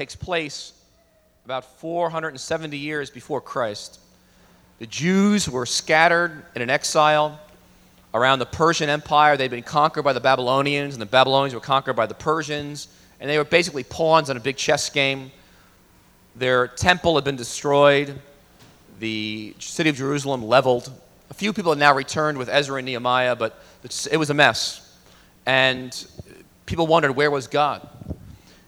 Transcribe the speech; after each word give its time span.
takes 0.00 0.16
place 0.16 0.72
about 1.44 1.78
470 1.78 2.78
years 2.78 3.10
before 3.10 3.38
Christ. 3.38 4.00
The 4.78 4.86
Jews 4.86 5.46
were 5.46 5.66
scattered 5.66 6.42
in 6.54 6.62
an 6.62 6.70
exile 6.70 7.38
around 8.14 8.38
the 8.38 8.46
Persian 8.46 8.88
Empire. 8.88 9.36
They'd 9.36 9.50
been 9.50 9.62
conquered 9.62 10.04
by 10.04 10.14
the 10.14 10.20
Babylonians, 10.20 10.94
and 10.94 11.02
the 11.02 11.06
Babylonians 11.06 11.52
were 11.52 11.60
conquered 11.60 11.96
by 11.96 12.06
the 12.06 12.14
Persians, 12.14 12.88
and 13.20 13.28
they 13.28 13.36
were 13.36 13.44
basically 13.44 13.84
pawns 13.84 14.30
in 14.30 14.38
a 14.38 14.40
big 14.40 14.56
chess 14.56 14.88
game. 14.88 15.32
Their 16.34 16.66
temple 16.66 17.16
had 17.16 17.24
been 17.24 17.36
destroyed, 17.36 18.18
the 19.00 19.54
city 19.58 19.90
of 19.90 19.96
Jerusalem 19.96 20.42
leveled. 20.42 20.90
A 21.28 21.34
few 21.34 21.52
people 21.52 21.72
had 21.72 21.78
now 21.78 21.94
returned 21.94 22.38
with 22.38 22.48
Ezra 22.48 22.78
and 22.78 22.86
Nehemiah, 22.86 23.36
but 23.36 23.62
it 24.10 24.16
was 24.16 24.30
a 24.30 24.34
mess. 24.34 24.96
And 25.44 25.92
people 26.64 26.86
wondered, 26.86 27.12
where 27.12 27.30
was 27.30 27.48
God? 27.48 27.86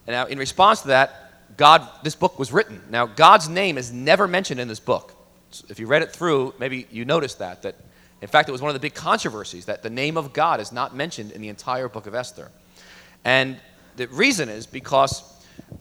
And 0.07 0.15
now, 0.15 0.27
in 0.27 0.39
response 0.39 0.83
to 0.83 0.89
that, 0.89 1.22
God, 1.57 1.87
this 2.03 2.15
book 2.15 2.39
was 2.39 2.53
written. 2.53 2.81
Now, 2.91 3.07
God's 3.07 3.49
name 3.49 3.79
is 3.79 3.93
never 3.93 4.27
mentioned 4.27 4.61
in 4.61 4.69
this 4.69 4.81
book. 4.81 5.15
So 5.51 5.67
if 5.69 5.79
you 5.79 5.87
read 5.87 6.03
it 6.03 6.13
through, 6.13 6.55
maybe 6.59 6.87
you 6.91 7.05
noticed 7.05 7.39
that, 7.41 7.63
that 7.63 7.77
in 8.21 8.29
fact, 8.29 8.49
it 8.49 8.53
was 8.53 8.63
one 8.63 8.71
of 8.71 8.75
the 8.75 8.81
big 8.81 8.95
controversies 8.95 9.67
that 9.67 9.83
the 9.83 9.91
name 9.91 10.17
of 10.17 10.33
God 10.33 10.61
is 10.61 10.73
not 10.73 10.95
mentioned 10.95 11.33
in 11.33 11.43
the 11.43 11.49
entire 11.49 11.89
book 11.89 12.07
of 12.07 12.15
Esther. 12.15 12.51
And 13.25 13.59
the 13.97 14.07
reason 14.09 14.49
is 14.49 14.67
because 14.67 15.23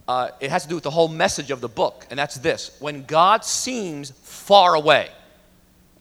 uh, 0.07 0.29
it 0.39 0.49
has 0.49 0.63
to 0.63 0.69
do 0.69 0.75
with 0.75 0.83
the 0.83 0.91
whole 0.91 1.07
message 1.07 1.51
of 1.51 1.61
the 1.61 1.69
book, 1.69 2.05
and 2.09 2.19
that's 2.19 2.35
this 2.35 2.75
when 2.79 3.03
God 3.03 3.45
seems 3.45 4.11
far 4.11 4.75
away, 4.75 5.09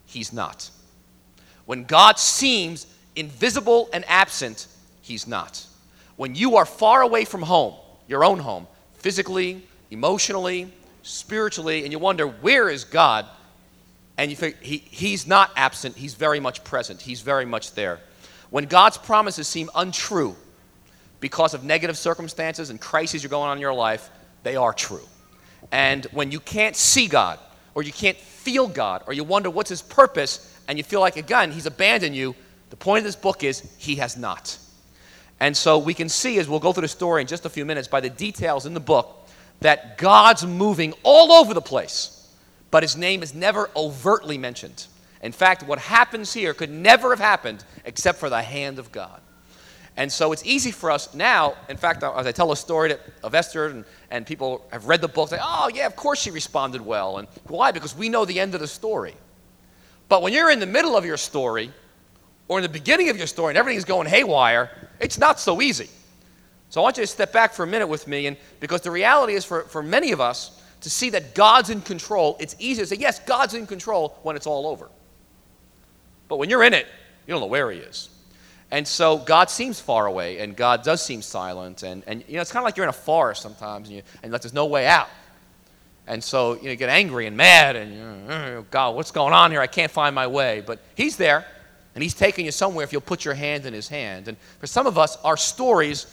he's 0.06 0.32
not. 0.32 0.70
When 1.66 1.84
God 1.84 2.18
seems 2.18 2.86
invisible 3.14 3.88
and 3.92 4.04
absent, 4.08 4.66
he's 5.02 5.26
not. 5.26 5.64
When 6.16 6.34
you 6.34 6.56
are 6.56 6.66
far 6.66 7.02
away 7.02 7.24
from 7.24 7.42
home, 7.42 7.74
your 8.08 8.24
own 8.24 8.38
home, 8.40 8.66
physically, 9.00 9.62
emotionally, 9.90 10.72
spiritually, 11.02 11.82
and 11.82 11.92
you 11.92 11.98
wonder, 11.98 12.26
where 12.26 12.70
is 12.70 12.84
God? 12.84 13.26
and 14.20 14.30
you 14.30 14.36
think 14.36 14.60
he, 14.60 14.76
he's 14.76 15.26
not 15.26 15.50
absent, 15.56 15.96
he's 15.96 16.12
very 16.12 16.40
much 16.40 16.62
present, 16.62 17.00
he's 17.00 17.22
very 17.22 17.46
much 17.46 17.72
there. 17.72 18.00
When 18.50 18.66
God's 18.66 18.98
promises 18.98 19.48
seem 19.48 19.70
untrue 19.74 20.36
because 21.20 21.54
of 21.54 21.64
negative 21.64 21.96
circumstances 21.96 22.68
and 22.68 22.78
crises 22.78 23.22
you're 23.22 23.30
going 23.30 23.48
on 23.48 23.56
in 23.56 23.62
your 23.62 23.72
life, 23.72 24.10
they 24.42 24.56
are 24.56 24.74
true. 24.74 25.08
And 25.72 26.04
when 26.12 26.32
you 26.32 26.38
can't 26.38 26.76
see 26.76 27.08
God, 27.08 27.38
or 27.74 27.82
you 27.82 27.92
can't 27.92 28.18
feel 28.18 28.68
God, 28.68 29.04
or 29.06 29.14
you 29.14 29.24
wonder 29.24 29.48
what's 29.48 29.70
his 29.70 29.80
purpose, 29.80 30.54
and 30.68 30.76
you 30.76 30.84
feel 30.84 31.00
like, 31.00 31.16
again, 31.16 31.50
he's 31.50 31.64
abandoned 31.64 32.14
you, 32.14 32.36
the 32.68 32.76
point 32.76 32.98
of 32.98 33.04
this 33.04 33.16
book 33.16 33.42
is 33.42 33.62
he 33.78 33.94
has 33.96 34.18
not. 34.18 34.58
And 35.40 35.56
so 35.56 35.78
we 35.78 35.94
can 35.94 36.08
see, 36.08 36.38
as 36.38 36.48
we'll 36.48 36.60
go 36.60 36.72
through 36.72 36.82
the 36.82 36.88
story 36.88 37.22
in 37.22 37.26
just 37.26 37.46
a 37.46 37.50
few 37.50 37.64
minutes, 37.64 37.88
by 37.88 38.00
the 38.00 38.10
details 38.10 38.66
in 38.66 38.74
the 38.74 38.80
book, 38.80 39.28
that 39.60 39.98
God's 39.98 40.46
moving 40.46 40.94
all 41.02 41.32
over 41.32 41.54
the 41.54 41.62
place 41.62 42.20
but 42.70 42.82
his 42.82 42.96
name 42.96 43.22
is 43.22 43.34
never 43.34 43.70
overtly 43.74 44.38
mentioned. 44.38 44.86
In 45.22 45.32
fact, 45.32 45.64
what 45.64 45.78
happens 45.78 46.32
here 46.32 46.54
could 46.54 46.70
never 46.70 47.10
have 47.10 47.18
happened 47.18 47.64
except 47.84 48.18
for 48.18 48.30
the 48.30 48.42
hand 48.42 48.78
of 48.78 48.92
God. 48.92 49.20
And 49.96 50.10
so 50.10 50.32
it's 50.32 50.44
easy 50.46 50.70
for 50.70 50.90
us 50.90 51.12
now. 51.14 51.54
In 51.68 51.76
fact, 51.76 52.02
as 52.02 52.26
I 52.26 52.32
tell 52.32 52.52
a 52.52 52.56
story 52.56 52.94
of 53.22 53.34
Esther, 53.34 53.66
and, 53.66 53.84
and 54.10 54.24
people 54.24 54.64
have 54.72 54.86
read 54.86 55.00
the 55.00 55.08
book, 55.08 55.28
say, 55.28 55.38
oh, 55.42 55.68
yeah, 55.74 55.86
of 55.86 55.96
course 55.96 56.20
she 56.20 56.30
responded 56.30 56.80
well. 56.80 57.18
And 57.18 57.28
why? 57.48 57.72
Because 57.72 57.94
we 57.94 58.08
know 58.08 58.24
the 58.24 58.40
end 58.40 58.54
of 58.54 58.60
the 58.60 58.68
story. 58.68 59.14
But 60.08 60.22
when 60.22 60.32
you're 60.32 60.50
in 60.50 60.60
the 60.60 60.66
middle 60.66 60.96
of 60.96 61.04
your 61.04 61.16
story, 61.16 61.72
or 62.50 62.58
in 62.58 62.64
the 62.64 62.68
beginning 62.68 63.08
of 63.10 63.16
your 63.16 63.28
story, 63.28 63.52
and 63.52 63.58
everything's 63.58 63.84
going 63.84 64.08
haywire, 64.08 64.70
it's 64.98 65.18
not 65.18 65.38
so 65.38 65.62
easy. 65.62 65.88
So 66.68 66.80
I 66.80 66.82
want 66.82 66.96
you 66.96 67.04
to 67.04 67.06
step 67.06 67.32
back 67.32 67.52
for 67.52 67.62
a 67.62 67.66
minute 67.66 67.86
with 67.86 68.08
me, 68.08 68.26
and 68.26 68.36
because 68.58 68.80
the 68.80 68.90
reality 68.90 69.34
is 69.34 69.44
for, 69.44 69.62
for 69.62 69.84
many 69.84 70.10
of 70.10 70.20
us, 70.20 70.60
to 70.80 70.90
see 70.90 71.10
that 71.10 71.36
God's 71.36 71.70
in 71.70 71.80
control, 71.80 72.36
it's 72.40 72.56
easy 72.58 72.82
to 72.82 72.86
say, 72.88 72.96
yes, 72.96 73.20
God's 73.20 73.54
in 73.54 73.68
control 73.68 74.18
when 74.24 74.34
it's 74.34 74.48
all 74.48 74.66
over. 74.66 74.88
But 76.26 76.38
when 76.38 76.50
you're 76.50 76.64
in 76.64 76.74
it, 76.74 76.88
you 77.24 77.32
don't 77.32 77.40
know 77.40 77.46
where 77.46 77.70
He 77.70 77.78
is. 77.78 78.08
And 78.72 78.86
so 78.86 79.18
God 79.18 79.48
seems 79.48 79.78
far 79.78 80.06
away, 80.06 80.40
and 80.40 80.56
God 80.56 80.82
does 80.82 81.00
seem 81.00 81.22
silent. 81.22 81.84
And, 81.84 82.02
and 82.08 82.24
you 82.26 82.34
know, 82.34 82.40
it's 82.40 82.50
kind 82.50 82.64
of 82.64 82.64
like 82.64 82.76
you're 82.76 82.84
in 82.84 82.90
a 82.90 82.92
forest 82.92 83.42
sometimes, 83.42 83.86
and, 83.86 83.98
you, 83.98 84.02
and 84.24 84.32
like 84.32 84.42
there's 84.42 84.52
no 84.52 84.66
way 84.66 84.88
out. 84.88 85.08
And 86.08 86.24
so 86.24 86.54
you, 86.54 86.64
know, 86.64 86.70
you 86.70 86.76
get 86.76 86.88
angry 86.88 87.28
and 87.28 87.36
mad, 87.36 87.76
and 87.76 87.94
you 87.94 88.00
know, 88.00 88.66
God, 88.72 88.96
what's 88.96 89.12
going 89.12 89.34
on 89.34 89.52
here? 89.52 89.60
I 89.60 89.68
can't 89.68 89.92
find 89.92 90.16
my 90.16 90.26
way. 90.26 90.64
But 90.66 90.80
He's 90.96 91.16
there, 91.16 91.46
and 92.00 92.02
He's 92.02 92.14
taking 92.14 92.46
you 92.46 92.50
somewhere 92.50 92.82
if 92.82 92.92
you'll 92.92 93.02
put 93.02 93.26
your 93.26 93.34
hand 93.34 93.66
in 93.66 93.74
His 93.74 93.86
hand. 93.86 94.26
And 94.26 94.38
for 94.58 94.66
some 94.66 94.86
of 94.86 94.96
us, 94.96 95.18
our 95.22 95.36
stories 95.36 96.06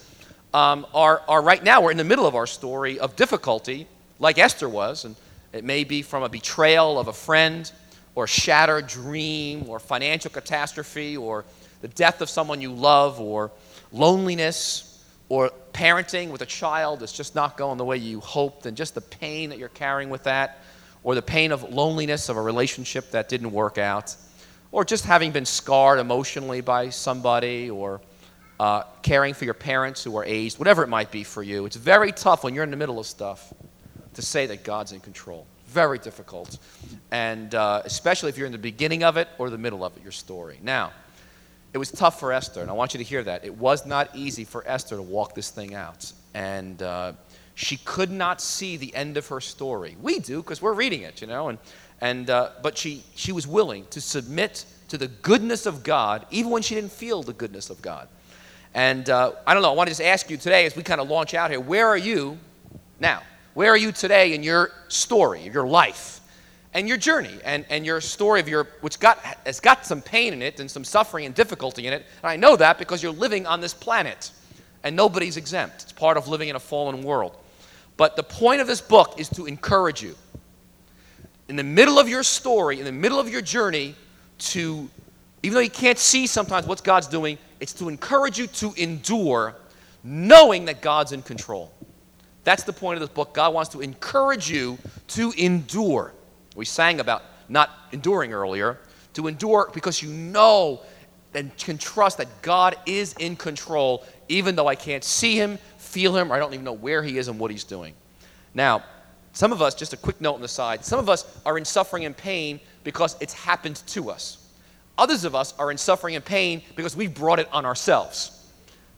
um, 0.54 0.86
are, 0.94 1.22
are 1.30 1.42
right 1.42 1.64
now, 1.64 1.80
we're 1.80 1.92
in 1.92 1.98
the 1.98 2.04
middle 2.04 2.28
of 2.28 2.36
our 2.36 2.46
story 2.46 3.00
of 3.00 3.16
difficulty, 3.16 3.88
like 4.20 4.38
Esther 4.38 4.68
was, 4.68 5.06
and 5.06 5.16
it 5.54 5.64
may 5.64 5.86
be 5.86 6.02
from 6.02 6.24
a 6.24 6.28
betrayal 6.28 7.00
of 7.00 7.08
a 7.08 7.14
friend, 7.14 7.72
or 8.16 8.26
a 8.26 8.28
shattered 8.28 8.88
dream, 8.88 9.70
or 9.70 9.80
financial 9.80 10.30
catastrophe, 10.30 11.16
or 11.16 11.46
the 11.80 11.88
death 11.88 12.20
of 12.20 12.30
someone 12.30 12.60
you 12.60 12.74
love, 12.74 13.22
or 13.22 13.50
loneliness, 13.94 15.02
or 15.30 15.52
parenting 15.72 16.32
with 16.32 16.42
a 16.42 16.46
child 16.46 17.00
that's 17.00 17.14
just 17.14 17.34
not 17.34 17.56
going 17.56 17.78
the 17.78 17.86
way 17.86 17.96
you 17.96 18.20
hoped, 18.20 18.66
and 18.66 18.76
just 18.76 18.94
the 18.94 19.00
pain 19.00 19.52
that 19.52 19.58
you're 19.58 19.70
carrying 19.70 20.10
with 20.10 20.24
that, 20.24 20.60
or 21.06 21.16
the 21.16 21.22
pain 21.22 21.54
of 21.54 21.64
loneliness 21.72 22.28
of 22.28 22.36
a 22.36 22.42
relationship 22.42 23.12
that 23.12 23.30
didn't 23.30 23.54
work 23.54 23.78
out, 23.78 24.14
or 24.72 24.84
just 24.84 25.06
having 25.06 25.32
been 25.32 25.46
scarred 25.46 26.00
emotionally 26.00 26.62
by 26.62 26.90
somebody, 26.90 27.70
or 27.70 28.02
uh, 28.60 28.84
caring 29.02 29.34
for 29.34 29.46
your 29.46 29.54
parents 29.54 30.04
who 30.04 30.18
are 30.18 30.26
aged, 30.26 30.60
whatever 30.60 30.84
it 30.84 30.90
might 30.90 31.12
be 31.12 31.24
for 31.24 31.44
you. 31.44 31.66
It's 31.66 31.76
very 31.76 32.12
tough 32.12 32.44
when 32.44 32.54
you're 32.54 32.64
in 32.64 32.72
the 32.72 32.78
middle 32.78 33.00
of 33.00 33.06
stuff 33.06 33.54
to 34.16 34.22
say 34.22 34.48
that 34.48 34.64
God's 34.64 34.92
in 34.92 35.00
control. 35.00 35.46
Very 35.68 36.00
difficult. 36.00 36.58
And 37.12 37.54
uh, 37.54 37.84
especially 37.86 38.30
if 38.30 38.38
you're 38.38 38.48
in 38.48 38.52
the 38.52 38.58
beginning 38.58 39.04
of 39.04 39.18
it 39.18 39.28
or 39.38 39.50
the 39.50 39.58
middle 39.58 39.84
of 39.84 39.96
it, 39.96 40.04
your 40.04 40.12
story. 40.12 40.60
Now, 40.64 40.92
it 41.74 41.78
was 41.78 41.92
tough 41.92 42.20
for 42.20 42.32
Esther, 42.32 42.62
and 42.62 42.70
I 42.70 42.74
want 42.74 42.94
you 42.94 42.98
to 42.98 43.04
hear 43.04 43.24
that. 43.24 43.46
It 43.46 43.56
was 43.56 43.86
not 43.86 44.16
easy 44.16 44.44
for 44.44 44.64
Esther 44.68 44.96
to 44.96 45.02
walk 45.02 45.36
this 45.36 45.52
thing 45.52 45.76
out. 45.76 46.12
And 46.34 46.82
uh, 46.82 47.14
she 47.54 47.78
could 47.78 48.10
not 48.10 48.42
see 48.42 48.78
the 48.78 48.96
end 48.96 49.18
of 49.18 49.28
her 49.28 49.42
story. 49.42 49.96
We 50.02 50.20
do, 50.20 50.42
because 50.42 50.62
we're 50.62 50.74
reading 50.74 51.02
it, 51.02 51.22
you 51.22 51.28
know. 51.28 51.50
And, 51.50 51.60
and, 52.02 52.30
uh, 52.30 52.50
but 52.62 52.78
she, 52.78 53.04
she 53.16 53.32
was 53.32 53.48
willing 53.48 53.86
to 53.90 54.02
submit 54.02 54.66
to 54.90 54.98
the 54.98 55.08
goodness 55.08 55.66
of 55.66 55.84
God, 55.84 56.26
even 56.32 56.52
when 56.52 56.62
she 56.62 56.76
didn't 56.76 56.92
feel 56.92 57.24
the 57.24 57.34
goodness 57.34 57.70
of 57.70 57.82
God. 57.82 58.08
And 58.74 59.10
uh, 59.10 59.34
I 59.46 59.54
don't 59.54 59.64
know, 59.64 59.72
I 59.72 59.76
want 59.76 59.88
to 59.88 59.92
just 59.92 60.02
ask 60.02 60.30
you 60.30 60.38
today 60.38 60.66
as 60.66 60.76
we 60.76 60.84
kind 60.84 61.02
of 61.02 61.10
launch 61.10 61.34
out 61.34 61.50
here 61.50 61.60
where 61.60 61.88
are 61.88 61.98
you 61.98 62.38
now? 63.00 63.24
Where 63.54 63.72
are 63.72 63.78
you 63.78 63.92
today 63.92 64.34
in 64.34 64.44
your 64.44 64.72
story, 64.88 65.42
your 65.42 65.68
life, 65.68 66.22
and 66.74 66.88
your 66.88 66.98
journey, 66.98 67.40
and, 67.44 67.66
and 67.70 67.86
your 67.86 68.00
story 68.02 68.40
of 68.40 68.48
your, 68.48 68.66
which 68.82 69.00
got, 69.00 69.18
has 69.46 69.60
got 69.60 69.86
some 69.86 70.02
pain 70.02 70.34
in 70.34 70.44
it 70.44 70.60
and 70.60 70.70
some 70.70 70.84
suffering 70.84 71.26
and 71.26 71.34
difficulty 71.34 71.88
in 71.88 71.94
it. 71.94 72.06
And 72.22 72.30
I 72.30 72.36
know 72.36 72.56
that 72.56 72.78
because 72.78 73.02
you're 73.02 73.12
living 73.12 73.48
on 73.48 73.62
this 73.62 73.74
planet, 73.74 74.32
and 74.84 74.96
nobody's 74.96 75.38
exempt. 75.38 75.84
It's 75.84 75.92
part 75.92 76.18
of 76.18 76.28
living 76.28 76.50
in 76.50 76.56
a 76.56 76.60
fallen 76.60 77.02
world. 77.02 77.36
But 77.98 78.16
the 78.16 78.24
point 78.24 78.62
of 78.62 78.68
this 78.68 78.80
book 78.80 79.20
is 79.20 79.28
to 79.30 79.48
encourage 79.48 80.04
you. 80.04 80.16
In 81.48 81.56
the 81.56 81.64
middle 81.64 81.98
of 81.98 82.10
your 82.10 82.24
story, 82.24 82.80
in 82.80 82.86
the 82.86 82.92
middle 82.92 83.20
of 83.20 83.30
your 83.30 83.42
journey, 83.42 83.96
to, 84.40 84.90
even 85.44 85.54
though 85.54 85.62
you 85.62 85.70
can't 85.70 85.98
see 85.98 86.28
sometimes 86.28 86.66
what 86.66 86.84
God's 86.84 87.08
doing, 87.08 87.38
it's 87.60 87.74
to 87.74 87.90
encourage 87.90 88.38
you 88.38 88.48
to 88.48 88.74
endure, 88.78 89.56
knowing 90.04 90.66
that 90.66 90.82
God's 90.82 91.12
in 91.12 91.22
control. 91.22 91.72
That's 92.44 92.64
the 92.64 92.74
point 92.74 92.96
of 92.96 93.02
this 93.02 93.10
book. 93.10 93.34
God 93.34 93.54
wants 93.54 93.72
to 93.72 93.82
encourage 93.82 94.50
you 94.50 94.78
to 95.10 95.32
endure. 95.38 96.14
We 96.56 96.66
sang 96.66 97.00
about 97.00 97.24
not 97.50 97.70
enduring 97.92 98.34
earlier, 98.34 98.80
to 99.14 99.28
endure 99.28 99.70
because 99.74 100.02
you 100.02 100.10
know 100.10 100.82
and 101.34 101.56
can 101.58 101.78
trust 101.78 102.18
that 102.18 102.42
God 102.42 102.76
is 102.86 103.14
in 103.20 103.36
control, 103.36 104.06
even 104.30 104.56
though 104.56 104.68
I 104.68 104.76
can't 104.76 105.04
see 105.04 105.36
him, 105.36 105.60
feel 105.78 106.16
him, 106.16 106.32
or 106.32 106.36
I 106.36 106.40
don't 106.40 106.54
even 106.54 106.66
know 106.66 106.74
where 106.74 107.04
he 107.04 107.18
is 107.18 107.28
and 107.28 107.40
what 107.40 107.52
he's 107.52 107.64
doing. 107.64 107.94
Now, 108.54 108.84
some 109.38 109.52
of 109.52 109.62
us, 109.62 109.76
just 109.76 109.94
a 109.94 109.98
quick 109.98 110.20
note 110.20 110.34
on 110.34 110.42
the 110.42 110.48
side, 110.48 110.84
some 110.84 110.98
of 110.98 111.10
us 111.10 111.40
are 111.46 111.60
in 111.60 111.64
suffering 111.64 112.06
and 112.06 112.18
pain 112.18 112.60
because 112.84 113.16
it's 113.20 113.36
happened 113.36 113.76
to 113.86 114.10
us. 114.10 114.44
Others 114.98 115.26
of 115.26 115.36
us 115.36 115.54
are 115.60 115.70
in 115.70 115.78
suffering 115.78 116.16
and 116.16 116.26
pain 116.26 116.64
because 116.76 116.96
we've 116.96 117.14
brought 117.14 117.38
it 117.38 117.48
on 117.52 117.64
ourselves 117.64 118.52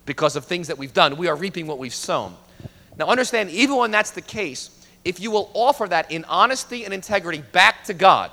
because 0.06 0.38
of 0.38 0.46
things 0.46 0.70
that 0.70 0.78
we've 0.78 0.94
done. 0.94 1.18
We 1.18 1.28
are 1.28 1.36
reaping 1.36 1.68
what 1.68 1.78
we've 1.78 1.94
sown. 1.94 2.38
Now, 2.98 3.08
understand, 3.08 3.50
even 3.50 3.76
when 3.76 3.92
that's 3.92 4.12
the 4.12 4.22
case, 4.22 4.88
if 5.04 5.20
you 5.20 5.30
will 5.30 5.52
offer 5.54 5.86
that 5.88 6.10
in 6.10 6.24
honesty 6.24 6.86
and 6.86 6.94
integrity 6.94 7.44
back 7.52 7.84
to 7.84 7.94
God, 7.94 8.32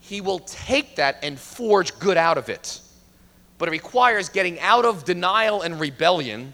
He 0.00 0.20
will 0.20 0.40
take 0.40 0.96
that 0.96 1.20
and 1.22 1.38
forge 1.38 1.96
good 2.00 2.16
out 2.16 2.36
of 2.36 2.48
it. 2.48 2.80
But 3.58 3.68
it 3.68 3.70
requires 3.70 4.28
getting 4.28 4.58
out 4.58 4.84
of 4.84 5.04
denial 5.04 5.62
and 5.62 5.78
rebellion 5.78 6.52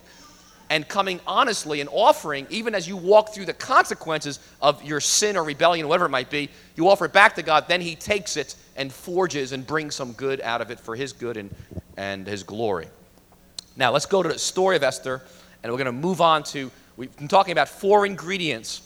and 0.70 0.86
coming 0.88 1.20
honestly 1.26 1.80
and 1.80 1.88
offering, 1.92 2.46
even 2.50 2.74
as 2.74 2.88
you 2.88 2.96
walk 2.96 3.34
through 3.34 3.46
the 3.46 3.54
consequences 3.54 4.40
of 4.60 4.82
your 4.82 5.00
sin 5.00 5.36
or 5.36 5.44
rebellion, 5.44 5.86
whatever 5.88 6.06
it 6.06 6.10
might 6.10 6.30
be, 6.30 6.50
you 6.74 6.88
offer 6.88 7.04
it 7.04 7.12
back 7.12 7.34
to 7.36 7.42
God, 7.42 7.66
then 7.68 7.80
He 7.80 7.94
takes 7.94 8.36
it 8.36 8.56
and 8.76 8.92
forges 8.92 9.52
and 9.52 9.66
brings 9.66 9.94
some 9.94 10.12
good 10.12 10.40
out 10.40 10.60
of 10.60 10.70
it 10.70 10.80
for 10.80 10.96
His 10.96 11.12
good 11.12 11.36
and, 11.36 11.54
and 11.96 12.26
His 12.26 12.42
glory. 12.42 12.88
Now, 13.76 13.92
let's 13.92 14.06
go 14.06 14.22
to 14.22 14.28
the 14.28 14.38
story 14.38 14.76
of 14.76 14.82
Esther, 14.82 15.22
and 15.62 15.72
we're 15.72 15.78
going 15.78 15.86
to 15.86 15.92
move 15.92 16.20
on 16.20 16.42
to 16.44 16.70
We've 16.96 17.14
been 17.14 17.28
talking 17.28 17.52
about 17.52 17.68
four 17.68 18.06
ingredients 18.06 18.80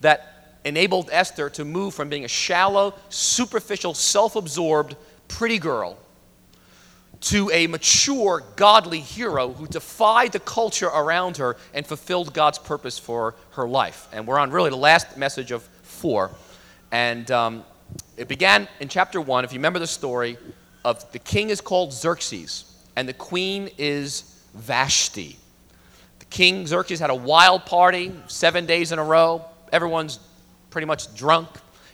that 0.00 0.58
enabled 0.64 1.08
Esther 1.10 1.50
to 1.50 1.64
move 1.64 1.94
from 1.94 2.08
being 2.08 2.24
a 2.24 2.28
shallow, 2.28 2.94
superficial, 3.08 3.92
self 3.92 4.36
absorbed, 4.36 4.94
pretty 5.26 5.58
girl 5.58 5.98
to 7.26 7.50
a 7.52 7.66
mature, 7.66 8.44
godly 8.54 9.00
hero 9.00 9.52
who 9.52 9.66
defied 9.66 10.30
the 10.30 10.38
culture 10.38 10.86
around 10.86 11.38
her 11.38 11.56
and 11.74 11.84
fulfilled 11.84 12.32
God's 12.32 12.58
purpose 12.58 13.00
for 13.00 13.34
her 13.52 13.66
life. 13.66 14.06
And 14.12 14.28
we're 14.28 14.38
on 14.38 14.52
really 14.52 14.70
the 14.70 14.76
last 14.76 15.16
message 15.16 15.50
of 15.50 15.64
four. 15.82 16.30
And 16.92 17.28
um, 17.32 17.64
it 18.16 18.28
began 18.28 18.68
in 18.78 18.88
chapter 18.88 19.20
one, 19.20 19.44
if 19.44 19.52
you 19.52 19.58
remember 19.58 19.80
the 19.80 19.88
story, 19.88 20.38
of 20.84 21.10
the 21.10 21.18
king 21.18 21.50
is 21.50 21.60
called 21.60 21.92
Xerxes 21.92 22.64
and 22.94 23.08
the 23.08 23.12
queen 23.12 23.70
is 23.76 24.40
Vashti. 24.54 25.36
The 26.20 26.24
king 26.26 26.64
Xerxes 26.64 27.00
had 27.00 27.10
a 27.10 27.14
wild 27.14 27.66
party 27.66 28.12
seven 28.28 28.66
days 28.66 28.92
in 28.92 29.00
a 29.00 29.04
row. 29.04 29.44
Everyone's 29.72 30.20
pretty 30.70 30.86
much 30.86 31.12
drunk. 31.16 31.48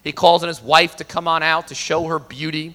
He 0.04 0.12
calls 0.12 0.42
on 0.42 0.48
his 0.48 0.60
wife 0.60 0.96
to 0.96 1.04
come 1.04 1.26
on 1.26 1.42
out 1.42 1.68
to 1.68 1.74
show 1.74 2.04
her 2.04 2.18
beauty. 2.18 2.74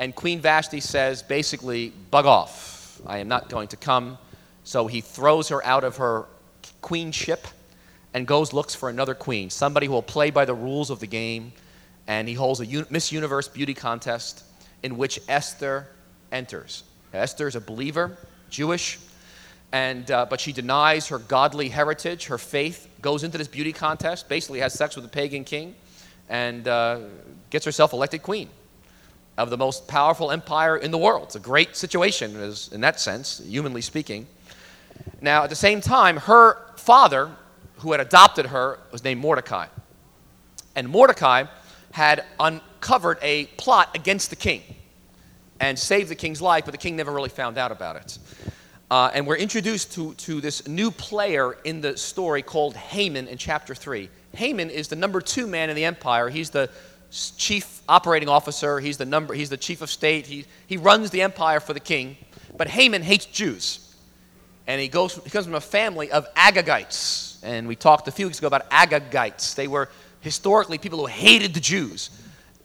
And 0.00 0.14
Queen 0.14 0.40
Vashti 0.40 0.80
says, 0.80 1.22
basically, 1.22 1.90
bug 2.10 2.24
off. 2.24 3.02
I 3.06 3.18
am 3.18 3.28
not 3.28 3.50
going 3.50 3.68
to 3.68 3.76
come. 3.76 4.16
So 4.64 4.86
he 4.86 5.02
throws 5.02 5.50
her 5.50 5.62
out 5.62 5.84
of 5.84 5.98
her 5.98 6.24
queenship 6.80 7.46
and 8.14 8.26
goes 8.26 8.54
looks 8.54 8.74
for 8.74 8.88
another 8.88 9.14
queen, 9.14 9.50
somebody 9.50 9.86
who 9.86 9.92
will 9.92 10.02
play 10.02 10.30
by 10.30 10.46
the 10.46 10.54
rules 10.54 10.88
of 10.88 11.00
the 11.00 11.06
game. 11.06 11.52
And 12.06 12.26
he 12.26 12.32
holds 12.32 12.60
a 12.60 12.86
Miss 12.88 13.12
Universe 13.12 13.46
beauty 13.46 13.74
contest 13.74 14.42
in 14.82 14.96
which 14.96 15.20
Esther 15.28 15.86
enters. 16.32 16.82
Esther 17.12 17.46
is 17.46 17.54
a 17.54 17.60
believer, 17.60 18.16
Jewish, 18.48 18.98
and, 19.70 20.10
uh, 20.10 20.24
but 20.24 20.40
she 20.40 20.52
denies 20.52 21.08
her 21.08 21.18
godly 21.18 21.68
heritage, 21.68 22.24
her 22.26 22.38
faith, 22.38 22.88
goes 23.02 23.22
into 23.22 23.36
this 23.36 23.48
beauty 23.48 23.74
contest, 23.74 24.30
basically 24.30 24.60
has 24.60 24.72
sex 24.72 24.96
with 24.96 25.04
a 25.04 25.08
pagan 25.08 25.44
king, 25.44 25.74
and 26.30 26.66
uh, 26.66 27.00
gets 27.50 27.66
herself 27.66 27.92
elected 27.92 28.22
queen 28.22 28.48
of 29.40 29.50
the 29.50 29.56
most 29.56 29.88
powerful 29.88 30.30
empire 30.30 30.76
in 30.76 30.90
the 30.90 30.98
world. 30.98 31.24
It's 31.24 31.36
a 31.36 31.40
great 31.40 31.74
situation 31.76 32.36
in 32.72 32.80
that 32.82 33.00
sense, 33.00 33.38
humanly 33.44 33.80
speaking. 33.80 34.26
Now, 35.20 35.44
at 35.44 35.50
the 35.50 35.56
same 35.56 35.80
time, 35.80 36.18
her 36.18 36.58
father, 36.76 37.30
who 37.78 37.92
had 37.92 38.00
adopted 38.00 38.46
her, 38.46 38.78
was 38.92 39.02
named 39.02 39.20
Mordecai. 39.20 39.66
And 40.76 40.88
Mordecai 40.88 41.44
had 41.92 42.24
uncovered 42.38 43.18
a 43.22 43.46
plot 43.56 43.90
against 43.94 44.30
the 44.30 44.36
king 44.36 44.62
and 45.58 45.78
saved 45.78 46.10
the 46.10 46.14
king's 46.14 46.42
life, 46.42 46.64
but 46.64 46.72
the 46.72 46.78
king 46.78 46.96
never 46.96 47.12
really 47.12 47.28
found 47.28 47.58
out 47.58 47.72
about 47.72 47.96
it. 47.96 48.18
Uh, 48.90 49.10
and 49.14 49.26
we're 49.26 49.36
introduced 49.36 49.92
to, 49.92 50.14
to 50.14 50.40
this 50.40 50.66
new 50.66 50.90
player 50.90 51.56
in 51.64 51.80
the 51.80 51.96
story 51.96 52.42
called 52.42 52.76
Haman 52.76 53.28
in 53.28 53.38
chapter 53.38 53.74
3. 53.74 54.10
Haman 54.34 54.68
is 54.68 54.88
the 54.88 54.96
number 54.96 55.20
two 55.20 55.46
man 55.46 55.70
in 55.70 55.76
the 55.76 55.84
empire. 55.84 56.28
He's 56.28 56.50
the 56.50 56.70
chief 57.10 57.82
operating 57.88 58.28
officer, 58.28 58.78
he's 58.78 58.96
the, 58.96 59.04
number, 59.04 59.34
he's 59.34 59.50
the 59.50 59.56
chief 59.56 59.82
of 59.82 59.90
state, 59.90 60.26
he, 60.26 60.46
he 60.66 60.76
runs 60.76 61.10
the 61.10 61.22
empire 61.22 61.60
for 61.60 61.72
the 61.72 61.80
king. 61.80 62.16
But 62.56 62.68
Haman 62.68 63.02
hates 63.02 63.26
Jews. 63.26 63.94
And 64.66 64.80
he, 64.80 64.88
goes, 64.88 65.14
he 65.24 65.30
comes 65.30 65.46
from 65.46 65.54
a 65.54 65.60
family 65.60 66.12
of 66.12 66.32
Agagites. 66.34 67.42
And 67.42 67.66
we 67.66 67.74
talked 67.74 68.06
a 68.06 68.12
few 68.12 68.26
weeks 68.26 68.38
ago 68.38 68.46
about 68.46 68.70
Agagites. 68.70 69.54
They 69.54 69.66
were 69.66 69.88
historically 70.20 70.78
people 70.78 70.98
who 70.98 71.06
hated 71.06 71.54
the 71.54 71.60
Jews. 71.60 72.10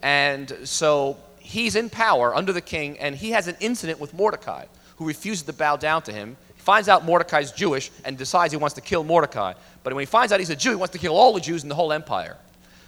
And 0.01 0.55
so 0.65 1.17
he's 1.39 1.75
in 1.75 1.89
power 1.89 2.35
under 2.35 2.53
the 2.53 2.61
king, 2.61 2.99
and 2.99 3.15
he 3.15 3.31
has 3.31 3.47
an 3.47 3.55
incident 3.59 3.99
with 3.99 4.13
Mordecai, 4.13 4.65
who 4.97 5.07
refuses 5.07 5.43
to 5.43 5.53
bow 5.53 5.77
down 5.77 6.03
to 6.03 6.13
him. 6.13 6.37
He 6.55 6.61
finds 6.61 6.89
out 6.89 7.05
Mordecai's 7.05 7.51
Jewish 7.51 7.89
and 8.03 8.17
decides 8.17 8.51
he 8.51 8.57
wants 8.57 8.75
to 8.75 8.81
kill 8.81 9.03
Mordecai. 9.03 9.53
But 9.83 9.93
when 9.93 10.01
he 10.01 10.05
finds 10.05 10.31
out 10.31 10.39
he's 10.39 10.49
a 10.51 10.55
Jew, 10.55 10.71
he 10.71 10.75
wants 10.75 10.93
to 10.93 10.99
kill 10.99 11.15
all 11.15 11.33
the 11.33 11.39
Jews 11.39 11.63
in 11.63 11.69
the 11.69 11.75
whole 11.75 11.91
empire. 11.91 12.37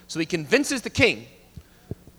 So 0.08 0.20
he 0.20 0.26
convinces 0.26 0.82
the 0.82 0.90
king 0.90 1.28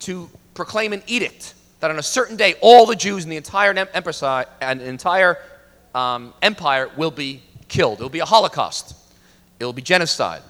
to 0.00 0.28
proclaim 0.54 0.92
an 0.92 1.02
edict 1.06 1.54
that 1.80 1.90
on 1.90 1.98
a 1.98 2.02
certain 2.02 2.36
day, 2.36 2.54
all 2.60 2.86
the 2.86 2.96
Jews 2.96 3.24
in 3.24 3.30
the 3.30 3.36
entire 3.36 3.72
empire, 3.72 4.46
entire 4.60 5.38
um, 5.94 6.34
empire 6.42 6.90
will 6.96 7.10
be 7.10 7.42
killed. 7.68 8.00
It 8.00 8.02
will 8.02 8.10
be 8.10 8.18
a 8.18 8.24
Holocaust. 8.24 8.94
It 9.60 9.64
will 9.64 9.72
be 9.72 9.82
genocide. 9.82 10.42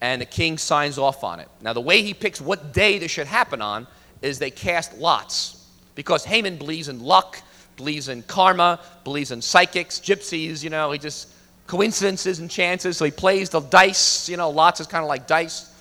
And 0.00 0.20
the 0.20 0.26
king 0.26 0.58
signs 0.58 0.98
off 0.98 1.24
on 1.24 1.40
it. 1.40 1.48
Now, 1.60 1.72
the 1.72 1.80
way 1.80 2.02
he 2.02 2.14
picks 2.14 2.40
what 2.40 2.72
day 2.72 2.98
this 2.98 3.10
should 3.10 3.26
happen 3.26 3.62
on 3.62 3.86
is 4.22 4.38
they 4.38 4.50
cast 4.50 4.98
lots 4.98 5.66
because 5.94 6.24
Haman 6.24 6.56
believes 6.56 6.88
in 6.88 7.00
luck, 7.00 7.40
believes 7.76 8.08
in 8.08 8.22
karma, 8.22 8.78
believes 9.04 9.30
in 9.30 9.42
psychics, 9.42 9.98
gypsies, 9.98 10.62
you 10.62 10.70
know, 10.70 10.92
he 10.92 10.98
just 10.98 11.28
coincidences 11.66 12.38
and 12.38 12.50
chances. 12.50 12.96
So 12.96 13.04
he 13.04 13.10
plays 13.10 13.50
the 13.50 13.60
dice, 13.60 14.28
you 14.28 14.36
know, 14.36 14.50
lots 14.50 14.80
is 14.80 14.86
kind 14.86 15.02
of 15.02 15.08
like 15.08 15.26
dice, 15.26 15.72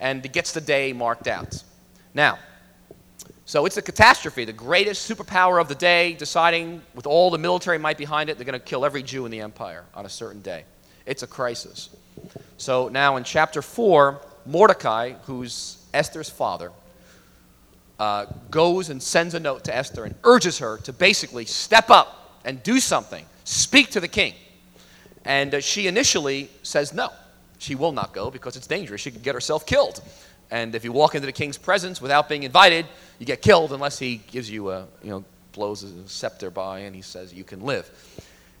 and 0.00 0.22
he 0.22 0.28
gets 0.28 0.52
the 0.52 0.60
day 0.60 0.92
marked 0.92 1.28
out. 1.28 1.62
Now, 2.14 2.38
so 3.44 3.66
it's 3.66 3.76
a 3.76 3.82
catastrophe. 3.82 4.44
The 4.44 4.52
greatest 4.52 5.10
superpower 5.10 5.60
of 5.60 5.68
the 5.68 5.74
day, 5.74 6.14
deciding 6.14 6.82
with 6.94 7.06
all 7.06 7.30
the 7.30 7.38
military 7.38 7.78
might 7.78 7.98
behind 7.98 8.30
it, 8.30 8.38
they're 8.38 8.46
going 8.46 8.58
to 8.58 8.64
kill 8.64 8.84
every 8.84 9.02
Jew 9.02 9.24
in 9.24 9.30
the 9.30 9.40
empire 9.40 9.84
on 9.94 10.06
a 10.06 10.08
certain 10.08 10.40
day. 10.40 10.64
It's 11.06 11.22
a 11.22 11.26
crisis. 11.26 11.90
So 12.56 12.88
now 12.88 13.16
in 13.16 13.24
chapter 13.24 13.62
4, 13.62 14.20
Mordecai, 14.46 15.12
who's 15.24 15.84
Esther's 15.92 16.30
father, 16.30 16.70
uh, 17.98 18.26
goes 18.50 18.90
and 18.90 19.02
sends 19.02 19.34
a 19.34 19.40
note 19.40 19.64
to 19.64 19.76
Esther 19.76 20.04
and 20.04 20.14
urges 20.24 20.58
her 20.58 20.78
to 20.78 20.92
basically 20.92 21.44
step 21.44 21.90
up 21.90 22.40
and 22.44 22.62
do 22.62 22.80
something, 22.80 23.24
speak 23.44 23.90
to 23.90 24.00
the 24.00 24.08
king. 24.08 24.34
And 25.24 25.54
uh, 25.54 25.60
she 25.60 25.86
initially 25.86 26.50
says 26.62 26.92
no. 26.92 27.10
She 27.58 27.76
will 27.76 27.92
not 27.92 28.12
go 28.12 28.30
because 28.30 28.56
it's 28.56 28.66
dangerous. 28.66 29.00
She 29.00 29.12
could 29.12 29.22
get 29.22 29.34
herself 29.34 29.66
killed. 29.66 30.02
And 30.52 30.74
if 30.74 30.84
you 30.84 30.92
walk 30.92 31.14
into 31.14 31.24
the 31.24 31.32
king's 31.32 31.56
presence 31.56 32.02
without 32.02 32.28
being 32.28 32.42
invited, 32.42 32.86
you 33.18 33.24
get 33.24 33.40
killed 33.40 33.72
unless 33.72 33.98
he 33.98 34.18
gives 34.30 34.50
you 34.50 34.70
a, 34.70 34.86
you 35.02 35.08
know, 35.08 35.24
blows 35.52 35.82
a 35.82 36.06
scepter 36.06 36.50
by 36.50 36.80
and 36.80 36.94
he 36.94 37.00
says 37.00 37.32
you 37.32 37.42
can 37.42 37.62
live. 37.62 37.90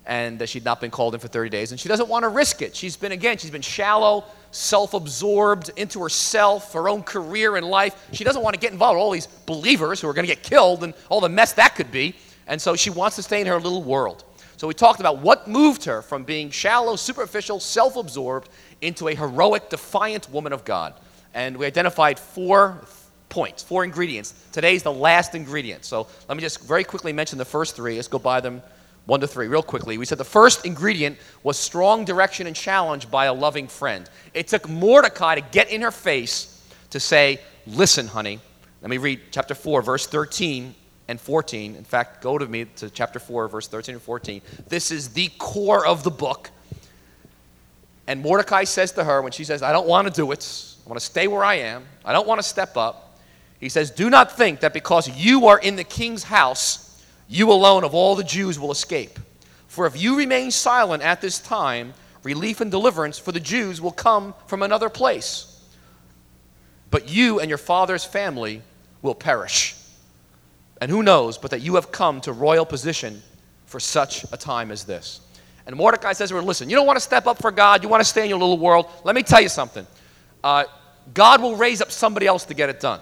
And 0.06 0.48
she'd 0.48 0.64
not 0.64 0.80
been 0.80 0.90
called 0.90 1.12
in 1.12 1.20
for 1.20 1.28
30 1.28 1.50
days. 1.50 1.70
And 1.70 1.78
she 1.78 1.90
doesn't 1.90 2.08
want 2.08 2.22
to 2.22 2.30
risk 2.30 2.62
it. 2.62 2.74
She's 2.74 2.96
been 2.96 3.12
again 3.12 3.36
she's 3.36 3.50
been 3.50 3.60
shallow 3.60 4.24
self-absorbed 4.52 5.70
into 5.76 6.02
herself 6.02 6.72
her 6.72 6.88
own 6.88 7.02
career 7.02 7.56
and 7.56 7.66
life. 7.66 7.94
She 8.12 8.24
doesn't 8.24 8.42
want 8.42 8.54
to 8.54 8.60
get 8.60 8.72
involved 8.72 8.96
with 8.96 9.02
all 9.02 9.10
these 9.10 9.26
believers 9.26 10.00
who 10.00 10.08
are 10.08 10.14
going 10.14 10.26
to 10.26 10.34
get 10.34 10.42
killed 10.42 10.84
and 10.84 10.94
all 11.10 11.20
the 11.20 11.28
mess 11.28 11.52
that 11.52 11.74
could 11.74 11.92
be. 11.92 12.16
And 12.46 12.60
so 12.60 12.74
she 12.74 12.88
wants 12.88 13.16
to 13.16 13.22
stay 13.22 13.42
in 13.42 13.46
her 13.48 13.60
little 13.60 13.82
world. 13.82 14.24
So 14.56 14.66
we 14.66 14.72
talked 14.72 15.00
about 15.00 15.18
what 15.18 15.46
moved 15.46 15.84
her 15.84 16.00
from 16.00 16.24
being 16.24 16.48
shallow 16.48 16.96
superficial 16.96 17.60
self-absorbed 17.60 18.48
into 18.80 19.08
a 19.08 19.14
heroic 19.14 19.68
defiant 19.68 20.30
woman 20.30 20.54
of 20.54 20.64
god 20.64 20.94
and 21.34 21.56
we 21.56 21.66
identified 21.66 22.18
four 22.18 22.82
points 23.28 23.62
four 23.62 23.84
ingredients 23.84 24.34
today's 24.52 24.82
the 24.82 24.92
last 24.92 25.34
ingredient 25.34 25.84
so 25.84 26.06
let 26.28 26.36
me 26.36 26.42
just 26.42 26.60
very 26.62 26.84
quickly 26.84 27.12
mention 27.12 27.38
the 27.38 27.44
first 27.44 27.74
three 27.74 27.96
let's 27.96 28.08
go 28.08 28.18
by 28.18 28.40
them 28.40 28.62
one 29.06 29.20
to 29.20 29.26
three, 29.26 29.48
real 29.48 29.62
quickly. 29.62 29.98
We 29.98 30.04
said 30.04 30.18
the 30.18 30.24
first 30.24 30.64
ingredient 30.64 31.18
was 31.42 31.58
strong 31.58 32.04
direction 32.04 32.46
and 32.46 32.54
challenge 32.54 33.10
by 33.10 33.26
a 33.26 33.32
loving 33.32 33.66
friend. 33.66 34.08
It 34.32 34.48
took 34.48 34.68
Mordecai 34.68 35.34
to 35.34 35.40
get 35.40 35.70
in 35.70 35.82
her 35.82 35.90
face 35.90 36.64
to 36.90 37.00
say, 37.00 37.40
Listen, 37.66 38.08
honey. 38.08 38.40
Let 38.80 38.90
me 38.90 38.98
read 38.98 39.20
chapter 39.30 39.54
4, 39.54 39.82
verse 39.82 40.06
13 40.08 40.74
and 41.06 41.20
14. 41.20 41.76
In 41.76 41.84
fact, 41.84 42.20
go 42.20 42.36
to 42.36 42.46
me 42.46 42.64
to 42.76 42.90
chapter 42.90 43.20
4, 43.20 43.46
verse 43.46 43.68
13 43.68 43.94
and 43.94 44.02
14. 44.02 44.42
This 44.68 44.90
is 44.90 45.10
the 45.10 45.28
core 45.38 45.86
of 45.86 46.02
the 46.02 46.10
book. 46.10 46.50
And 48.08 48.20
Mordecai 48.20 48.64
says 48.64 48.90
to 48.92 49.04
her, 49.04 49.22
when 49.22 49.30
she 49.30 49.44
says, 49.44 49.62
I 49.62 49.70
don't 49.70 49.86
want 49.86 50.08
to 50.08 50.12
do 50.12 50.32
it, 50.32 50.71
I 50.84 50.88
want 50.88 50.98
to 50.98 51.04
stay 51.04 51.28
where 51.28 51.44
I 51.44 51.54
am, 51.54 51.84
I 52.04 52.12
don't 52.12 52.26
want 52.26 52.40
to 52.40 52.46
step 52.46 52.76
up. 52.76 53.18
He 53.60 53.68
says, 53.68 53.90
Do 53.90 54.10
not 54.10 54.36
think 54.36 54.60
that 54.60 54.72
because 54.72 55.08
you 55.08 55.46
are 55.46 55.58
in 55.58 55.76
the 55.76 55.84
king's 55.84 56.24
house, 56.24 57.02
you 57.28 57.52
alone 57.52 57.84
of 57.84 57.94
all 57.94 58.16
the 58.16 58.24
Jews 58.24 58.58
will 58.58 58.72
escape. 58.72 59.18
For 59.68 59.86
if 59.86 60.00
you 60.00 60.18
remain 60.18 60.50
silent 60.50 61.02
at 61.02 61.20
this 61.20 61.38
time, 61.38 61.94
relief 62.24 62.60
and 62.60 62.70
deliverance 62.70 63.18
for 63.18 63.32
the 63.32 63.40
Jews 63.40 63.80
will 63.80 63.92
come 63.92 64.34
from 64.46 64.62
another 64.62 64.88
place. 64.88 65.48
But 66.90 67.08
you 67.08 67.40
and 67.40 67.48
your 67.48 67.58
father's 67.58 68.04
family 68.04 68.62
will 69.00 69.14
perish. 69.14 69.74
And 70.80 70.90
who 70.90 71.02
knows 71.02 71.38
but 71.38 71.52
that 71.52 71.60
you 71.60 71.76
have 71.76 71.92
come 71.92 72.20
to 72.22 72.32
royal 72.32 72.66
position 72.66 73.22
for 73.66 73.80
such 73.80 74.24
a 74.32 74.36
time 74.36 74.70
as 74.70 74.84
this. 74.84 75.20
And 75.66 75.76
Mordecai 75.76 76.12
says 76.12 76.30
to 76.30 76.34
her, 76.34 76.42
Listen, 76.42 76.68
you 76.68 76.76
don't 76.76 76.86
want 76.86 76.96
to 76.96 77.00
step 77.00 77.26
up 77.26 77.38
for 77.38 77.50
God, 77.50 77.82
you 77.82 77.88
want 77.88 78.00
to 78.00 78.08
stay 78.08 78.24
in 78.24 78.28
your 78.28 78.38
little 78.38 78.58
world. 78.58 78.86
Let 79.04 79.14
me 79.14 79.22
tell 79.22 79.40
you 79.40 79.48
something. 79.48 79.86
Uh, 80.42 80.64
God 81.14 81.42
will 81.42 81.56
raise 81.56 81.80
up 81.80 81.90
somebody 81.90 82.26
else 82.26 82.44
to 82.46 82.54
get 82.54 82.68
it 82.68 82.80
done. 82.80 83.00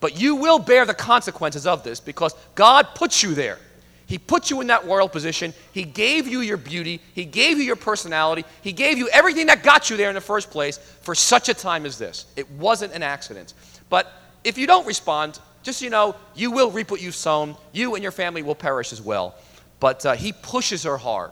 But 0.00 0.18
you 0.18 0.36
will 0.36 0.58
bear 0.58 0.86
the 0.86 0.94
consequences 0.94 1.66
of 1.66 1.84
this 1.84 2.00
because 2.00 2.34
God 2.54 2.88
puts 2.94 3.22
you 3.22 3.34
there. 3.34 3.58
He 4.06 4.18
put 4.18 4.50
you 4.50 4.60
in 4.60 4.66
that 4.66 4.86
royal 4.86 5.08
position. 5.08 5.54
He 5.72 5.84
gave 5.84 6.26
you 6.26 6.40
your 6.40 6.56
beauty. 6.56 7.00
He 7.14 7.24
gave 7.24 7.58
you 7.58 7.62
your 7.62 7.76
personality. 7.76 8.44
He 8.60 8.72
gave 8.72 8.98
you 8.98 9.08
everything 9.10 9.46
that 9.46 9.62
got 9.62 9.88
you 9.88 9.96
there 9.96 10.08
in 10.08 10.16
the 10.16 10.20
first 10.20 10.50
place 10.50 10.78
for 10.78 11.14
such 11.14 11.48
a 11.48 11.54
time 11.54 11.86
as 11.86 11.96
this. 11.96 12.26
It 12.34 12.50
wasn't 12.52 12.92
an 12.92 13.04
accident. 13.04 13.54
But 13.88 14.10
if 14.42 14.58
you 14.58 14.66
don't 14.66 14.86
respond, 14.86 15.38
just 15.62 15.78
so 15.78 15.84
you 15.84 15.90
know, 15.90 16.16
you 16.34 16.50
will 16.50 16.72
reap 16.72 16.90
what 16.90 17.00
you've 17.00 17.14
sown. 17.14 17.54
You 17.72 17.94
and 17.94 18.02
your 18.02 18.10
family 18.10 18.42
will 18.42 18.56
perish 18.56 18.92
as 18.92 19.00
well. 19.00 19.36
But 19.78 20.04
uh, 20.04 20.14
he 20.14 20.32
pushes 20.32 20.82
her 20.82 20.96
hard. 20.96 21.30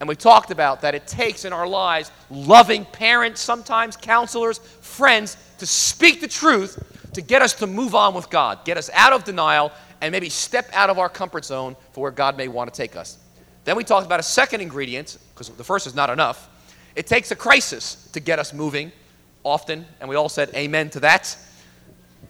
And 0.00 0.08
we 0.08 0.16
talked 0.16 0.50
about 0.50 0.80
that 0.80 0.94
it 0.94 1.06
takes 1.06 1.44
in 1.44 1.52
our 1.52 1.68
lives 1.68 2.10
loving 2.30 2.86
parents, 2.86 3.40
sometimes 3.40 3.96
counselors, 3.96 4.58
friends, 4.58 5.36
to 5.58 5.66
speak 5.66 6.22
the 6.22 6.28
truth 6.28 6.82
to 7.12 7.20
get 7.20 7.42
us 7.42 7.52
to 7.54 7.66
move 7.66 7.94
on 7.94 8.14
with 8.14 8.30
God, 8.30 8.64
get 8.64 8.78
us 8.78 8.88
out 8.94 9.12
of 9.12 9.24
denial, 9.24 9.72
and 10.00 10.12
maybe 10.12 10.30
step 10.30 10.70
out 10.72 10.88
of 10.88 10.98
our 10.98 11.08
comfort 11.08 11.44
zone 11.44 11.76
for 11.92 12.00
where 12.00 12.10
God 12.10 12.36
may 12.36 12.48
want 12.48 12.72
to 12.72 12.76
take 12.76 12.96
us. 12.96 13.18
Then 13.64 13.76
we 13.76 13.84
talked 13.84 14.06
about 14.06 14.20
a 14.20 14.24
second 14.24 14.62
ingredient, 14.62 15.18
because 15.34 15.50
the 15.50 15.64
first 15.64 15.86
is 15.86 15.94
not 15.94 16.08
enough. 16.08 16.48
It 16.96 17.06
takes 17.06 17.30
a 17.30 17.36
crisis 17.36 18.08
to 18.12 18.20
get 18.20 18.38
us 18.38 18.54
moving 18.54 18.92
often, 19.44 19.84
and 20.00 20.08
we 20.08 20.16
all 20.16 20.30
said 20.30 20.50
amen 20.54 20.90
to 20.90 21.00
that. 21.00 21.36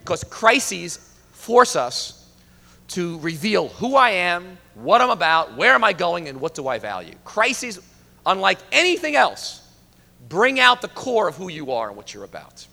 Because 0.00 0.24
crises 0.24 1.14
force 1.32 1.76
us 1.76 2.28
to 2.88 3.18
reveal 3.20 3.68
who 3.68 3.94
I 3.94 4.10
am, 4.10 4.58
what 4.74 5.00
I'm 5.00 5.10
about, 5.10 5.56
where 5.56 5.74
am 5.74 5.84
I 5.84 5.92
going, 5.92 6.28
and 6.28 6.40
what 6.40 6.54
do 6.54 6.68
I 6.68 6.78
value. 6.78 7.14
Crises, 7.24 7.80
unlike 8.24 8.58
anything 8.72 9.16
else, 9.16 9.66
bring 10.28 10.60
out 10.60 10.80
the 10.80 10.88
core 10.88 11.28
of 11.28 11.36
who 11.36 11.48
you 11.48 11.72
are 11.72 11.88
and 11.88 11.96
what 11.96 12.14
you're 12.14 12.24
about. 12.24 12.66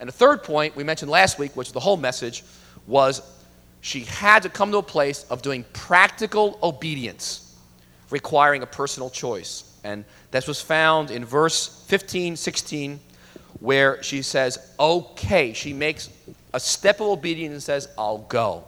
And 0.00 0.08
the 0.08 0.12
third 0.12 0.42
point 0.42 0.76
we 0.76 0.84
mentioned 0.84 1.10
last 1.10 1.38
week, 1.38 1.56
which 1.56 1.72
the 1.72 1.80
whole 1.80 1.96
message, 1.96 2.42
was 2.86 3.22
she 3.80 4.00
had 4.00 4.42
to 4.42 4.48
come 4.48 4.70
to 4.72 4.78
a 4.78 4.82
place 4.82 5.24
of 5.30 5.42
doing 5.42 5.64
practical 5.72 6.58
obedience, 6.62 7.56
requiring 8.10 8.62
a 8.62 8.66
personal 8.66 9.10
choice. 9.10 9.78
And 9.84 10.04
this 10.30 10.48
was 10.48 10.60
found 10.60 11.10
in 11.10 11.24
verse 11.24 11.84
15, 11.86 12.36
16, 12.36 12.98
where 13.60 14.02
she 14.02 14.22
says, 14.22 14.72
okay. 14.80 15.52
She 15.52 15.72
makes 15.72 16.10
a 16.52 16.60
step 16.60 17.00
of 17.00 17.08
obedience 17.08 17.52
and 17.52 17.62
says, 17.62 17.88
I'll 17.96 18.18
go. 18.18 18.64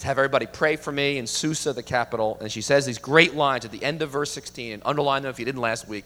To 0.00 0.06
have 0.06 0.18
everybody 0.18 0.46
pray 0.46 0.76
for 0.76 0.92
me 0.92 1.18
in 1.18 1.26
Susa, 1.26 1.72
the 1.72 1.82
capital. 1.82 2.38
And 2.40 2.50
she 2.50 2.60
says 2.60 2.86
these 2.86 2.98
great 2.98 3.34
lines 3.34 3.64
at 3.64 3.72
the 3.72 3.82
end 3.82 4.00
of 4.02 4.10
verse 4.10 4.30
16, 4.30 4.74
and 4.74 4.82
underline 4.84 5.22
them 5.22 5.30
if 5.30 5.38
you 5.38 5.44
didn't 5.44 5.60
last 5.60 5.88
week. 5.88 6.04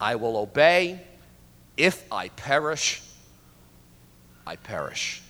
I 0.00 0.16
will 0.16 0.36
obey. 0.36 1.00
If 1.76 2.04
I 2.12 2.28
perish, 2.30 3.02
I 4.46 4.56
perish. 4.56 5.22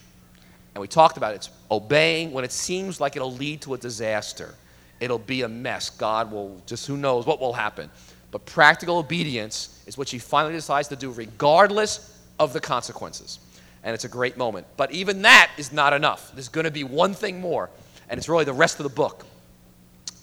And 0.75 0.81
we 0.81 0.89
talked 0.89 1.17
about 1.17 1.33
it. 1.33 1.37
It's 1.37 1.51
obeying 1.71 2.33
when 2.33 2.45
it 2.45 2.53
seems 2.53 3.01
like 3.01 3.17
it'll 3.17 3.33
lead 3.33 3.63
to 3.63 3.75
a 3.75 3.79
disaster. 3.79 4.55
It'll 5.01 5.19
be 5.19 5.43
a 5.43 5.49
mess. 5.49 5.91
God 5.91 6.31
will 6.31 6.61
just, 6.67 6.87
who 6.87 6.97
knows 6.97 7.25
what 7.25 7.41
will 7.41 7.53
happen. 7.53 7.89
But 8.31 8.45
practical 8.47 8.99
obedience 8.99 9.83
is 9.87 9.97
what 9.97 10.09
she 10.09 10.19
finally 10.19 10.55
decides 10.55 10.89
to 10.89 10.97
do, 10.97 11.11
regardless 11.13 12.21
of 12.39 12.53
the 12.53 12.61
consequences. 12.61 13.39
And 13.87 13.95
it's 13.95 14.05
a 14.05 14.09
great 14.09 14.37
moment. 14.37 14.67
But 14.77 14.91
even 14.91 15.23
that 15.23 15.49
is 15.57 15.73
not 15.73 15.93
enough. 15.93 16.33
There's 16.35 16.49
going 16.49 16.65
to 16.65 16.73
be 16.73 16.83
one 16.83 17.15
thing 17.15 17.41
more, 17.41 17.71
and 18.09 18.19
it's 18.19 18.29
really 18.29 18.45
the 18.45 18.53
rest 18.53 18.81
of 18.81 18.83
the 18.83 18.91
book. 18.91 19.25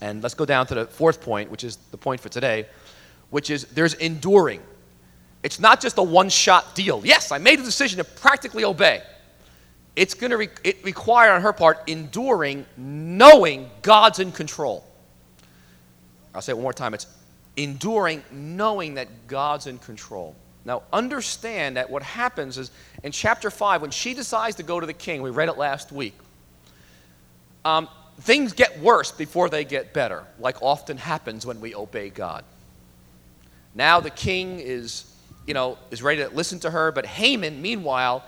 And 0.01 0.21
let's 0.21 0.35
go 0.35 0.43
down 0.43 0.67
to 0.67 0.75
the 0.75 0.85
fourth 0.85 1.21
point, 1.21 1.49
which 1.49 1.63
is 1.63 1.77
the 1.91 1.97
point 1.97 2.19
for 2.19 2.27
today, 2.27 2.67
which 3.29 3.49
is 3.49 3.63
there's 3.67 3.93
enduring. 3.93 4.59
It's 5.43 5.61
not 5.61 5.79
just 5.79 5.97
a 5.97 6.03
one 6.03 6.27
shot 6.27 6.75
deal. 6.75 7.01
Yes, 7.05 7.31
I 7.31 7.37
made 7.37 7.57
a 7.57 7.63
decision 7.63 7.99
to 7.99 8.03
practically 8.03 8.65
obey. 8.65 9.01
It's 9.95 10.13
going 10.13 10.31
to 10.31 10.37
re- 10.37 10.49
it 10.65 10.83
require 10.83 11.31
on 11.31 11.41
her 11.41 11.53
part 11.53 11.87
enduring, 11.87 12.65
knowing 12.75 13.69
God's 13.81 14.19
in 14.19 14.33
control. 14.33 14.83
I'll 16.35 16.41
say 16.41 16.51
it 16.51 16.55
one 16.55 16.63
more 16.63 16.73
time. 16.73 16.93
It's 16.93 17.07
enduring, 17.55 18.23
knowing 18.29 18.95
that 18.95 19.07
God's 19.27 19.67
in 19.67 19.77
control. 19.77 20.35
Now, 20.65 20.83
understand 20.93 21.77
that 21.77 21.89
what 21.89 22.03
happens 22.03 22.57
is 22.57 22.71
in 23.03 23.11
chapter 23.11 23.51
5, 23.51 23.81
when 23.81 23.91
she 23.91 24.13
decides 24.13 24.55
to 24.57 24.63
go 24.63 24.79
to 24.79 24.85
the 24.85 24.93
king, 24.93 25.21
we 25.21 25.29
read 25.29 25.49
it 25.49 25.57
last 25.57 25.91
week, 25.91 26.15
um, 27.65 27.89
things 28.21 28.53
get 28.53 28.79
worse 28.79 29.11
before 29.11 29.49
they 29.49 29.65
get 29.65 29.93
better, 29.93 30.23
like 30.39 30.61
often 30.61 30.97
happens 30.97 31.45
when 31.45 31.59
we 31.59 31.75
obey 31.75 32.09
God. 32.09 32.45
Now 33.75 33.99
the 33.99 34.09
king 34.09 34.59
is 34.59 35.05
you 35.45 35.53
know, 35.53 35.77
is 35.91 36.01
ready 36.01 36.23
to 36.23 36.29
listen 36.29 36.59
to 36.61 36.71
her. 36.71 36.91
But 36.91 37.05
Haman, 37.05 37.61
meanwhile, 37.61 38.23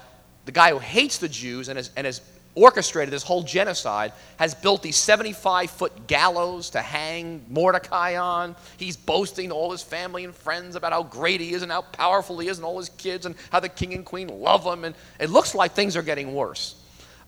the 0.45 0.51
guy 0.51 0.71
who 0.71 0.79
hates 0.79 1.17
the 1.17 1.29
Jews 1.29 1.69
and 1.69 1.77
has, 1.77 1.91
and 1.95 2.05
has 2.05 2.21
orchestrated 2.55 3.13
this 3.13 3.23
whole 3.23 3.43
genocide, 3.43 4.13
has 4.37 4.55
built 4.55 4.81
these 4.81 4.95
75 4.95 5.69
foot 5.69 6.07
gallows 6.07 6.71
to 6.71 6.81
hang 6.81 7.45
Mordecai 7.49 8.17
on. 8.17 8.55
He's 8.77 8.97
boasting 8.97 9.49
to 9.49 9.55
all 9.55 9.71
his 9.71 9.83
family 9.83 10.23
and 10.23 10.33
friends 10.33 10.75
about 10.75 10.93
how 10.93 11.03
great 11.03 11.41
he 11.41 11.53
is 11.53 11.61
and 11.61 11.71
how 11.71 11.81
powerful 11.81 12.39
he 12.39 12.47
is 12.47 12.57
and 12.57 12.65
all 12.65 12.77
his 12.77 12.89
kids 12.89 13.25
and 13.25 13.35
how 13.51 13.59
the 13.59 13.69
king 13.69 13.93
and 13.93 14.05
queen 14.05 14.27
love 14.27 14.63
him. 14.63 14.85
And 14.85 14.95
it 15.19 15.29
looks 15.29 15.53
like 15.53 15.73
things 15.73 15.95
are 15.97 16.01
getting 16.01 16.33
worse. 16.33 16.75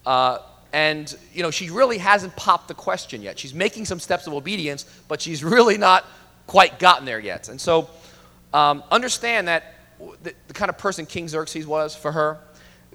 Uh, 0.06 0.40
and, 0.74 1.16
you 1.34 1.44
know, 1.44 1.52
she 1.52 1.70
really 1.70 1.98
hasn't 1.98 2.36
popped 2.36 2.68
the 2.68 2.74
question 2.74 3.22
yet. 3.22 3.40
She's 3.40 3.54
making 3.54 3.86
some 3.86 4.00
steps 4.00 4.28
of 4.28 4.34
obedience, 4.34 4.86
but 5.08 5.22
she's 5.22 5.44
really 5.44 5.78
not 5.78 6.06
quite 6.46 6.80
gotten 6.80 7.06
there 7.06 7.20
yet. 7.20 7.50
And 7.50 7.60
so 7.60 7.90
um, 8.54 8.84
understand 8.90 9.48
that 9.48 9.74
the, 10.24 10.34
the, 10.48 10.54
kind 10.54 10.70
of 10.70 10.78
person 10.78 11.06
King 11.06 11.28
Xerxes 11.28 11.66
was 11.66 11.96
for 11.96 12.12
her. 12.12 12.40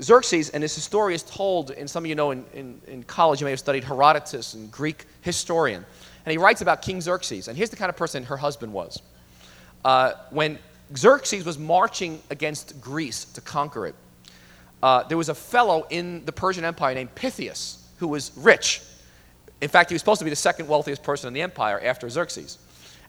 Xerxes, 0.00 0.50
and 0.50 0.62
his 0.62 0.72
story 0.72 1.14
is 1.14 1.22
told, 1.22 1.70
and 1.70 1.88
some 1.88 2.04
of 2.04 2.08
you 2.08 2.14
know 2.14 2.30
in, 2.30 2.44
in, 2.54 2.80
in 2.86 3.02
college 3.02 3.40
you 3.40 3.44
may 3.44 3.50
have 3.50 3.58
studied 3.58 3.84
Herodotus 3.84 4.54
and 4.54 4.70
Greek 4.70 5.04
historian. 5.20 5.84
And 6.24 6.32
he 6.32 6.38
writes 6.38 6.60
about 6.60 6.82
King 6.82 7.00
Xerxes. 7.00 7.48
And 7.48 7.56
here's 7.56 7.70
the 7.70 7.76
kind 7.76 7.90
of 7.90 7.96
person 7.96 8.24
her 8.24 8.36
husband 8.36 8.72
was. 8.72 9.02
Uh, 9.84 10.12
when 10.30 10.58
Xerxes 10.96 11.44
was 11.44 11.58
marching 11.58 12.20
against 12.30 12.80
Greece 12.80 13.24
to 13.26 13.40
conquer 13.40 13.86
it, 13.86 13.94
uh, 14.82 15.02
there 15.04 15.18
was 15.18 15.28
a 15.28 15.34
fellow 15.34 15.86
in 15.90 16.24
the 16.24 16.32
Persian 16.32 16.64
Empire 16.64 16.94
named 16.94 17.14
Pythias 17.14 17.86
who 17.98 18.08
was 18.08 18.32
rich. 18.36 18.82
In 19.60 19.68
fact, 19.68 19.90
he 19.90 19.94
was 19.94 20.02
supposed 20.02 20.18
to 20.20 20.24
be 20.24 20.30
the 20.30 20.36
second 20.36 20.68
wealthiest 20.68 21.02
person 21.02 21.28
in 21.28 21.34
the 21.34 21.42
empire 21.42 21.80
after 21.82 22.08
Xerxes. 22.08 22.58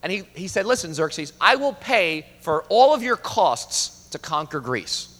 And 0.03 0.11
he, 0.11 0.23
he 0.35 0.47
said, 0.47 0.65
Listen, 0.65 0.93
Xerxes, 0.93 1.33
I 1.39 1.55
will 1.55 1.73
pay 1.73 2.27
for 2.41 2.63
all 2.69 2.93
of 2.93 3.01
your 3.01 3.15
costs 3.15 4.09
to 4.09 4.19
conquer 4.19 4.59
Greece. 4.59 5.12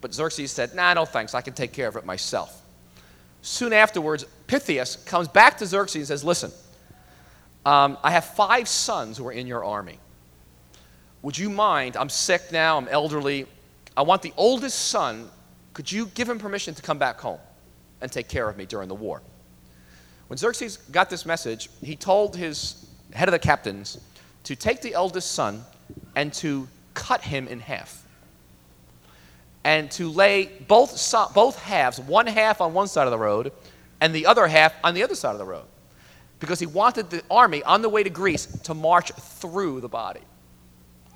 But 0.00 0.14
Xerxes 0.14 0.52
said, 0.52 0.74
Nah, 0.74 0.94
no 0.94 1.04
thanks. 1.04 1.34
I 1.34 1.40
can 1.40 1.54
take 1.54 1.72
care 1.72 1.88
of 1.88 1.96
it 1.96 2.04
myself. 2.04 2.62
Soon 3.42 3.72
afterwards, 3.72 4.24
Pythias 4.46 4.96
comes 4.96 5.28
back 5.28 5.58
to 5.58 5.66
Xerxes 5.66 5.96
and 5.96 6.06
says, 6.06 6.24
Listen, 6.24 6.50
um, 7.64 7.98
I 8.02 8.10
have 8.10 8.24
five 8.24 8.68
sons 8.68 9.18
who 9.18 9.26
are 9.26 9.32
in 9.32 9.46
your 9.46 9.64
army. 9.64 9.98
Would 11.22 11.36
you 11.36 11.50
mind? 11.50 11.96
I'm 11.96 12.08
sick 12.08 12.52
now, 12.52 12.78
I'm 12.78 12.88
elderly. 12.88 13.46
I 13.96 14.02
want 14.02 14.22
the 14.22 14.32
oldest 14.36 14.88
son, 14.88 15.28
could 15.74 15.90
you 15.90 16.06
give 16.14 16.28
him 16.28 16.38
permission 16.38 16.74
to 16.74 16.82
come 16.82 16.98
back 16.98 17.18
home 17.20 17.40
and 18.00 18.10
take 18.10 18.28
care 18.28 18.48
of 18.48 18.56
me 18.56 18.66
during 18.66 18.88
the 18.88 18.94
war? 18.94 19.22
When 20.28 20.36
Xerxes 20.36 20.76
got 20.76 21.10
this 21.10 21.26
message, 21.26 21.68
he 21.82 21.96
told 21.96 22.36
his 22.36 22.86
head 23.12 23.28
of 23.28 23.32
the 23.32 23.38
captains, 23.38 23.98
to 24.44 24.54
take 24.56 24.80
the 24.80 24.94
eldest 24.94 25.32
son 25.32 25.64
and 26.14 26.32
to 26.34 26.68
cut 26.94 27.22
him 27.22 27.48
in 27.48 27.60
half. 27.60 28.06
And 29.68 29.90
to 29.90 30.08
lay 30.08 30.46
both, 30.66 30.96
so, 30.96 31.26
both 31.34 31.58
halves, 31.58 32.00
one 32.00 32.26
half 32.26 32.62
on 32.62 32.72
one 32.72 32.88
side 32.88 33.06
of 33.06 33.10
the 33.10 33.18
road 33.18 33.52
and 34.00 34.14
the 34.14 34.24
other 34.24 34.46
half 34.46 34.74
on 34.82 34.94
the 34.94 35.02
other 35.02 35.14
side 35.14 35.32
of 35.32 35.38
the 35.38 35.44
road. 35.44 35.66
Because 36.40 36.58
he 36.58 36.64
wanted 36.64 37.10
the 37.10 37.22
army 37.30 37.62
on 37.64 37.82
the 37.82 37.90
way 37.90 38.02
to 38.02 38.08
Greece 38.08 38.46
to 38.62 38.72
march 38.72 39.12
through 39.12 39.82
the 39.82 39.88
body 39.88 40.22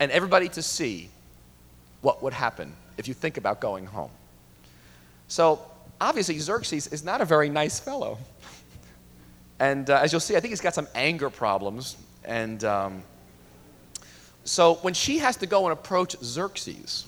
and 0.01 0.13
everybody 0.13 0.51
to 0.51 0.61
see 0.61 1.09
what 2.03 2.23
would 2.23 2.35
happen 2.35 2.75
if 2.99 3.09
you 3.09 3.15
think 3.15 3.39
about 3.39 3.59
going 3.59 3.87
home. 3.87 4.11
So, 5.29 5.59
obviously, 5.99 6.39
Xerxes 6.39 6.89
is 6.89 7.03
not 7.03 7.23
a 7.23 7.25
very 7.25 7.49
nice 7.49 7.81
fellow. 7.81 8.19
And 9.61 9.89
uh, 9.89 10.01
as 10.03 10.13
you'll 10.13 10.21
see, 10.21 10.37
I 10.37 10.41
think 10.41 10.51
he's 10.51 10.61
got 10.61 10.75
some 10.75 10.89
anger 10.95 11.31
problems. 11.31 11.97
And 12.25 12.65
um, 12.65 13.03
so 14.43 14.75
when 14.83 14.93
she 14.93 15.19
has 15.19 15.37
to 15.37 15.47
go 15.47 15.67
and 15.67 15.73
approach 15.73 16.17
Xerxes 16.21 17.07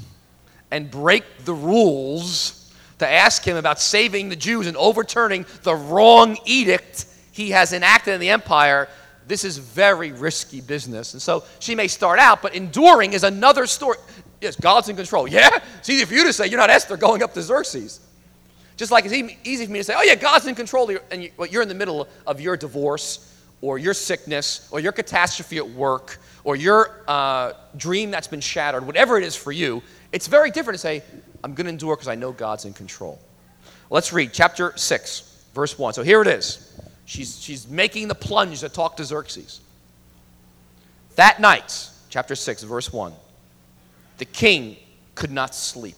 and 0.74 0.90
break 0.90 1.22
the 1.44 1.54
rules 1.54 2.72
to 2.98 3.08
ask 3.08 3.44
him 3.44 3.56
about 3.56 3.80
saving 3.80 4.28
the 4.28 4.34
Jews 4.34 4.66
and 4.66 4.76
overturning 4.76 5.46
the 5.62 5.72
wrong 5.72 6.36
edict 6.46 7.06
he 7.30 7.50
has 7.50 7.72
enacted 7.72 8.14
in 8.14 8.20
the 8.20 8.30
empire, 8.30 8.88
this 9.28 9.44
is 9.44 9.56
very 9.56 10.10
risky 10.10 10.60
business. 10.60 11.12
And 11.12 11.22
so 11.22 11.44
she 11.60 11.76
may 11.76 11.86
start 11.86 12.18
out, 12.18 12.42
but 12.42 12.56
enduring 12.56 13.12
is 13.12 13.22
another 13.22 13.66
story. 13.66 13.98
Yes, 14.40 14.56
God's 14.56 14.88
in 14.88 14.96
control. 14.96 15.28
Yeah? 15.28 15.60
It's 15.78 15.88
easy 15.88 16.04
for 16.06 16.14
you 16.14 16.24
to 16.24 16.32
say 16.32 16.48
you're 16.48 16.58
not 16.58 16.70
Esther 16.70 16.96
going 16.96 17.22
up 17.22 17.32
to 17.34 17.42
Xerxes. 17.42 18.00
Just 18.76 18.90
like 18.90 19.04
it's 19.04 19.14
easy 19.14 19.66
for 19.66 19.70
me 19.70 19.78
to 19.78 19.84
say, 19.84 19.94
oh, 19.96 20.02
yeah, 20.02 20.16
God's 20.16 20.48
in 20.48 20.56
control, 20.56 20.90
and 21.12 21.30
you're 21.50 21.62
in 21.62 21.68
the 21.68 21.74
middle 21.74 22.08
of 22.26 22.40
your 22.40 22.56
divorce 22.56 23.32
or 23.60 23.78
your 23.78 23.94
sickness 23.94 24.68
or 24.72 24.80
your 24.80 24.90
catastrophe 24.90 25.58
at 25.58 25.70
work 25.70 26.18
or 26.42 26.56
your 26.56 27.02
uh, 27.08 27.52
dream 27.76 28.10
that's 28.10 28.26
been 28.28 28.40
shattered, 28.40 28.84
whatever 28.86 29.16
it 29.16 29.24
is 29.24 29.34
for 29.34 29.52
you, 29.52 29.82
it's 30.14 30.28
very 30.28 30.52
different 30.52 30.76
to 30.76 30.78
say, 30.78 31.02
I'm 31.42 31.54
going 31.54 31.64
to 31.64 31.70
endure 31.70 31.96
because 31.96 32.06
I 32.06 32.14
know 32.14 32.30
God's 32.30 32.64
in 32.66 32.72
control. 32.72 33.18
Let's 33.90 34.12
read 34.12 34.32
chapter 34.32 34.72
6, 34.76 35.44
verse 35.52 35.76
1. 35.76 35.94
So 35.94 36.04
here 36.04 36.22
it 36.22 36.28
is. 36.28 36.80
She's, 37.04 37.40
she's 37.40 37.68
making 37.68 38.06
the 38.06 38.14
plunge 38.14 38.60
to 38.60 38.68
talk 38.68 38.96
to 38.98 39.04
Xerxes. 39.04 39.60
That 41.16 41.40
night, 41.40 41.90
chapter 42.10 42.36
6, 42.36 42.62
verse 42.62 42.92
1, 42.92 43.12
the 44.18 44.24
king 44.24 44.76
could 45.16 45.32
not 45.32 45.52
sleep. 45.52 45.96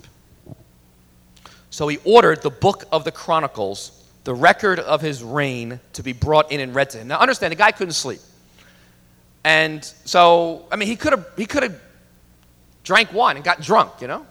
So 1.69 1.87
he 1.87 1.99
ordered 2.05 2.41
the 2.41 2.51
book 2.51 2.85
of 2.91 3.05
the 3.05 3.13
Chronicles, 3.13 4.03
the 4.25 4.35
record 4.35 4.81
of 4.81 5.03
his 5.03 5.23
reign, 5.23 5.79
to 5.93 6.03
be 6.03 6.15
brought 6.15 6.51
in 6.51 6.61
and 6.61 6.75
read 6.75 6.89
to 6.91 6.99
him. 6.99 7.09
Now 7.09 7.19
understand, 7.19 7.53
the 7.53 7.57
guy 7.57 7.71
couldn't 7.71 7.93
sleep. 7.93 8.21
And 9.45 9.85
so, 9.85 10.65
I 10.73 10.77
mean, 10.77 10.89
he 10.89 10.97
could 10.97 11.13
have 11.13 11.29
he 11.37 11.45
could 11.45 11.65
have 11.65 11.81
drank 12.87 13.13
wine 13.13 13.35
and 13.37 13.45
got 13.45 13.61
drunk, 13.61 14.01
you 14.01 14.07
know. 14.07 14.25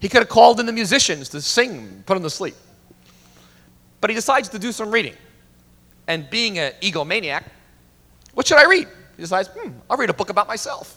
He 0.00 0.08
could 0.08 0.18
have 0.18 0.28
called 0.28 0.60
in 0.60 0.66
the 0.66 0.72
musicians 0.72 1.30
to 1.30 1.40
sing, 1.40 2.02
put 2.04 2.16
him 2.16 2.22
to 2.24 2.30
sleep. 2.30 2.56
But 4.00 4.10
he 4.10 4.14
decides 4.14 4.50
to 4.50 4.58
do 4.58 4.72
some 4.72 4.90
reading. 4.90 5.14
And 6.08 6.28
being 6.28 6.58
an 6.58 6.72
egomaniac, 6.82 7.44
what 8.34 8.46
should 8.46 8.58
I 8.58 8.66
read? 8.66 8.88
He 9.16 9.22
decides, 9.22 9.48
hmm, 9.48 9.70
I'll 9.88 9.96
read 9.96 10.10
a 10.10 10.14
book 10.14 10.30
about 10.30 10.48
myself. 10.48 10.96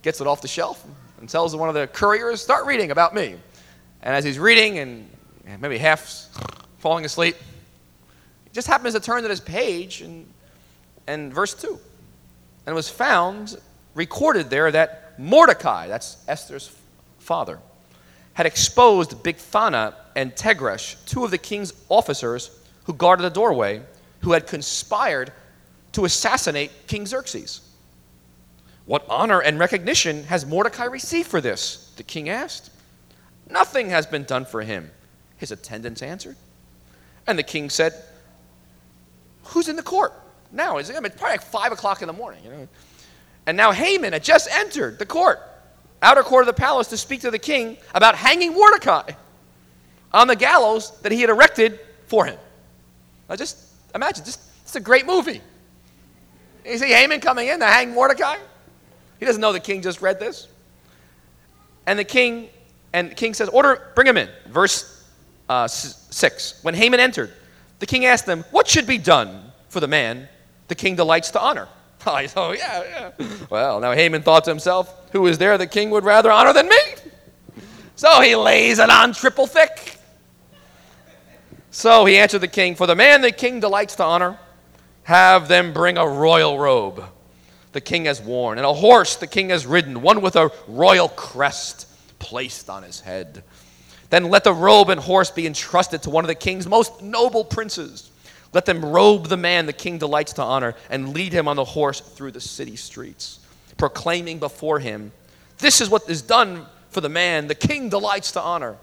Gets 0.00 0.20
it 0.20 0.26
off 0.26 0.40
the 0.40 0.48
shelf 0.48 0.84
and 1.20 1.28
tells 1.28 1.54
one 1.54 1.68
of 1.68 1.74
the 1.74 1.86
couriers, 1.86 2.40
start 2.40 2.66
reading 2.66 2.90
about 2.90 3.14
me. 3.14 3.36
And 4.02 4.16
as 4.16 4.24
he's 4.24 4.38
reading 4.38 4.78
and 4.78 5.08
maybe 5.60 5.78
half 5.78 6.26
falling 6.78 7.04
asleep, 7.04 7.36
he 8.44 8.50
just 8.52 8.66
happens 8.66 8.94
to 8.94 9.00
turn 9.00 9.22
to 9.22 9.28
this 9.28 9.40
page 9.40 10.00
and, 10.00 10.26
and 11.06 11.32
verse 11.32 11.54
2. 11.54 11.68
And 11.68 12.72
it 12.72 12.74
was 12.74 12.88
found, 12.88 13.56
recorded 13.94 14.50
there, 14.50 14.70
that 14.72 15.01
Mordecai, 15.22 15.86
that's 15.86 16.16
Esther's 16.26 16.68
father, 17.20 17.60
had 18.34 18.44
exposed 18.44 19.12
Bigthana 19.22 19.94
and 20.16 20.34
Teresh, 20.34 20.96
two 21.06 21.24
of 21.24 21.30
the 21.30 21.38
king's 21.38 21.72
officers 21.88 22.50
who 22.84 22.92
guarded 22.92 23.22
the 23.22 23.30
doorway, 23.30 23.82
who 24.22 24.32
had 24.32 24.48
conspired 24.48 25.32
to 25.92 26.04
assassinate 26.04 26.72
King 26.88 27.06
Xerxes. 27.06 27.60
What 28.84 29.06
honor 29.08 29.40
and 29.40 29.60
recognition 29.60 30.24
has 30.24 30.44
Mordecai 30.44 30.86
received 30.86 31.28
for 31.28 31.40
this? 31.40 31.92
The 31.96 32.02
king 32.02 32.28
asked. 32.28 32.70
Nothing 33.48 33.90
has 33.90 34.06
been 34.06 34.24
done 34.24 34.44
for 34.44 34.62
him, 34.62 34.90
his 35.36 35.52
attendants 35.52 36.02
answered. 36.02 36.36
And 37.28 37.38
the 37.38 37.44
king 37.44 37.70
said, 37.70 37.94
Who's 39.44 39.68
in 39.68 39.76
the 39.76 39.82
court? 39.82 40.14
Now, 40.50 40.78
it's 40.78 40.90
probably 40.90 41.10
like 41.20 41.42
5 41.42 41.72
o'clock 41.72 42.02
in 42.02 42.08
the 42.08 42.12
morning. 42.12 42.42
You 42.44 42.50
know? 42.50 42.68
And 43.46 43.56
now 43.56 43.72
Haman 43.72 44.12
had 44.12 44.22
just 44.22 44.48
entered 44.50 44.98
the 44.98 45.06
court, 45.06 45.40
outer 46.02 46.22
court 46.22 46.42
of 46.42 46.46
the 46.54 46.60
palace, 46.60 46.88
to 46.88 46.96
speak 46.96 47.20
to 47.22 47.30
the 47.30 47.38
king 47.38 47.76
about 47.94 48.14
hanging 48.14 48.52
Mordecai 48.52 49.10
on 50.12 50.28
the 50.28 50.36
gallows 50.36 50.98
that 51.00 51.12
he 51.12 51.20
had 51.20 51.30
erected 51.30 51.80
for 52.06 52.24
him. 52.24 52.38
Now, 53.28 53.36
just 53.36 53.58
imagine, 53.94 54.24
just, 54.24 54.40
it's 54.62 54.76
a 54.76 54.80
great 54.80 55.06
movie. 55.06 55.40
You 56.64 56.78
see 56.78 56.90
Haman 56.90 57.20
coming 57.20 57.48
in 57.48 57.58
to 57.60 57.66
hang 57.66 57.92
Mordecai? 57.92 58.36
He 59.18 59.26
doesn't 59.26 59.40
know 59.40 59.52
the 59.52 59.60
king 59.60 59.82
just 59.82 60.00
read 60.00 60.20
this. 60.20 60.48
And 61.86 61.98
the 61.98 62.04
king, 62.04 62.48
and 62.92 63.10
the 63.10 63.14
king 63.14 63.34
says, 63.34 63.48
Order, 63.48 63.90
bring 63.94 64.06
him 64.06 64.16
in. 64.16 64.28
Verse 64.48 65.04
uh, 65.48 65.66
6. 65.66 66.60
When 66.62 66.74
Haman 66.74 67.00
entered, 67.00 67.32
the 67.80 67.86
king 67.86 68.04
asked 68.04 68.26
them, 68.26 68.44
What 68.50 68.68
should 68.68 68.86
be 68.86 68.98
done 68.98 69.52
for 69.68 69.80
the 69.80 69.88
man 69.88 70.28
the 70.68 70.74
king 70.74 70.94
delights 70.94 71.30
to 71.32 71.40
honor? 71.40 71.68
Oh, 72.36 72.52
yeah, 72.52 73.12
yeah. 73.18 73.26
Well, 73.48 73.78
now 73.80 73.92
Haman 73.92 74.22
thought 74.22 74.44
to 74.44 74.50
himself, 74.50 75.10
Who 75.12 75.26
is 75.26 75.38
there 75.38 75.56
the 75.56 75.66
king 75.66 75.90
would 75.90 76.04
rather 76.04 76.30
honor 76.30 76.52
than 76.52 76.68
me? 76.68 76.76
So 77.94 78.20
he 78.20 78.34
lays 78.34 78.78
it 78.78 78.90
on 78.90 79.12
triple 79.12 79.46
thick. 79.46 79.98
So 81.70 82.04
he 82.04 82.16
answered 82.18 82.40
the 82.40 82.48
king, 82.48 82.74
For 82.74 82.86
the 82.86 82.96
man 82.96 83.20
the 83.20 83.30
king 83.30 83.60
delights 83.60 83.94
to 83.96 84.04
honor, 84.04 84.38
have 85.04 85.48
them 85.48 85.72
bring 85.72 85.96
a 85.96 86.06
royal 86.06 86.58
robe 86.58 87.04
the 87.72 87.80
king 87.80 88.04
has 88.04 88.20
worn, 88.20 88.58
and 88.58 88.66
a 88.66 88.72
horse 88.72 89.16
the 89.16 89.26
king 89.26 89.48
has 89.48 89.66
ridden, 89.66 90.02
one 90.02 90.20
with 90.20 90.36
a 90.36 90.50
royal 90.68 91.08
crest 91.08 91.88
placed 92.18 92.70
on 92.70 92.82
his 92.82 93.00
head. 93.00 93.42
Then 94.10 94.28
let 94.28 94.44
the 94.44 94.52
robe 94.52 94.90
and 94.90 95.00
horse 95.00 95.30
be 95.30 95.46
entrusted 95.46 96.02
to 96.02 96.10
one 96.10 96.22
of 96.22 96.28
the 96.28 96.34
king's 96.34 96.66
most 96.66 97.02
noble 97.02 97.44
princes. 97.44 98.10
Let 98.52 98.66
them 98.66 98.84
robe 98.84 99.28
the 99.28 99.36
man 99.36 99.66
the 99.66 99.72
king 99.72 99.98
delights 99.98 100.34
to 100.34 100.42
honor 100.42 100.74
and 100.90 101.14
lead 101.14 101.32
him 101.32 101.48
on 101.48 101.56
the 101.56 101.64
horse 101.64 102.00
through 102.00 102.32
the 102.32 102.40
city 102.40 102.76
streets, 102.76 103.40
proclaiming 103.78 104.38
before 104.38 104.78
him, 104.78 105.12
This 105.58 105.80
is 105.80 105.88
what 105.88 106.08
is 106.08 106.22
done 106.22 106.66
for 106.90 107.00
the 107.00 107.08
man 107.08 107.46
the 107.46 107.54
king 107.54 107.88
delights 107.88 108.32
to 108.32 108.40
honor. 108.40 108.76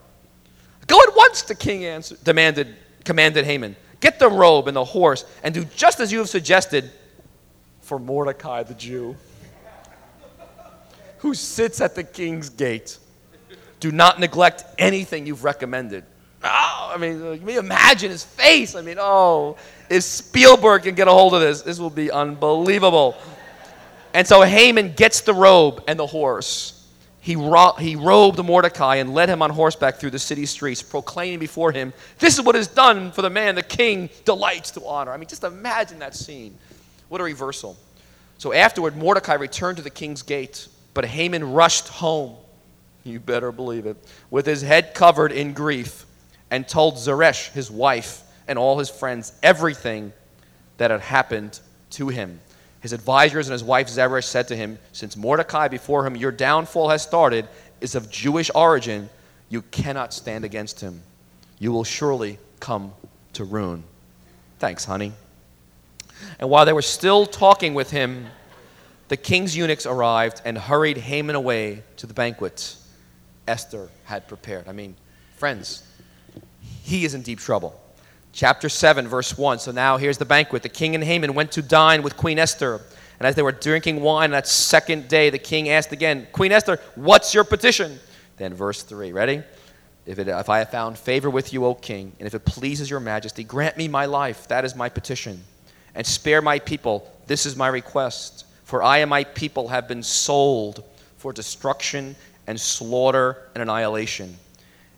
Go 0.88 1.00
at 1.02 1.16
once, 1.16 1.44
the 1.44 1.54
king 1.54 1.86
answered, 1.86 2.24
demanded, 2.24 2.76
commanded 3.06 3.46
Haman. 3.46 3.76
Get 4.00 4.18
the 4.18 4.30
robe 4.30 4.68
and 4.68 4.76
the 4.76 4.84
horse 4.84 5.24
and 5.44 5.54
do 5.54 5.66
just 5.66 6.00
as 6.00 6.12
you 6.12 6.20
have 6.20 6.30
suggested 6.30 6.92
for 7.82 8.00
Mordecai 8.00 8.64
the 8.64 8.74
Jew, 8.74 9.16
who 11.20 11.36
sits 11.36 11.82
at 11.82 11.96
the 11.96 12.04
king's 12.04 12.50
gate. 12.50 12.98
Do 13.80 13.92
not 13.92 14.20
neglect 14.20 14.64
anything 14.78 15.28
you've 15.28 15.44
recommended. 15.44 16.06
Oh, 16.44 16.92
I 16.94 16.98
mean, 16.98 17.40
can 17.40 17.50
you 17.50 17.60
imagine 17.60 18.12
his 18.12 18.24
face? 18.24 18.76
I 18.76 18.82
mean, 18.82 18.98
oh, 19.00 19.58
if 19.90 20.04
Spielberg 20.04 20.84
can 20.84 20.96
get 20.96 21.08
a 21.08 21.12
hold 21.12 21.34
of 21.34 21.42
this, 21.42 21.62
this 21.62 21.80
will 21.80 21.90
be 21.90 22.12
unbelievable. 22.12 23.18
And 24.14 24.26
so 24.26 24.42
Haman 24.42 24.94
gets 24.94 25.22
the 25.22 25.34
robe 25.34 25.84
and 25.88 26.00
the 26.00 26.08
horse. 26.08 26.76
He, 27.22 27.36
ro- 27.36 27.74
he 27.74 27.96
robed 27.96 28.44
Mordecai 28.44 28.96
and 28.96 29.14
led 29.14 29.30
him 29.30 29.42
on 29.42 29.50
horseback 29.50 29.98
through 29.98 30.12
the 30.12 30.20
city 30.20 30.46
streets, 30.46 30.82
proclaiming 30.82 31.40
before 31.40 31.72
him, 31.72 31.94
This 32.18 32.40
is 32.40 32.46
what 32.46 32.56
is 32.56 32.68
done 32.68 33.12
for 33.12 33.22
the 33.22 33.30
man 33.30 33.56
the 33.56 33.62
king 33.62 34.10
delights 34.24 34.72
to 34.72 34.86
honor. 34.86 35.12
I 35.12 35.18
mean, 35.18 35.28
just 35.28 35.44
imagine 35.44 36.00
that 36.00 36.16
scene. 36.16 36.58
What 37.10 37.20
a 37.20 37.24
reversal. 37.24 37.78
So 38.38 38.54
afterward, 38.54 38.96
Mordecai 38.96 39.34
returned 39.34 39.78
to 39.78 39.84
the 39.84 39.90
king's 39.90 40.22
gate, 40.22 40.68
but 40.94 41.04
Haman 41.04 41.52
rushed 41.52 41.90
home, 41.90 42.38
you 43.04 43.20
better 43.20 43.52
believe 43.52 43.86
it, 43.86 43.98
with 44.32 44.46
his 44.46 44.62
head 44.62 44.94
covered 44.94 45.34
in 45.34 45.54
grief, 45.54 46.06
and 46.52 46.68
told 46.68 46.98
Zeresh, 46.98 47.52
his 47.52 47.70
wife, 47.70 48.24
and 48.48 48.58
all 48.58 48.80
his 48.80 48.90
friends 48.90 49.34
everything 49.44 50.14
that 50.78 50.92
had 50.92 51.02
happened 51.02 51.60
to 51.92 52.10
him. 52.10 52.40
His 52.82 52.94
advisors 52.94 53.48
and 53.48 53.52
his 53.52 53.64
wife 53.64 53.88
Zeresh 53.90 54.26
said 54.26 54.48
to 54.48 54.56
him, 54.56 54.80
Since 54.92 55.18
Mordecai, 55.18 55.68
before 55.68 56.04
whom 56.04 56.16
your 56.16 56.32
downfall 56.32 56.90
has 56.90 57.02
started, 57.02 57.48
is 57.82 57.96
of 57.96 58.10
Jewish 58.10 58.50
origin, 58.56 59.10
you 59.50 59.62
cannot 59.64 60.14
stand 60.14 60.46
against 60.46 60.80
him. 60.80 61.02
You 61.60 61.72
will 61.72 61.84
surely 61.84 62.40
come 62.60 62.94
to 63.34 63.44
ruin. 63.44 63.84
Thanks, 64.60 64.86
honey. 64.86 65.14
And 66.40 66.50
while 66.50 66.66
they 66.66 66.74
were 66.74 66.82
still 66.82 67.26
talking 67.26 67.74
with 67.74 67.92
him, 67.92 68.28
the 69.10 69.18
king's 69.18 69.56
eunuchs 69.56 69.86
arrived 69.86 70.42
and 70.46 70.58
hurried 70.58 70.98
Haman 70.98 71.36
away 71.36 71.84
to 71.98 72.08
the 72.08 72.14
banquet 72.14 72.76
Esther 73.48 73.90
had 74.06 74.28
prepared. 74.28 74.68
I 74.68 74.72
mean, 74.72 74.96
friends, 75.36 75.84
he 76.90 77.06
is 77.06 77.14
in 77.14 77.22
deep 77.22 77.40
trouble. 77.40 77.80
Chapter 78.34 78.70
7, 78.70 79.08
verse 79.08 79.38
1. 79.38 79.60
So 79.60 79.72
now 79.72 79.98
here's 79.98 80.18
the 80.18 80.26
banquet. 80.26 80.64
The 80.64 80.70
king 80.70 80.96
and 80.96 81.04
Haman 81.04 81.34
went 81.34 81.52
to 81.54 81.62
dine 81.62 82.04
with 82.04 82.18
Queen 82.18 82.38
Esther. 82.38 82.82
And 83.20 83.28
as 83.28 83.36
they 83.36 83.42
were 83.42 83.52
drinking 83.52 84.02
wine 84.02 84.32
that 84.32 84.48
second 84.48 85.08
day, 85.08 85.30
the 85.30 85.40
king 85.40 85.70
asked 85.70 85.92
again, 85.92 86.28
Queen 86.32 86.52
Esther, 86.52 86.80
what's 86.96 87.34
your 87.34 87.44
petition? 87.44 88.00
Then, 88.38 88.54
verse 88.54 88.84
3. 88.84 89.12
Ready? 89.12 89.44
If, 90.06 90.20
it, 90.20 90.28
if 90.28 90.50
I 90.50 90.60
have 90.60 90.72
found 90.72 90.98
favor 90.98 91.30
with 91.30 91.54
you, 91.54 91.66
O 91.66 91.76
king, 91.76 92.14
and 92.18 92.26
if 92.26 92.34
it 92.34 92.46
pleases 92.46 92.90
your 92.90 93.00
majesty, 93.00 93.44
grant 93.44 93.78
me 93.78 93.88
my 93.88 94.06
life. 94.06 94.48
That 94.48 94.66
is 94.66 94.76
my 94.76 94.90
petition 94.90 95.44
and 95.96 96.06
spare 96.06 96.42
my 96.42 96.60
people. 96.60 97.12
This 97.28 97.46
is 97.46 97.56
my 97.56 97.68
request. 97.68 98.46
For 98.64 98.82
I 98.82 99.00
and 99.00 99.10
my 99.10 99.24
people 99.24 99.68
have 99.68 99.88
been 99.88 100.04
sold 100.04 100.84
for 101.18 101.34
destruction 101.34 102.16
and 102.48 102.60
slaughter 102.60 103.38
and 103.54 103.62
annihilation. 103.62 104.36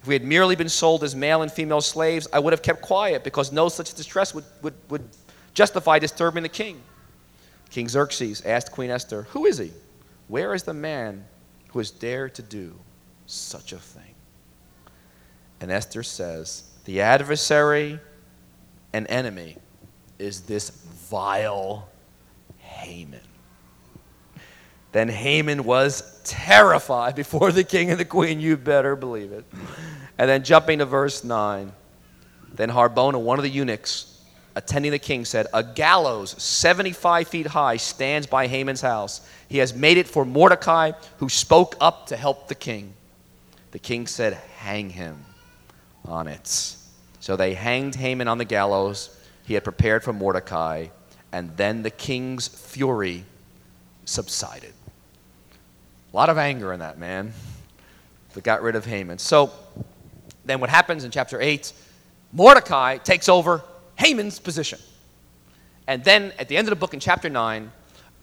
If 0.01 0.07
we 0.07 0.15
had 0.15 0.23
merely 0.23 0.55
been 0.55 0.69
sold 0.69 1.03
as 1.03 1.15
male 1.15 1.43
and 1.43 1.51
female 1.51 1.81
slaves, 1.81 2.27
I 2.33 2.39
would 2.39 2.53
have 2.53 2.63
kept 2.63 2.81
quiet 2.81 3.23
because 3.23 3.51
no 3.51 3.69
such 3.69 3.93
distress 3.93 4.33
would, 4.33 4.45
would, 4.63 4.73
would 4.89 5.07
justify 5.53 5.99
disturbing 5.99 6.43
the 6.43 6.49
king. 6.49 6.81
King 7.69 7.87
Xerxes 7.87 8.41
asked 8.41 8.71
Queen 8.71 8.89
Esther, 8.89 9.23
Who 9.29 9.45
is 9.45 9.59
he? 9.59 9.71
Where 10.27 10.55
is 10.55 10.63
the 10.63 10.73
man 10.73 11.25
who 11.69 11.79
has 11.79 11.91
dared 11.91 12.33
to 12.35 12.41
do 12.41 12.75
such 13.27 13.73
a 13.73 13.77
thing? 13.77 14.15
And 15.59 15.71
Esther 15.71 16.01
says, 16.01 16.63
The 16.85 17.01
adversary 17.01 17.99
and 18.93 19.05
enemy 19.07 19.57
is 20.17 20.41
this 20.41 20.71
vile 21.09 21.87
Haman. 22.57 23.19
Then 24.91 25.07
Haman 25.07 25.63
was 25.63 26.21
terrified 26.23 27.15
before 27.15 27.51
the 27.51 27.63
king 27.63 27.91
and 27.91 27.99
the 27.99 28.05
queen. 28.05 28.39
You 28.39 28.57
better 28.57 28.95
believe 28.95 29.31
it. 29.31 29.45
And 30.17 30.29
then 30.29 30.43
jumping 30.43 30.79
to 30.79 30.85
verse 30.85 31.23
9. 31.23 31.71
Then 32.53 32.69
Harbona, 32.69 33.19
one 33.19 33.39
of 33.39 33.43
the 33.43 33.49
eunuchs 33.49 34.21
attending 34.55 34.91
the 34.91 34.99
king, 34.99 35.23
said, 35.23 35.47
A 35.53 35.63
gallows 35.63 36.31
75 36.41 37.27
feet 37.27 37.47
high 37.47 37.77
stands 37.77 38.27
by 38.27 38.47
Haman's 38.47 38.81
house. 38.81 39.21
He 39.47 39.59
has 39.59 39.73
made 39.73 39.97
it 39.97 40.07
for 40.07 40.25
Mordecai, 40.25 40.91
who 41.17 41.29
spoke 41.29 41.75
up 41.79 42.07
to 42.07 42.17
help 42.17 42.49
the 42.49 42.55
king. 42.55 42.93
The 43.71 43.79
king 43.79 44.07
said, 44.07 44.33
Hang 44.57 44.89
him 44.89 45.23
on 46.05 46.27
it. 46.27 46.75
So 47.21 47.37
they 47.37 47.53
hanged 47.53 47.95
Haman 47.95 48.27
on 48.27 48.37
the 48.37 48.45
gallows 48.45 49.17
he 49.45 49.53
had 49.53 49.63
prepared 49.63 50.03
for 50.03 50.11
Mordecai, 50.13 50.87
and 51.31 51.55
then 51.55 51.83
the 51.83 51.89
king's 51.89 52.47
fury 52.47 53.23
subsided. 54.05 54.73
A 56.13 56.17
lot 56.17 56.29
of 56.29 56.37
anger 56.37 56.73
in 56.73 56.81
that 56.81 56.97
man 56.97 57.31
that 58.33 58.43
got 58.43 58.61
rid 58.61 58.75
of 58.75 58.85
Haman. 58.85 59.17
So 59.17 59.51
then 60.43 60.59
what 60.59 60.69
happens 60.69 61.05
in 61.05 61.11
chapter 61.11 61.39
8? 61.39 61.71
Mordecai 62.33 62.97
takes 62.97 63.29
over 63.29 63.63
Haman's 63.97 64.39
position. 64.39 64.79
And 65.87 66.03
then 66.03 66.33
at 66.37 66.49
the 66.49 66.57
end 66.57 66.67
of 66.67 66.69
the 66.69 66.75
book 66.75 66.93
in 66.93 66.99
chapter 66.99 67.29
9, 67.29 67.71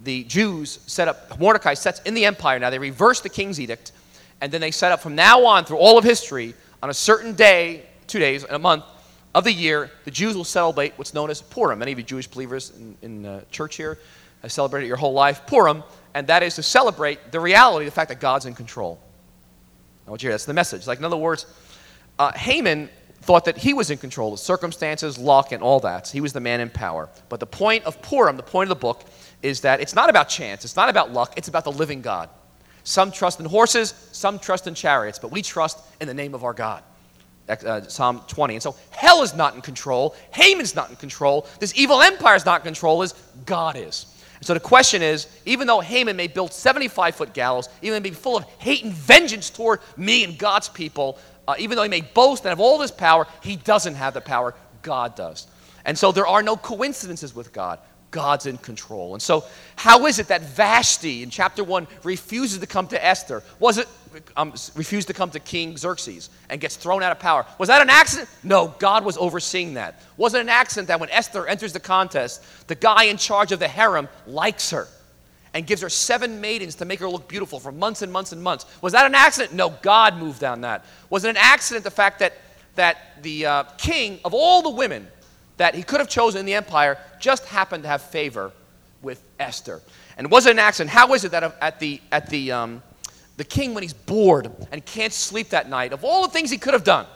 the 0.05 0.25
Jews 0.25 0.81
set 0.87 1.09
up, 1.09 1.41
Mordecai 1.41 1.75
sets 1.75 2.01
in 2.03 2.15
the 2.15 2.27
empire 2.27 2.59
now, 2.59 2.71
they 2.71 2.79
reverse 2.79 3.21
the 3.21 3.29
king's 3.29 3.59
edict, 3.59 3.93
and 4.41 4.53
then 4.53 4.61
they 4.61 4.71
set 4.71 4.93
up 4.93 5.01
from 5.01 5.15
now 5.15 5.45
on 5.45 5.65
through 5.65 5.79
all 5.79 5.99
of 5.99 6.05
history, 6.05 6.55
on 6.83 6.91
a 6.91 6.95
certain 6.95 7.35
day, 7.35 7.87
two 8.07 8.19
days, 8.19 8.45
in 8.45 8.55
a 8.55 8.59
month 8.59 8.85
of 9.35 9.45
the 9.45 9.53
year, 9.53 9.91
the 10.05 10.11
Jews 10.11 10.37
will 10.37 10.45
celebrate 10.45 10.93
what's 10.97 11.15
known 11.15 11.31
as 11.31 11.43
Purim. 11.43 11.79
Many 11.79 11.93
of 11.93 11.99
you 11.99 12.05
Jewish 12.05 12.27
believers 12.27 12.73
in, 12.77 12.97
in 13.03 13.27
uh, 13.27 13.41
church 13.51 13.77
here 13.77 13.99
have 14.43 14.53
celebrated 14.53 14.87
your 14.87 14.97
whole 14.97 15.13
life 15.13 15.47
Purim, 15.47 15.83
and 16.15 16.27
that 16.29 16.43
is 16.43 16.55
to 16.57 16.63
celebrate 16.63 17.33
the 17.33 17.41
reality, 17.41 17.85
the 17.85 17.91
fact 17.91 18.09
that 18.09 18.21
God's 18.21 18.47
in 18.47 18.55
control. 18.55 19.01
I 20.07 20.11
want 20.11 20.23
you 20.23 20.29
to 20.29 20.31
hear 20.31 20.35
that's 20.35 20.47
the 20.47 20.55
message. 20.55 20.87
Like, 20.87 20.99
in 20.99 21.05
other 21.05 21.17
words, 21.17 21.47
uh, 22.19 22.33
Haman 22.33 22.89
thought 23.21 23.45
that 23.45 23.59
he 23.59 23.75
was 23.75 23.91
in 23.91 23.99
control 23.99 24.33
of 24.33 24.39
circumstances, 24.39 25.19
luck, 25.19 25.53
and 25.53 25.63
all 25.63 25.81
that. 25.81 26.09
He 26.09 26.21
was 26.21 26.33
the 26.33 26.41
man 26.41 26.61
in 26.61 26.71
power. 26.71 27.09
But 27.29 27.41
the 27.41 27.47
point 27.47 27.85
of 27.85 28.01
Purim, 28.01 28.37
the 28.37 28.43
point 28.43 28.71
of 28.71 28.77
the 28.77 28.81
book, 28.81 29.05
is 29.43 29.61
that 29.61 29.81
it's 29.81 29.95
not 29.95 30.09
about 30.09 30.29
chance, 30.29 30.65
it's 30.65 30.77
not 30.77 30.89
about 30.89 31.13
luck, 31.13 31.35
it's 31.37 31.49
about 31.49 31.65
the 31.65 31.73
living 31.73 32.01
God. 32.01 32.31
Some 32.85 33.13
trust 33.13 33.39
in 33.39 33.47
horses, 33.47 33.93
some 34.13 34.39
trust 34.39 34.67
in 34.67 34.75
chariots, 34.75 35.19
but 35.19 35.31
we 35.31 35.43
trust 35.43 35.79
in 36.01 36.09
the 36.09 36.15
name 36.15 36.35
of 36.35 36.43
our 36.43 36.55
God. 36.55 36.83
Uh, 37.49 37.83
Psalm 37.83 38.23
20. 38.29 38.55
And 38.55 38.63
so 38.63 38.77
hell 38.91 39.23
is 39.23 39.35
not 39.35 39.55
in 39.55 39.63
control. 39.63 40.15
Haman's 40.33 40.75
not 40.75 40.91
in 40.91 40.97
control. 40.97 41.47
This 41.61 41.73
evil 41.77 42.03
empire 42.03 42.37
is 42.37 42.45
not 42.45 42.61
in 42.61 42.65
control, 42.65 43.03
as 43.03 43.15
God 43.47 43.77
is. 43.77 44.07
And 44.39 44.47
so 44.47 44.55
the 44.55 44.61
question 44.61 45.03
is 45.03 45.27
even 45.47 45.67
though 45.67 45.81
Haman 45.81 46.17
may 46.17 46.29
build 46.29 46.53
75 46.53 47.15
foot 47.15 47.35
gallows, 47.35 47.69
even 47.83 48.03
may 48.03 48.11
be 48.11 48.15
full 48.15 48.37
of 48.37 48.45
hate 48.59 48.85
and 48.85 48.93
vengeance 48.93 49.51
toward 49.51 49.81
me 49.97 50.25
and 50.25 50.39
God's 50.39 50.69
people, 50.69 51.19
uh, 51.47 51.55
even 51.59 51.77
though 51.77 51.83
he 51.83 51.89
may 51.89 52.03
boast 52.03 52.45
and 52.45 52.51
have 52.51 52.61
all 52.61 52.79
this 52.79 52.91
power, 52.91 53.27
he 53.43 53.57
doesn't 53.57 53.95
have 53.95 54.15
the 54.15 54.21
power. 54.21 54.55
God 54.83 55.17
does. 55.17 55.47
And 55.85 55.99
so 55.99 56.13
there 56.13 56.27
are 56.27 56.43
no 56.43 56.57
coincidences 56.57 57.35
with 57.35 57.53
God. 57.53 57.81
God's 58.11 58.47
in 58.47 58.57
control. 58.59 59.15
And 59.15 59.23
so, 59.23 59.45
how 59.77 60.07
is 60.07 60.19
it 60.19 60.29
that 60.29 60.41
Vashti 60.43 61.23
in 61.23 61.31
chapter 61.31 61.63
1 61.63 61.87
refuses 62.05 62.59
to 62.59 62.67
come 62.67 62.87
to 62.89 63.05
Esther? 63.05 63.43
Was 63.59 63.77
it 63.77 63.87
um, 64.37 64.53
refused 64.75 65.09
to 65.09 65.15
come 65.15 65.31
to 65.31 65.41
King 65.41 65.77
Xerxes 65.77 66.31
and 66.49 66.61
gets 66.61 66.77
thrown 66.77 67.03
out 67.03 67.13
of 67.13 67.19
power? 67.19 67.47
Was 67.59 67.69
that 67.69 67.83
an 67.83 67.91
accident? 67.91 68.29
No, 68.43 68.75
God 68.79 69.05
was 69.05 69.17
overseeing 69.17 69.75
that. 69.75 70.03
Was 70.17 70.35
it 70.35 70.41
an 70.41 70.49
accident 70.49 70.89
that 70.89 71.01
when 71.01 71.11
Esther 71.11 71.47
enters 71.47 71.73
the 71.73 71.81
contest, 71.81 72.43
the 72.69 72.75
guy 72.75 73.05
in 73.05 73.17
charge 73.17 73.53
of 73.53 73.59
the 73.59 73.69
harem 73.69 74.09
likes 74.27 74.71
her 74.71 74.89
and 75.55 75.67
gives 75.67 75.83
her 75.83 75.89
seven 75.89 76.41
maidens 76.41 76.75
to 76.77 76.85
make 76.85 77.01
her 77.01 77.09
look 77.09 77.29
beautiful 77.29 77.59
for 77.59 77.73
months 77.73 78.03
and 78.03 78.13
months 78.13 78.33
and 78.33 78.43
months? 78.43 78.67
Was 78.83 78.93
that 78.93 79.07
an 79.07 79.15
accident? 79.15 79.55
No, 79.55 79.71
God 79.83 80.17
moved 80.17 80.45
on 80.45 80.61
that. 80.63 80.85
Was 81.11 81.25
it 81.25 81.31
an 81.31 81.37
accident 81.37 81.85
the 81.85 81.91
fact 81.91 82.19
that, 82.19 82.35
that 82.75 83.23
the 83.23 83.47
uh, 83.47 83.63
king 83.79 84.21
of 84.25 84.35
all 84.35 84.63
the 84.63 84.71
women 84.71 85.09
that 85.59 85.75
he 85.75 85.83
could 85.83 86.01
have 86.01 86.09
chosen 86.09 86.41
in 86.41 86.47
the 86.47 86.55
empire 86.55 86.99
just 87.21 87.45
happened 87.47 87.83
to 87.83 87.89
have 87.89 88.01
favor 88.01 88.53
with 89.03 89.23
Esther. 89.39 89.81
And 90.17 90.31
was 90.31 90.47
it 90.47 90.53
an 90.53 90.59
accident? 90.59 90.91
How 90.91 91.13
is 91.15 91.25
it 91.25 91.33
that 91.33 91.57
at 91.61 91.79
the, 91.79 92.01
at 92.11 92.29
the, 92.31 92.53
um, 92.53 92.83
the 93.39 93.45
king, 93.45 93.73
when 93.73 93.83
he's 93.83 93.95
bored 93.95 94.51
and 94.71 94.85
can't 94.85 95.13
sleep 95.13 95.49
that 95.51 95.71
night, 95.71 95.95
of 95.95 96.05
all 96.05 96.23
the 96.23 96.29
things 96.29 96.51
he 96.51 96.59
could 96.59 96.75
have 96.75 96.85
done, 96.85 97.07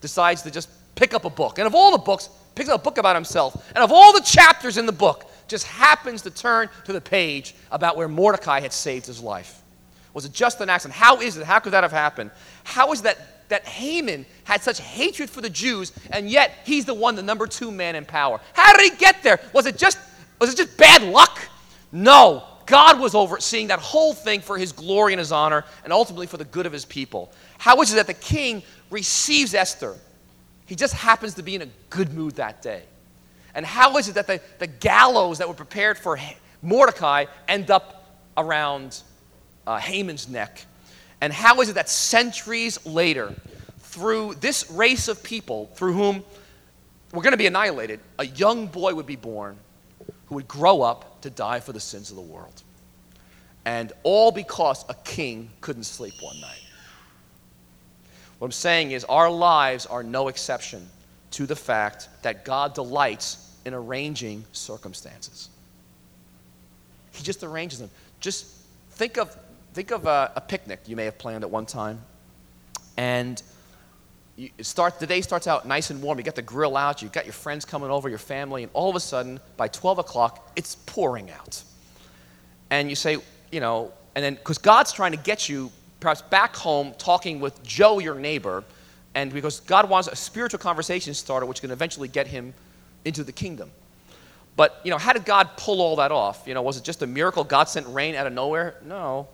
decides 0.00 0.40
to 0.42 0.50
just 0.50 0.70
pick 0.94 1.12
up 1.12 1.26
a 1.26 1.30
book? 1.30 1.58
And 1.58 1.66
of 1.66 1.74
all 1.74 1.92
the 1.92 1.98
books, 1.98 2.30
picks 2.54 2.70
up 2.70 2.80
a 2.80 2.82
book 2.82 2.96
about 2.96 3.14
himself. 3.14 3.70
And 3.74 3.84
of 3.84 3.92
all 3.92 4.14
the 4.14 4.20
chapters 4.20 4.78
in 4.78 4.86
the 4.86 4.92
book, 4.92 5.30
just 5.48 5.66
happens 5.66 6.22
to 6.22 6.30
turn 6.30 6.68
to 6.84 6.92
the 6.92 7.00
page 7.00 7.54
about 7.70 7.96
where 7.96 8.08
Mordecai 8.08 8.60
had 8.60 8.72
saved 8.72 9.06
his 9.06 9.20
life. 9.20 9.62
Was 10.14 10.24
it 10.24 10.32
just 10.32 10.60
an 10.60 10.70
accident? 10.70 10.94
How 10.96 11.20
is 11.20 11.36
it? 11.36 11.44
How 11.44 11.58
could 11.58 11.72
that 11.72 11.84
have 11.84 11.92
happened? 11.92 12.30
How 12.64 12.92
is 12.92 13.02
that 13.02 13.18
that 13.48 13.64
Haman 13.66 14.26
had 14.44 14.62
such 14.62 14.80
hatred 14.80 15.30
for 15.30 15.40
the 15.40 15.50
Jews, 15.50 15.92
and 16.10 16.28
yet 16.30 16.52
he's 16.64 16.84
the 16.84 16.94
one, 16.94 17.16
the 17.16 17.22
number 17.22 17.46
two 17.46 17.70
man 17.70 17.96
in 17.96 18.04
power. 18.04 18.40
How 18.52 18.76
did 18.76 18.92
he 18.92 18.98
get 18.98 19.22
there? 19.22 19.40
Was 19.52 19.66
it 19.66 19.76
just, 19.76 19.98
was 20.38 20.52
it 20.52 20.56
just 20.56 20.76
bad 20.76 21.02
luck? 21.02 21.40
No. 21.90 22.44
God 22.68 23.00
was 23.00 23.14
overseeing 23.14 23.68
that 23.68 23.80
whole 23.80 24.12
thing 24.12 24.42
for 24.42 24.58
his 24.58 24.72
glory 24.72 25.14
and 25.14 25.18
his 25.18 25.32
honor, 25.32 25.64
and 25.82 25.92
ultimately 25.92 26.26
for 26.26 26.36
the 26.36 26.44
good 26.44 26.66
of 26.66 26.72
his 26.72 26.84
people. 26.84 27.32
How 27.56 27.80
is 27.80 27.92
it 27.92 27.96
that 27.96 28.06
the 28.06 28.14
king 28.14 28.62
receives 28.90 29.54
Esther? 29.54 29.96
He 30.66 30.76
just 30.76 30.92
happens 30.92 31.34
to 31.34 31.42
be 31.42 31.54
in 31.54 31.62
a 31.62 31.68
good 31.88 32.12
mood 32.12 32.36
that 32.36 32.60
day. 32.60 32.82
And 33.54 33.64
how 33.64 33.96
is 33.96 34.08
it 34.08 34.14
that 34.16 34.26
the, 34.26 34.40
the 34.58 34.66
gallows 34.66 35.38
that 35.38 35.48
were 35.48 35.54
prepared 35.54 35.96
for 35.96 36.20
Mordecai 36.62 37.24
end 37.48 37.70
up 37.70 38.20
around 38.36 39.02
uh, 39.66 39.78
Haman's 39.78 40.28
neck? 40.28 40.66
And 41.22 41.32
how 41.32 41.62
is 41.62 41.70
it 41.70 41.72
that 41.72 41.88
centuries 41.88 42.84
later, 42.84 43.34
through 43.78 44.34
this 44.34 44.70
race 44.70 45.08
of 45.08 45.22
people 45.22 45.70
through 45.74 45.94
whom 45.94 46.22
we're 47.12 47.22
going 47.22 47.32
to 47.32 47.38
be 47.38 47.46
annihilated, 47.46 48.00
a 48.18 48.26
young 48.26 48.66
boy 48.66 48.94
would 48.94 49.06
be 49.06 49.16
born 49.16 49.56
who 50.28 50.36
would 50.36 50.48
grow 50.48 50.82
up 50.82 51.20
to 51.22 51.30
die 51.30 51.60
for 51.60 51.72
the 51.72 51.80
sins 51.80 52.10
of 52.10 52.16
the 52.16 52.22
world? 52.22 52.62
And 53.64 53.92
all 54.02 54.30
because 54.30 54.84
a 54.88 54.94
king 54.94 55.50
couldn't 55.60 55.84
sleep 55.84 56.14
one 56.20 56.40
night. 56.40 56.62
What 58.38 58.46
I'm 58.46 58.52
saying 58.52 58.92
is, 58.92 59.04
our 59.04 59.30
lives 59.30 59.84
are 59.86 60.02
no 60.02 60.28
exception 60.28 60.88
to 61.32 61.46
the 61.46 61.56
fact 61.56 62.08
that 62.22 62.44
God 62.44 62.74
delights 62.74 63.56
in 63.64 63.74
arranging 63.74 64.44
circumstances. 64.52 65.48
He 67.12 67.24
just 67.24 67.42
arranges 67.42 67.80
them. 67.80 67.90
Just 68.20 68.46
think 68.92 69.18
of 69.18 69.36
think 69.74 69.90
of 69.90 70.06
a, 70.06 70.32
a 70.34 70.40
picnic 70.40 70.80
you 70.86 70.96
may 70.96 71.04
have 71.04 71.18
planned 71.18 71.44
at 71.44 71.50
one 71.50 71.66
time. 71.66 72.00
And 72.96 73.42
you 74.38 74.50
start, 74.60 75.00
the 75.00 75.06
day 75.06 75.20
starts 75.20 75.48
out 75.48 75.66
nice 75.66 75.90
and 75.90 76.00
warm. 76.00 76.16
You 76.16 76.24
got 76.24 76.36
the 76.36 76.42
grill 76.42 76.76
out, 76.76 77.02
you've 77.02 77.12
got 77.12 77.26
your 77.26 77.32
friends 77.32 77.64
coming 77.64 77.90
over, 77.90 78.08
your 78.08 78.18
family, 78.18 78.62
and 78.62 78.70
all 78.72 78.88
of 78.88 78.94
a 78.94 79.00
sudden, 79.00 79.40
by 79.56 79.66
12 79.66 79.98
o'clock, 79.98 80.52
it's 80.54 80.76
pouring 80.76 81.30
out. 81.30 81.60
And 82.70 82.88
you 82.88 82.94
say, 82.94 83.18
you 83.50 83.58
know, 83.58 83.92
and 84.14 84.24
then, 84.24 84.34
because 84.34 84.58
God's 84.58 84.92
trying 84.92 85.10
to 85.10 85.18
get 85.18 85.48
you 85.48 85.72
perhaps 85.98 86.22
back 86.22 86.54
home 86.54 86.94
talking 86.98 87.40
with 87.40 87.60
Joe, 87.64 87.98
your 87.98 88.14
neighbor, 88.14 88.62
and 89.16 89.32
because 89.32 89.58
God 89.58 89.90
wants 89.90 90.06
a 90.06 90.14
spiritual 90.14 90.60
conversation 90.60 91.14
started, 91.14 91.46
which 91.46 91.60
can 91.60 91.72
eventually 91.72 92.06
get 92.06 92.28
him 92.28 92.54
into 93.04 93.24
the 93.24 93.32
kingdom. 93.32 93.72
But, 94.54 94.80
you 94.84 94.92
know, 94.92 94.98
how 94.98 95.12
did 95.12 95.24
God 95.24 95.50
pull 95.56 95.80
all 95.80 95.96
that 95.96 96.12
off? 96.12 96.44
You 96.46 96.54
know, 96.54 96.62
was 96.62 96.76
it 96.76 96.84
just 96.84 97.02
a 97.02 97.06
miracle? 97.08 97.42
God 97.42 97.68
sent 97.68 97.88
rain 97.88 98.14
out 98.14 98.26
of 98.28 98.32
nowhere? 98.32 98.76
No 98.84 99.26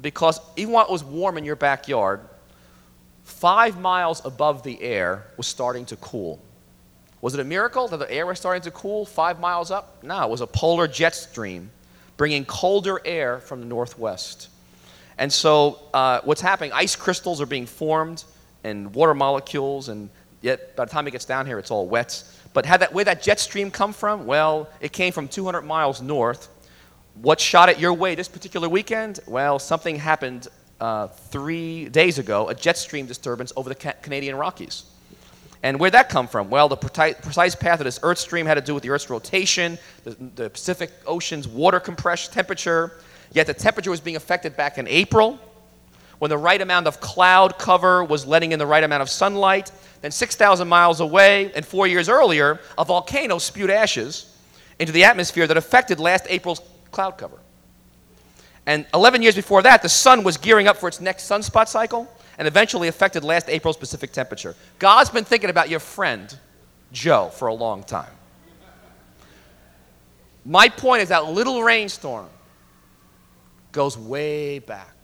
because 0.00 0.40
even 0.56 0.72
while 0.72 0.84
it 0.84 0.90
was 0.90 1.04
warm 1.04 1.38
in 1.38 1.44
your 1.44 1.56
backyard, 1.56 2.20
five 3.26 3.78
miles 3.78 4.24
above 4.24 4.62
the 4.62 4.80
air 4.80 5.26
was 5.36 5.46
starting 5.46 5.84
to 5.86 5.96
cool. 5.96 6.40
Was 7.20 7.34
it 7.34 7.40
a 7.40 7.44
miracle 7.44 7.88
that 7.88 7.98
the 7.98 8.10
air 8.10 8.24
was 8.24 8.38
starting 8.38 8.62
to 8.62 8.70
cool 8.70 9.04
five 9.04 9.40
miles 9.40 9.70
up? 9.70 10.02
No, 10.02 10.22
it 10.22 10.30
was 10.30 10.40
a 10.40 10.46
polar 10.46 10.86
jet 10.86 11.14
stream 11.14 11.70
bringing 12.16 12.44
colder 12.44 13.00
air 13.04 13.40
from 13.40 13.60
the 13.60 13.66
northwest. 13.66 14.48
And 15.18 15.30
so, 15.30 15.80
uh, 15.92 16.20
what's 16.24 16.40
happening? 16.40 16.72
Ice 16.72 16.94
crystals 16.94 17.40
are 17.40 17.46
being 17.46 17.66
formed 17.66 18.24
and 18.64 18.94
water 18.94 19.12
molecules, 19.12 19.88
and 19.88 20.08
yet 20.40 20.76
by 20.76 20.84
the 20.84 20.90
time 20.90 21.06
it 21.08 21.10
gets 21.10 21.24
down 21.24 21.46
here, 21.46 21.58
it's 21.58 21.70
all 21.70 21.86
wet. 21.86 22.22
But 22.54 22.64
that, 22.64 22.94
where 22.94 23.04
that 23.04 23.22
jet 23.22 23.40
stream 23.40 23.70
come 23.70 23.92
from? 23.92 24.26
Well, 24.26 24.70
it 24.80 24.92
came 24.92 25.12
from 25.12 25.28
200 25.28 25.62
miles 25.62 26.00
north 26.00 26.48
what 27.22 27.40
shot 27.40 27.68
it 27.68 27.78
your 27.78 27.94
way 27.94 28.14
this 28.14 28.28
particular 28.28 28.68
weekend? 28.68 29.20
Well, 29.26 29.58
something 29.58 29.96
happened 29.96 30.48
uh, 30.80 31.08
three 31.08 31.88
days 31.88 32.18
ago, 32.18 32.48
a 32.48 32.54
jet 32.54 32.76
stream 32.76 33.06
disturbance 33.06 33.52
over 33.56 33.68
the 33.68 33.74
ca- 33.74 33.94
Canadian 34.02 34.36
Rockies. 34.36 34.84
And 35.62 35.80
where'd 35.80 35.94
that 35.94 36.08
come 36.08 36.28
from? 36.28 36.50
Well, 36.50 36.68
the 36.68 36.76
precise 36.76 37.54
path 37.54 37.80
of 37.80 37.84
this 37.84 37.98
Earth 38.02 38.18
stream 38.18 38.46
had 38.46 38.54
to 38.54 38.60
do 38.60 38.74
with 38.74 38.82
the 38.82 38.90
Earth's 38.90 39.10
rotation, 39.10 39.78
the, 40.04 40.10
the 40.34 40.50
Pacific 40.50 40.92
Ocean's 41.06 41.48
water 41.48 41.80
compression 41.80 42.32
temperature. 42.32 42.92
Yet 43.32 43.46
the 43.46 43.54
temperature 43.54 43.90
was 43.90 44.00
being 44.00 44.16
affected 44.16 44.56
back 44.56 44.78
in 44.78 44.86
April 44.86 45.40
when 46.18 46.28
the 46.28 46.38
right 46.38 46.60
amount 46.60 46.86
of 46.86 47.00
cloud 47.00 47.58
cover 47.58 48.04
was 48.04 48.26
letting 48.26 48.52
in 48.52 48.58
the 48.58 48.66
right 48.66 48.84
amount 48.84 49.02
of 49.02 49.10
sunlight. 49.10 49.72
Then 50.02 50.10
6,000 50.10 50.68
miles 50.68 51.00
away, 51.00 51.52
and 51.54 51.64
four 51.64 51.86
years 51.86 52.08
earlier, 52.08 52.60
a 52.78 52.84
volcano 52.84 53.38
spewed 53.38 53.70
ashes 53.70 54.36
into 54.78 54.92
the 54.92 55.04
atmosphere 55.04 55.46
that 55.46 55.56
affected 55.56 55.98
last 55.98 56.26
April's 56.28 56.60
cloud 56.92 57.18
cover. 57.18 57.38
And 58.66 58.84
11 58.92 59.22
years 59.22 59.36
before 59.36 59.62
that, 59.62 59.82
the 59.82 59.88
sun 59.88 60.24
was 60.24 60.36
gearing 60.36 60.66
up 60.66 60.76
for 60.76 60.88
its 60.88 61.00
next 61.00 61.30
sunspot 61.30 61.68
cycle 61.68 62.12
and 62.38 62.48
eventually 62.48 62.88
affected 62.88 63.22
last 63.24 63.48
April's 63.48 63.76
Pacific 63.76 64.12
temperature. 64.12 64.56
God's 64.78 65.10
been 65.10 65.24
thinking 65.24 65.50
about 65.50 65.70
your 65.70 65.80
friend, 65.80 66.36
Joe, 66.92 67.30
for 67.32 67.48
a 67.48 67.54
long 67.54 67.84
time. 67.84 68.10
My 70.44 70.68
point 70.68 71.02
is 71.02 71.08
that 71.08 71.26
little 71.26 71.62
rainstorm 71.62 72.28
goes 73.72 73.96
way 73.96 74.58
back 74.58 74.94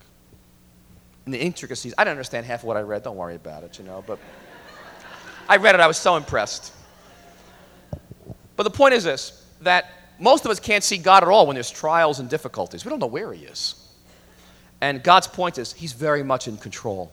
in 1.26 1.32
the 1.32 1.38
intricacies. 1.38 1.94
I 1.96 2.04
don't 2.04 2.12
understand 2.12 2.46
half 2.46 2.60
of 2.60 2.64
what 2.64 2.76
I 2.76 2.80
read. 2.80 3.02
Don't 3.02 3.16
worry 3.16 3.36
about 3.36 3.62
it, 3.64 3.78
you 3.78 3.84
know. 3.84 4.04
But 4.06 4.18
I 5.48 5.56
read 5.56 5.74
it. 5.74 5.80
I 5.80 5.86
was 5.86 5.96
so 5.96 6.16
impressed. 6.16 6.72
But 8.56 8.64
the 8.64 8.70
point 8.70 8.94
is 8.94 9.04
this: 9.04 9.44
that 9.62 10.01
most 10.18 10.44
of 10.44 10.50
us 10.50 10.60
can't 10.60 10.84
see 10.84 10.98
God 10.98 11.22
at 11.22 11.28
all 11.28 11.46
when 11.46 11.54
there's 11.54 11.70
trials 11.70 12.18
and 12.20 12.28
difficulties. 12.28 12.84
We 12.84 12.90
don't 12.90 13.00
know 13.00 13.06
where 13.06 13.32
He 13.32 13.44
is. 13.44 13.74
And 14.80 15.02
God's 15.02 15.26
point 15.26 15.58
is, 15.58 15.72
He's 15.72 15.92
very 15.92 16.22
much 16.22 16.48
in 16.48 16.56
control. 16.56 17.12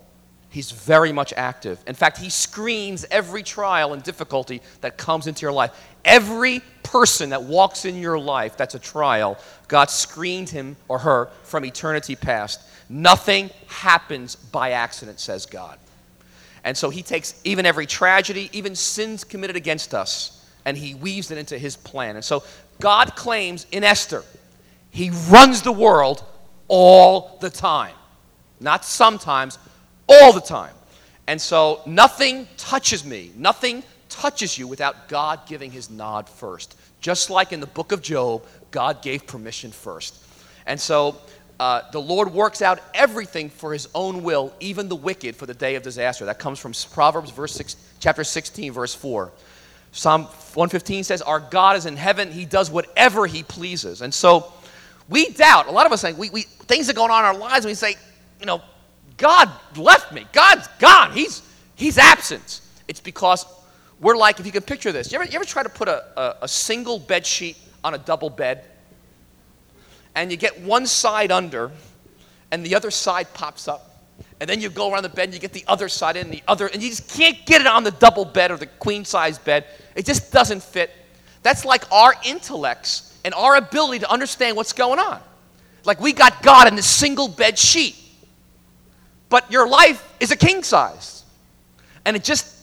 He's 0.51 0.71
very 0.71 1.11
much 1.11 1.31
active. 1.37 1.79
In 1.85 1.93
fact, 1.93 2.17
he 2.17 2.29
screens 2.29 3.05
every 3.11 3.43
trial 3.43 3.93
and 3.93 4.01
difficulty 4.01 4.61
that 4.81 4.97
comes 4.97 5.27
into 5.27 5.43
your 5.43 5.51
life. 5.51 5.71
Every 6.03 6.61
person 6.81 7.29
that 7.29 7.43
walks 7.43 7.85
in 7.85 7.99
your 7.99 8.17
life 8.17 8.57
that's 8.57 8.73
a 8.73 8.79
trial, 8.79 9.37
God 9.67 9.91
screened 9.91 10.49
him 10.49 10.75
or 10.87 10.97
her 10.97 11.29
from 11.43 11.65
eternity 11.65 12.15
past. 12.15 12.61
Nothing 12.89 13.51
happens 13.67 14.35
by 14.35 14.71
accident, 14.71 15.19
says 15.19 15.45
God. 15.45 15.77
And 16.63 16.75
so 16.75 16.89
he 16.89 17.03
takes 17.03 17.39
even 17.43 17.67
every 17.67 17.85
tragedy, 17.85 18.49
even 18.51 18.75
sins 18.75 19.23
committed 19.23 19.55
against 19.55 19.93
us, 19.93 20.43
and 20.65 20.75
he 20.75 20.95
weaves 20.95 21.29
it 21.29 21.37
into 21.37 21.59
his 21.59 21.75
plan. 21.77 22.15
And 22.15 22.25
so 22.25 22.43
God 22.79 23.15
claims 23.15 23.65
in 23.71 23.83
Esther, 23.83 24.23
he 24.91 25.11
runs 25.29 25.61
the 25.61 25.71
world 25.71 26.23
all 26.67 27.37
the 27.41 27.49
time. 27.49 27.95
Not 28.59 28.83
sometimes, 28.85 29.57
all 30.07 30.33
the 30.33 30.41
time. 30.41 30.73
And 31.27 31.39
so 31.39 31.81
nothing 31.85 32.47
touches 32.57 33.05
me, 33.05 33.31
nothing 33.35 33.83
touches 34.09 34.57
you 34.57 34.67
without 34.67 35.07
God 35.07 35.45
giving 35.45 35.71
his 35.71 35.89
nod 35.89 36.27
first. 36.27 36.75
Just 36.99 37.29
like 37.29 37.53
in 37.53 37.59
the 37.59 37.67
book 37.67 37.91
of 37.91 38.01
Job, 38.01 38.43
God 38.71 39.01
gave 39.01 39.25
permission 39.27 39.71
first. 39.71 40.17
And 40.65 40.79
so 40.79 41.17
uh, 41.59 41.83
the 41.91 42.01
Lord 42.01 42.33
works 42.33 42.61
out 42.61 42.79
everything 42.93 43.49
for 43.49 43.73
his 43.73 43.87
own 43.93 44.23
will, 44.23 44.53
even 44.59 44.89
the 44.89 44.95
wicked 44.95 45.35
for 45.35 45.45
the 45.45 45.53
day 45.53 45.75
of 45.75 45.83
disaster. 45.83 46.25
That 46.25 46.39
comes 46.39 46.57
from 46.59 46.73
Proverbs 46.91 47.31
verse 47.31 47.53
six, 47.53 47.75
chapter 47.99 48.23
16, 48.23 48.71
verse 48.71 48.95
4. 48.95 49.31
Psalm 49.91 50.23
115 50.23 51.03
says, 51.03 51.21
Our 51.21 51.39
God 51.39 51.77
is 51.77 51.85
in 51.85 51.97
heaven, 51.97 52.31
he 52.31 52.45
does 52.45 52.69
whatever 52.69 53.25
he 53.25 53.43
pleases. 53.43 54.01
And 54.01 54.13
so 54.13 54.51
we 55.09 55.29
doubt, 55.31 55.67
a 55.67 55.71
lot 55.71 55.85
of 55.85 55.91
us 55.91 56.01
think, 56.01 56.17
we, 56.17 56.29
we, 56.29 56.43
things 56.43 56.89
are 56.89 56.93
going 56.93 57.11
on 57.11 57.19
in 57.19 57.25
our 57.25 57.37
lives, 57.37 57.65
and 57.65 57.71
we 57.71 57.75
say, 57.75 57.95
you 58.39 58.45
know, 58.45 58.61
God 59.17 59.49
left 59.75 60.13
me. 60.13 60.25
God's 60.31 60.67
gone. 60.79 61.11
He's, 61.11 61.41
he's 61.75 61.97
absent. 61.97 62.61
It's 62.87 63.01
because 63.01 63.45
we're 63.99 64.15
like, 64.15 64.39
if 64.39 64.45
you 64.45 64.51
can 64.51 64.61
picture 64.61 64.91
this, 64.91 65.11
you 65.11 65.19
ever, 65.19 65.25
you 65.25 65.35
ever 65.35 65.45
try 65.45 65.63
to 65.63 65.69
put 65.69 65.87
a, 65.87 66.05
a, 66.17 66.35
a 66.43 66.47
single 66.47 66.99
bed 66.99 67.25
sheet 67.25 67.57
on 67.83 67.93
a 67.95 67.97
double 67.97 68.29
bed? 68.29 68.65
And 70.15 70.31
you 70.31 70.37
get 70.37 70.61
one 70.61 70.85
side 70.85 71.31
under, 71.31 71.71
and 72.51 72.65
the 72.65 72.75
other 72.75 72.91
side 72.91 73.33
pops 73.33 73.67
up. 73.67 73.88
And 74.41 74.49
then 74.49 74.61
you 74.61 74.69
go 74.69 74.91
around 74.91 75.03
the 75.03 75.09
bed 75.09 75.25
and 75.25 75.33
you 75.33 75.39
get 75.39 75.53
the 75.53 75.65
other 75.67 75.89
side 75.89 76.15
in, 76.15 76.29
the 76.29 76.41
other, 76.47 76.67
and 76.67 76.81
you 76.81 76.89
just 76.89 77.09
can't 77.09 77.45
get 77.45 77.61
it 77.61 77.67
on 77.67 77.83
the 77.83 77.91
double 77.91 78.23
bed 78.23 78.51
or 78.51 78.57
the 78.57 78.67
queen 78.67 79.03
size 79.03 79.37
bed. 79.37 79.65
It 79.95 80.05
just 80.05 80.31
doesn't 80.31 80.63
fit. 80.63 80.91
That's 81.43 81.65
like 81.65 81.89
our 81.91 82.13
intellects 82.25 83.17
and 83.25 83.33
our 83.33 83.57
ability 83.57 83.99
to 83.99 84.11
understand 84.11 84.55
what's 84.55 84.73
going 84.73 84.99
on. 84.99 85.21
Like 85.83 85.99
we 85.99 86.13
got 86.13 86.41
God 86.41 86.67
in 86.67 86.75
this 86.75 86.87
single 86.87 87.27
bed 87.27 87.57
sheet 87.57 87.95
but 89.29 89.49
your 89.51 89.67
life 89.67 90.03
is 90.19 90.31
a 90.31 90.35
king 90.35 90.63
size. 90.63 91.23
And 92.05 92.15
it 92.15 92.23
just, 92.23 92.55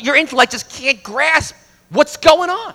your 0.00 0.16
intellect 0.16 0.52
just 0.52 0.70
can't 0.70 1.02
grasp 1.02 1.54
what's 1.90 2.16
going 2.16 2.50
on. 2.50 2.74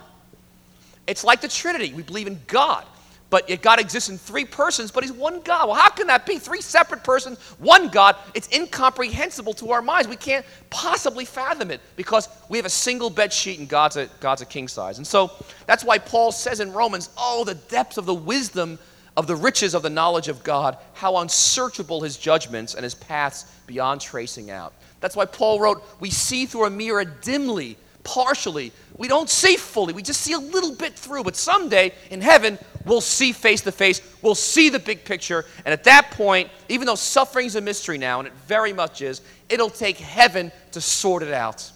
It's 1.08 1.24
like 1.24 1.42
the 1.42 1.48
Trinity. 1.48 1.94
We 1.94 2.04
believe 2.04 2.28
in 2.28 2.40
God, 2.48 2.86
but 3.32 3.50
yet 3.50 3.64
God 3.64 3.80
exists 3.80 4.10
in 4.10 4.18
three 4.20 4.46
persons, 4.46 4.92
but 4.92 5.04
He's 5.04 5.14
one 5.14 5.40
God. 5.42 5.70
Well, 5.70 5.78
how 5.78 5.90
can 5.90 6.06
that 6.08 6.28
be? 6.28 6.38
Three 6.38 6.62
separate 6.62 7.04
persons, 7.04 7.40
one 7.58 7.88
God. 7.88 8.18
It's 8.36 8.52
incomprehensible 8.54 9.54
to 9.54 9.72
our 9.72 9.82
minds. 9.82 10.08
We 10.08 10.18
can't 10.18 10.46
possibly 10.70 11.26
fathom 11.26 11.72
it 11.72 11.82
because 11.96 12.30
we 12.50 12.58
have 12.58 12.66
a 12.66 12.70
single 12.70 13.10
bed 13.10 13.34
sheet 13.34 13.58
and 13.58 13.68
God's 13.68 13.96
a, 13.96 14.08
God's 14.20 14.42
a 14.42 14.46
king 14.46 14.68
size. 14.68 14.98
And 14.98 15.08
so 15.08 15.32
that's 15.66 15.84
why 15.84 15.98
Paul 15.98 16.32
says 16.32 16.60
in 16.60 16.74
Romans, 16.74 17.10
oh, 17.18 17.44
the 17.46 17.56
depths 17.56 17.98
of 17.98 18.06
the 18.06 18.14
wisdom 18.14 18.78
of 19.18 19.28
the 19.28 19.36
riches 19.36 19.74
of 19.74 19.82
the 19.82 19.90
knowledge 19.90 20.28
of 20.28 20.44
God, 20.44 20.78
how 20.94 21.18
unsearchable 21.18 22.02
his 22.02 22.18
judgments 22.18 22.76
and 22.76 22.84
his 22.84 22.96
paths 22.96 23.46
beyond 23.66 24.02
tracing 24.02 24.52
out. 24.52 24.74
That's 25.00 25.16
why 25.16 25.26
Paul 25.26 25.60
wrote, 25.60 25.84
We 26.00 26.10
see 26.10 26.46
through 26.46 26.66
a 26.66 26.70
mirror 26.70 27.06
dimly, 27.06 27.78
partially. 28.04 28.72
We 28.98 29.08
don't 29.08 29.30
see 29.30 29.56
fully, 29.56 29.94
we 29.94 30.02
just 30.02 30.22
see 30.22 30.34
a 30.34 30.40
little 30.40 30.76
bit 30.76 30.94
through. 30.94 31.24
But 31.24 31.36
someday 31.36 31.94
in 32.10 32.22
heaven, 32.22 32.58
we'll 32.86 33.02
see 33.02 33.32
face 33.32 33.62
to 33.62 33.72
face, 33.72 34.02
we'll 34.22 34.36
see 34.36 34.70
the 34.70 34.80
big 34.80 35.06
picture. 35.06 35.46
And 35.66 35.74
at 35.74 35.84
that 35.86 36.12
point, 36.12 36.50
even 36.70 36.88
though 36.88 36.96
suffering 36.96 37.46
is 37.46 37.56
a 37.56 37.62
mystery 37.62 37.98
now, 37.98 38.20
and 38.20 38.28
it 38.28 38.34
very 38.48 38.74
much 38.74 39.02
is, 39.02 39.22
it'll 39.50 39.70
take 39.70 39.98
heaven 39.98 40.52
to 40.72 40.82
sort 40.82 41.24
it 41.24 41.34
out. 41.34 41.72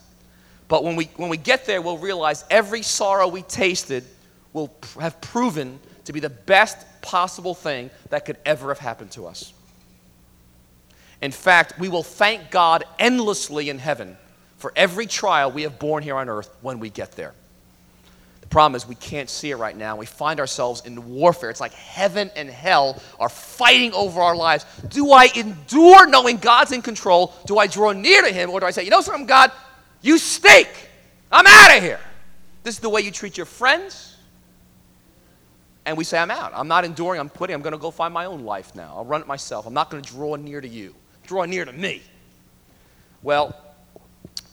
But 0.67 0.83
when 0.83 0.95
we, 0.95 1.05
when 1.15 1.29
we 1.29 1.37
get 1.37 1.65
there, 1.65 1.81
we'll 1.81 1.97
realize 1.97 2.43
every 2.49 2.81
sorrow 2.81 3.27
we 3.27 3.43
tasted 3.43 4.03
will 4.53 4.73
have 4.99 5.19
proven 5.21 5.79
to 6.05 6.13
be 6.13 6.19
the 6.19 6.29
best 6.29 6.77
possible 7.01 7.53
thing 7.53 7.89
that 8.09 8.25
could 8.25 8.37
ever 8.45 8.69
have 8.69 8.79
happened 8.79 9.11
to 9.11 9.27
us. 9.27 9.53
In 11.21 11.31
fact, 11.31 11.79
we 11.79 11.89
will 11.89 12.03
thank 12.03 12.51
God 12.51 12.83
endlessly 12.99 13.69
in 13.69 13.79
heaven 13.79 14.17
for 14.57 14.71
every 14.75 15.05
trial 15.05 15.51
we 15.51 15.63
have 15.63 15.79
borne 15.79 16.03
here 16.03 16.15
on 16.15 16.29
earth 16.29 16.49
when 16.61 16.79
we 16.79 16.89
get 16.89 17.11
there. 17.13 17.33
The 18.41 18.47
problem 18.47 18.75
is 18.75 18.87
we 18.87 18.95
can't 18.95 19.29
see 19.29 19.51
it 19.51 19.55
right 19.55 19.75
now. 19.75 19.95
We 19.95 20.05
find 20.05 20.39
ourselves 20.39 20.85
in 20.85 21.09
warfare. 21.09 21.49
It's 21.49 21.59
like 21.59 21.73
heaven 21.73 22.29
and 22.35 22.49
hell 22.49 23.01
are 23.19 23.29
fighting 23.29 23.91
over 23.93 24.21
our 24.21 24.35
lives. 24.35 24.65
Do 24.89 25.11
I 25.11 25.29
endure 25.35 26.07
knowing 26.07 26.37
God's 26.37 26.71
in 26.71 26.81
control? 26.81 27.33
Do 27.47 27.57
I 27.57 27.67
draw 27.67 27.91
near 27.91 28.21
to 28.21 28.31
Him? 28.31 28.49
Or 28.51 28.59
do 28.59 28.65
I 28.65 28.71
say, 28.71 28.83
you 28.83 28.91
know 28.91 29.01
something, 29.01 29.25
God, 29.25 29.51
you 30.01 30.17
stink. 30.17 30.69
I'm 31.31 31.45
out 31.47 31.77
of 31.77 31.83
here. 31.83 31.99
This 32.63 32.75
is 32.75 32.81
the 32.81 32.89
way 32.89 33.01
you 33.01 33.11
treat 33.11 33.35
your 33.35 33.47
friends 33.47 34.15
and 35.85 35.97
we 35.97 36.03
say, 36.03 36.17
I'm 36.17 36.31
out. 36.31 36.51
I'm 36.55 36.67
not 36.67 36.83
enduring. 36.83 37.19
I'm 37.19 37.29
quitting. 37.29 37.53
I'm 37.53 37.61
going 37.61 37.73
to 37.73 37.79
go 37.79 37.91
find 37.91 38.13
my 38.13 38.25
own 38.25 38.43
life 38.43 38.73
now. 38.73 38.93
I'll 38.95 39.05
run 39.05 39.21
it 39.21 39.27
myself. 39.27 39.67
I'm 39.67 39.73
not 39.73 39.91
going 39.91 40.01
to 40.01 40.09
draw 40.09 40.35
near 40.35 40.59
to 40.59 40.67
you. 40.67 40.95
Draw 41.27 41.45
near 41.45 41.63
to 41.63 41.73
me. 41.73 42.01
Well, 43.21 43.55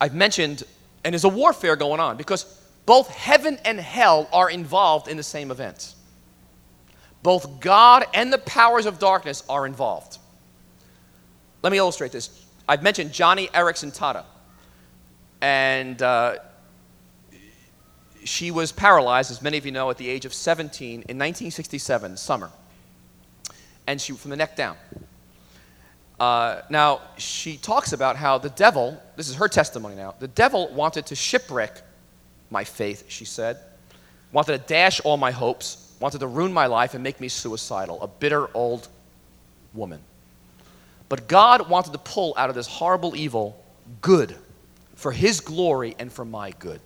I've 0.02 0.16
mentioned, 0.16 0.64
and 1.04 1.12
there's 1.12 1.22
a 1.22 1.28
warfare 1.28 1.76
going 1.76 2.00
on 2.00 2.16
because 2.16 2.42
both 2.86 3.06
heaven 3.06 3.56
and 3.64 3.78
hell 3.78 4.28
are 4.32 4.50
involved 4.50 5.06
in 5.06 5.16
the 5.16 5.22
same 5.22 5.52
event. 5.52 5.94
Both 7.22 7.60
God 7.60 8.06
and 8.12 8.32
the 8.32 8.38
powers 8.38 8.86
of 8.86 8.98
darkness 8.98 9.44
are 9.48 9.64
involved. 9.64 10.18
Let 11.62 11.70
me 11.70 11.78
illustrate 11.78 12.10
this. 12.10 12.44
I've 12.68 12.82
mentioned 12.82 13.12
Joni 13.12 13.48
Eareckson 13.52 13.96
Tada. 13.96 14.24
And 15.40 16.02
uh, 16.02 16.38
she 18.24 18.50
was 18.50 18.72
paralyzed, 18.72 19.30
as 19.30 19.40
many 19.40 19.56
of 19.56 19.64
you 19.64 19.70
know, 19.70 19.88
at 19.88 19.98
the 19.98 20.08
age 20.08 20.24
of 20.24 20.34
17 20.34 20.94
in 20.94 20.98
1967, 20.98 22.16
summer. 22.16 22.50
And 23.86 24.00
she, 24.00 24.14
from 24.14 24.32
the 24.32 24.36
neck 24.36 24.56
down. 24.56 24.76
Uh, 26.20 26.62
now, 26.70 27.00
she 27.16 27.56
talks 27.56 27.92
about 27.92 28.16
how 28.16 28.38
the 28.38 28.50
devil, 28.50 29.02
this 29.16 29.28
is 29.28 29.36
her 29.36 29.48
testimony 29.48 29.96
now, 29.96 30.14
the 30.18 30.28
devil 30.28 30.68
wanted 30.68 31.06
to 31.06 31.14
shipwreck 31.14 31.80
my 32.50 32.64
faith, 32.64 33.04
she 33.08 33.24
said, 33.24 33.58
wanted 34.32 34.52
to 34.52 34.66
dash 34.66 35.00
all 35.00 35.16
my 35.16 35.30
hopes, 35.30 35.94
wanted 36.00 36.18
to 36.18 36.26
ruin 36.26 36.52
my 36.52 36.66
life 36.66 36.94
and 36.94 37.02
make 37.02 37.20
me 37.20 37.28
suicidal, 37.28 38.00
a 38.02 38.08
bitter 38.08 38.48
old 38.54 38.88
woman. 39.74 40.00
But 41.08 41.28
God 41.28 41.68
wanted 41.68 41.92
to 41.92 41.98
pull 41.98 42.34
out 42.36 42.48
of 42.48 42.54
this 42.54 42.66
horrible 42.66 43.16
evil 43.16 43.62
good 44.00 44.34
for 44.94 45.12
his 45.12 45.40
glory 45.40 45.94
and 45.98 46.12
for 46.12 46.24
my 46.24 46.52
good. 46.52 46.80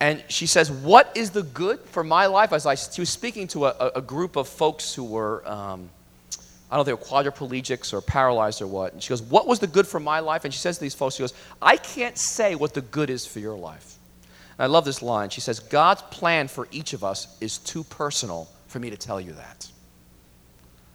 And 0.00 0.22
she 0.28 0.46
says, 0.46 0.70
What 0.70 1.12
is 1.14 1.30
the 1.30 1.42
good 1.42 1.80
for 1.80 2.02
my 2.02 2.26
life? 2.26 2.52
As 2.52 2.66
I, 2.66 2.74
she 2.74 3.02
was 3.02 3.10
speaking 3.10 3.46
to 3.48 3.66
a, 3.66 3.92
a 3.96 4.02
group 4.02 4.36
of 4.36 4.48
folks 4.48 4.94
who 4.94 5.04
were, 5.04 5.46
um, 5.48 5.90
I 6.70 6.76
don't 6.76 6.86
know, 6.86 6.92
if 6.92 6.98
they 6.98 7.16
were 7.16 7.22
quadriplegics 7.22 7.92
or 7.92 8.00
paralyzed 8.00 8.62
or 8.62 8.66
what. 8.68 8.92
And 8.92 9.02
she 9.02 9.08
goes, 9.08 9.22
What 9.22 9.46
was 9.46 9.58
the 9.58 9.66
good 9.66 9.86
for 9.86 9.98
my 9.98 10.20
life? 10.20 10.44
And 10.44 10.54
she 10.54 10.60
says 10.60 10.78
to 10.78 10.82
these 10.82 10.94
folks, 10.94 11.16
She 11.16 11.22
goes, 11.22 11.34
I 11.60 11.76
can't 11.76 12.16
say 12.16 12.54
what 12.54 12.74
the 12.74 12.82
good 12.82 13.10
is 13.10 13.26
for 13.26 13.40
your 13.40 13.56
life. 13.56 13.96
And 14.56 14.64
I 14.64 14.66
love 14.66 14.84
this 14.84 15.02
line. 15.02 15.30
She 15.30 15.40
says, 15.40 15.58
God's 15.58 16.02
plan 16.02 16.46
for 16.46 16.68
each 16.70 16.92
of 16.92 17.02
us 17.02 17.36
is 17.40 17.58
too 17.58 17.82
personal 17.84 18.48
for 18.68 18.78
me 18.78 18.90
to 18.90 18.96
tell 18.96 19.20
you 19.20 19.32
that. 19.32 19.68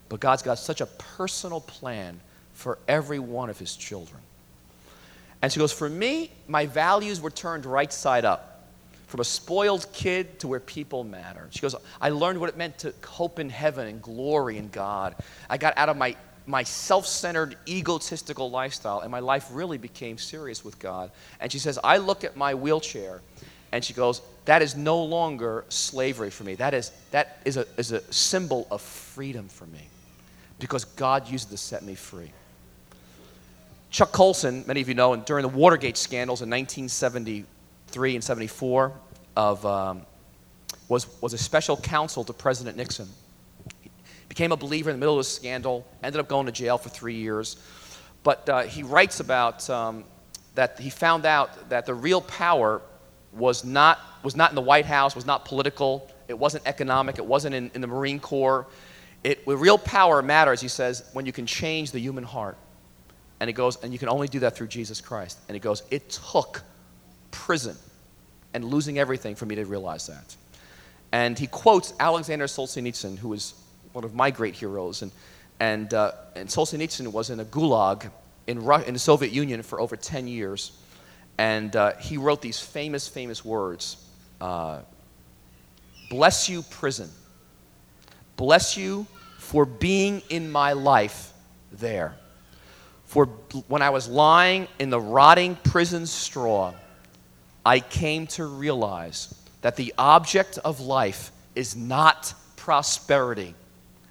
But 0.08 0.22
God's 0.22 0.44
got 0.44 0.60
such 0.60 0.80
a 0.80 0.86
personal 0.86 1.60
plan 1.60 2.22
for 2.54 2.78
every 2.88 3.20
one 3.20 3.50
of 3.50 3.60
his 3.60 3.76
children. 3.76 4.22
And 5.42 5.52
she 5.52 5.60
goes, 5.60 5.74
For 5.74 5.90
me, 5.90 6.32
my 6.48 6.68
values 6.68 7.20
were 7.20 7.32
turned 7.32 7.66
right 7.66 7.92
side 7.92 8.24
up 8.24 8.55
from 9.08 9.20
a 9.20 9.24
spoiled 9.24 9.88
kid 9.94 10.40
to 10.40 10.48
where 10.48 10.60
people 10.60 11.04
matter. 11.04 11.48
She 11.52 11.60
goes, 11.60 11.76
I 12.02 12.10
learned 12.10 12.40
what 12.40 12.50
it 12.50 12.58
meant 12.58 12.80
to 12.80 12.94
hope 13.06 13.40
in 13.40 13.50
heaven 13.50 13.88
and 13.88 14.02
glory 14.02 14.58
in 14.58 14.70
God. 14.70 15.16
I 15.50 15.58
got 15.58 15.78
out 15.78 15.90
of 15.90 15.98
my, 15.98 16.16
my 16.46 16.64
self 16.64 17.06
centered, 17.06 17.58
egotistical 17.68 18.50
lifestyle, 18.50 19.02
and 19.02 19.12
my 19.12 19.20
life 19.20 19.48
really 19.52 19.78
became 19.78 20.18
serious 20.18 20.66
with 20.66 20.80
God. 20.80 21.12
And 21.40 21.52
she 21.52 21.60
says, 21.60 21.78
I 21.84 21.98
look 21.98 22.24
at 22.24 22.36
my 22.36 22.56
wheelchair, 22.56 23.22
and 23.72 23.84
she 23.84 23.94
goes, 23.94 24.22
That 24.46 24.62
is 24.62 24.76
no 24.76 25.04
longer 25.04 25.66
slavery 25.70 26.32
for 26.32 26.44
me. 26.44 26.56
That 26.56 26.74
is, 26.74 26.92
that 27.12 27.40
is, 27.46 27.58
a, 27.58 27.66
is 27.78 27.92
a 27.92 28.02
symbol 28.12 28.68
of 28.72 28.82
freedom 28.82 29.48
for 29.48 29.66
me 29.68 29.88
because 30.60 30.86
God 30.86 31.30
used 31.30 31.50
it 31.50 31.52
to 31.52 31.58
set 31.58 31.84
me 31.84 31.96
free. 31.96 32.32
Chuck 33.92 34.12
Colson, 34.12 34.66
many 34.68 34.82
of 34.82 34.90
you 34.90 34.94
know, 34.94 35.14
and 35.14 35.24
during 35.24 35.44
the 35.44 35.50
Watergate 35.50 35.96
scandals 35.96 36.42
in 36.42 36.50
1973 37.96 38.16
and 38.16 38.24
74, 38.24 38.94
of, 39.38 39.66
um, 39.66 40.06
was, 40.90 41.08
was 41.22 41.34
a 41.34 41.38
special 41.38 41.78
counsel 41.78 42.24
to 42.24 42.34
President 42.34 42.78
Nixon. 42.78 43.08
He 43.82 43.90
became 44.28 44.52
a 44.52 44.58
believer 44.58 44.90
in 44.90 44.96
the 44.96 45.00
middle 45.00 45.16
of 45.16 45.22
a 45.22 45.24
scandal, 45.24 45.86
ended 46.04 46.20
up 46.20 46.28
going 46.28 46.46
to 46.46 46.52
jail 46.52 46.78
for 46.78 46.90
three 46.90 47.16
years. 47.16 47.58
But 48.24 48.50
uh, 48.50 48.64
he 48.64 48.84
writes 48.84 49.20
about 49.20 49.70
um, 49.70 50.04
that 50.56 50.80
he 50.80 50.90
found 50.90 51.26
out 51.26 51.70
that 51.70 51.86
the 51.86 51.94
real 51.94 52.22
power 52.22 52.82
was 53.32 53.64
not, 53.64 54.00
was 54.24 54.36
not 54.36 54.52
in 54.52 54.56
the 54.56 54.62
White 54.62 54.86
House, 54.86 55.16
was 55.16 55.26
not 55.26 55.46
political, 55.46 56.10
it 56.28 56.38
wasn't 56.38 56.66
economic, 56.66 57.18
it 57.18 57.26
wasn't 57.26 57.56
in, 57.56 57.72
in 57.76 57.82
the 57.82 57.88
Marine 57.88 58.20
Corps. 58.20 58.68
It, 59.24 59.46
the 59.46 59.58
real 59.58 59.78
power 59.78 60.22
matters, 60.22 60.62
he 60.62 60.68
says, 60.68 61.04
when 61.14 61.26
you 61.26 61.32
can 61.32 61.46
change 61.46 61.92
the 61.92 62.00
human 62.00 62.24
heart. 62.24 62.58
And 63.40 63.48
he 63.48 63.54
goes, 63.54 63.78
and 63.84 63.92
you 63.92 64.00
can 64.00 64.10
only 64.10 64.28
do 64.28 64.40
that 64.40 64.56
through 64.56 64.68
Jesus 64.68 65.02
Christ. 65.02 65.40
And 65.48 65.56
he 65.56 65.60
goes, 65.60 65.84
it 65.92 66.10
took 66.10 66.62
prison 67.36 67.76
and 68.54 68.64
losing 68.64 68.98
everything 68.98 69.36
for 69.36 69.46
me 69.46 69.56
to 69.56 69.66
realize 69.66 70.08
that. 70.08 70.36
And 71.12 71.38
he 71.38 71.48
quotes 71.48 71.94
Alexander 72.00 72.46
Solzhenitsyn, 72.46 73.18
who 73.18 73.34
is 73.34 73.54
one 73.92 74.04
of 74.04 74.16
my 74.16 74.32
great 74.32 74.56
heroes. 74.56 75.02
And, 75.02 75.12
and, 75.60 75.94
uh, 75.94 76.14
and 76.36 76.50
Solzhenitsyn 76.50 77.12
was 77.12 77.30
in 77.30 77.40
a 77.40 77.46
gulag 77.46 78.10
in, 78.48 78.64
Ru- 78.64 78.84
in 78.84 78.94
the 78.94 79.00
Soviet 79.00 79.32
Union 79.32 79.62
for 79.62 79.80
over 79.80 79.96
10 79.96 80.28
years. 80.28 80.72
And 81.38 81.76
uh, 81.76 81.94
he 81.98 82.18
wrote 82.18 82.42
these 82.42 82.60
famous, 82.60 83.08
famous 83.08 83.44
words 83.44 83.98
uh, 84.42 84.80
Bless 86.10 86.50
you, 86.50 86.62
prison. 86.64 87.10
Bless 88.38 88.78
you 88.78 89.08
for 89.38 89.66
being 89.66 90.22
in 90.30 90.52
my 90.52 90.74
life 90.74 91.34
there. 91.72 92.16
For 93.06 93.26
when 93.68 93.82
I 93.82 93.90
was 93.90 94.08
lying 94.08 94.68
in 94.80 94.90
the 94.90 95.00
rotting 95.00 95.56
prison 95.58 96.06
straw, 96.06 96.74
I 97.66 97.80
came 97.80 98.28
to 98.28 98.46
realize 98.46 99.34
that 99.62 99.76
the 99.76 99.94
object 99.98 100.60
of 100.64 100.80
life 100.80 101.32
is 101.56 101.76
not 101.76 102.34
prosperity, 102.56 103.56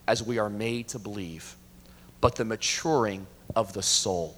as 0.06 0.22
we 0.22 0.38
are 0.38 0.50
made 0.50 0.88
to 0.88 0.98
believe, 0.98 1.54
but 2.20 2.34
the 2.34 2.44
maturing 2.44 3.26
of 3.54 3.72
the 3.72 3.82
soul. 3.82 4.36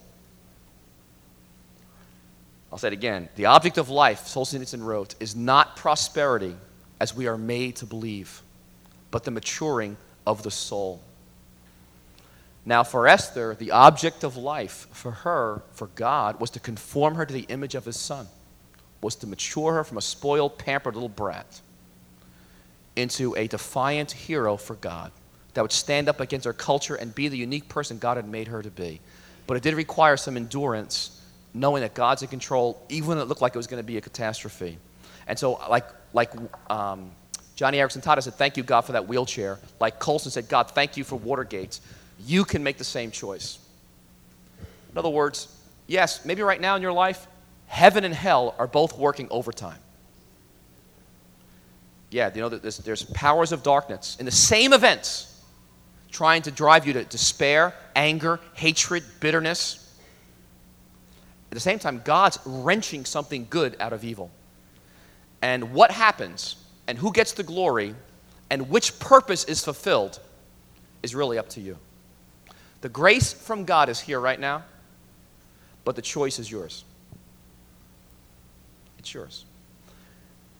I'll 2.70 2.78
say 2.78 2.88
it 2.88 2.92
again. 2.92 3.28
The 3.36 3.46
object 3.46 3.78
of 3.78 3.88
life, 3.88 4.24
Solzhenitsyn 4.26 4.84
wrote, 4.84 5.14
is 5.18 5.34
not 5.34 5.76
prosperity, 5.76 6.54
as 7.00 7.14
we 7.14 7.26
are 7.26 7.38
made 7.38 7.76
to 7.76 7.86
believe, 7.86 8.42
but 9.10 9.24
the 9.24 9.30
maturing 9.30 9.96
of 10.26 10.42
the 10.42 10.50
soul. 10.50 11.00
Now, 12.64 12.82
for 12.82 13.06
Esther, 13.06 13.54
the 13.54 13.70
object 13.70 14.24
of 14.24 14.36
life 14.36 14.88
for 14.92 15.12
her, 15.12 15.62
for 15.72 15.86
God, 15.88 16.40
was 16.40 16.50
to 16.50 16.60
conform 16.60 17.14
her 17.14 17.24
to 17.24 17.32
the 17.32 17.46
image 17.48 17.74
of 17.74 17.84
his 17.84 17.98
son, 17.98 18.26
was 19.02 19.16
to 19.16 19.26
mature 19.26 19.74
her 19.74 19.84
from 19.84 19.98
a 19.98 20.02
spoiled, 20.02 20.58
pampered 20.58 20.94
little 20.94 21.08
brat 21.08 21.60
into 22.96 23.34
a 23.36 23.46
defiant 23.46 24.10
hero 24.10 24.56
for 24.56 24.74
God 24.76 25.12
that 25.54 25.62
would 25.62 25.72
stand 25.72 26.08
up 26.08 26.20
against 26.20 26.44
her 26.44 26.52
culture 26.52 26.94
and 26.94 27.14
be 27.14 27.28
the 27.28 27.36
unique 27.36 27.68
person 27.68 27.98
God 27.98 28.16
had 28.16 28.28
made 28.28 28.48
her 28.48 28.62
to 28.62 28.70
be. 28.70 29.00
But 29.46 29.56
it 29.56 29.62
did 29.62 29.74
require 29.74 30.16
some 30.16 30.36
endurance, 30.36 31.22
knowing 31.54 31.82
that 31.82 31.94
God's 31.94 32.22
in 32.22 32.28
control, 32.28 32.82
even 32.88 33.10
when 33.10 33.18
it 33.18 33.24
looked 33.24 33.42
like 33.42 33.54
it 33.54 33.58
was 33.58 33.66
going 33.66 33.82
to 33.82 33.86
be 33.86 33.96
a 33.96 34.00
catastrophe. 34.00 34.78
And 35.26 35.38
so, 35.38 35.60
like, 35.68 35.86
like 36.12 36.32
um, 36.70 37.10
Joni 37.56 37.74
Eareckson 37.74 38.02
Tada 38.02 38.22
said, 38.22 38.34
Thank 38.34 38.56
you, 38.56 38.62
God, 38.62 38.82
for 38.82 38.92
that 38.92 39.06
wheelchair. 39.06 39.58
Like 39.80 39.98
Colson 39.98 40.30
said, 40.30 40.48
God, 40.48 40.70
thank 40.70 40.96
you 40.96 41.04
for 41.04 41.16
Watergate 41.16 41.80
you 42.24 42.44
can 42.44 42.62
make 42.62 42.78
the 42.78 42.84
same 42.84 43.10
choice. 43.10 43.58
In 44.90 44.98
other 44.98 45.08
words, 45.08 45.48
yes, 45.86 46.24
maybe 46.24 46.42
right 46.42 46.60
now 46.60 46.76
in 46.76 46.82
your 46.82 46.92
life, 46.92 47.26
heaven 47.66 48.04
and 48.04 48.14
hell 48.14 48.54
are 48.58 48.66
both 48.66 48.98
working 48.98 49.28
overtime. 49.30 49.78
Yeah, 52.10 52.30
you 52.34 52.40
know, 52.40 52.48
there's, 52.48 52.78
there's 52.78 53.02
powers 53.04 53.52
of 53.52 53.62
darkness 53.62 54.16
in 54.18 54.26
the 54.26 54.32
same 54.32 54.72
events 54.72 55.32
trying 56.10 56.42
to 56.42 56.50
drive 56.50 56.86
you 56.86 56.92
to 56.94 57.04
despair, 57.04 57.74
anger, 57.94 58.40
hatred, 58.54 59.02
bitterness. 59.20 59.82
At 61.50 61.54
the 61.54 61.60
same 61.60 61.78
time, 61.78 62.00
God's 62.04 62.38
wrenching 62.46 63.04
something 63.04 63.46
good 63.50 63.76
out 63.80 63.92
of 63.92 64.04
evil. 64.04 64.30
And 65.42 65.74
what 65.74 65.90
happens, 65.90 66.56
and 66.86 66.96
who 66.96 67.12
gets 67.12 67.32
the 67.32 67.42
glory, 67.42 67.94
and 68.50 68.70
which 68.70 68.98
purpose 68.98 69.44
is 69.44 69.62
fulfilled, 69.62 70.20
is 71.02 71.14
really 71.14 71.38
up 71.38 71.48
to 71.50 71.60
you. 71.60 71.76
The 72.80 72.88
grace 72.88 73.32
from 73.32 73.64
God 73.64 73.88
is 73.88 74.00
here 74.00 74.20
right 74.20 74.40
now, 74.40 74.64
but 75.84 75.96
the 75.96 76.02
choice 76.02 76.38
is 76.38 76.50
yours. 76.50 76.84
It's 78.98 79.12
yours. 79.12 79.44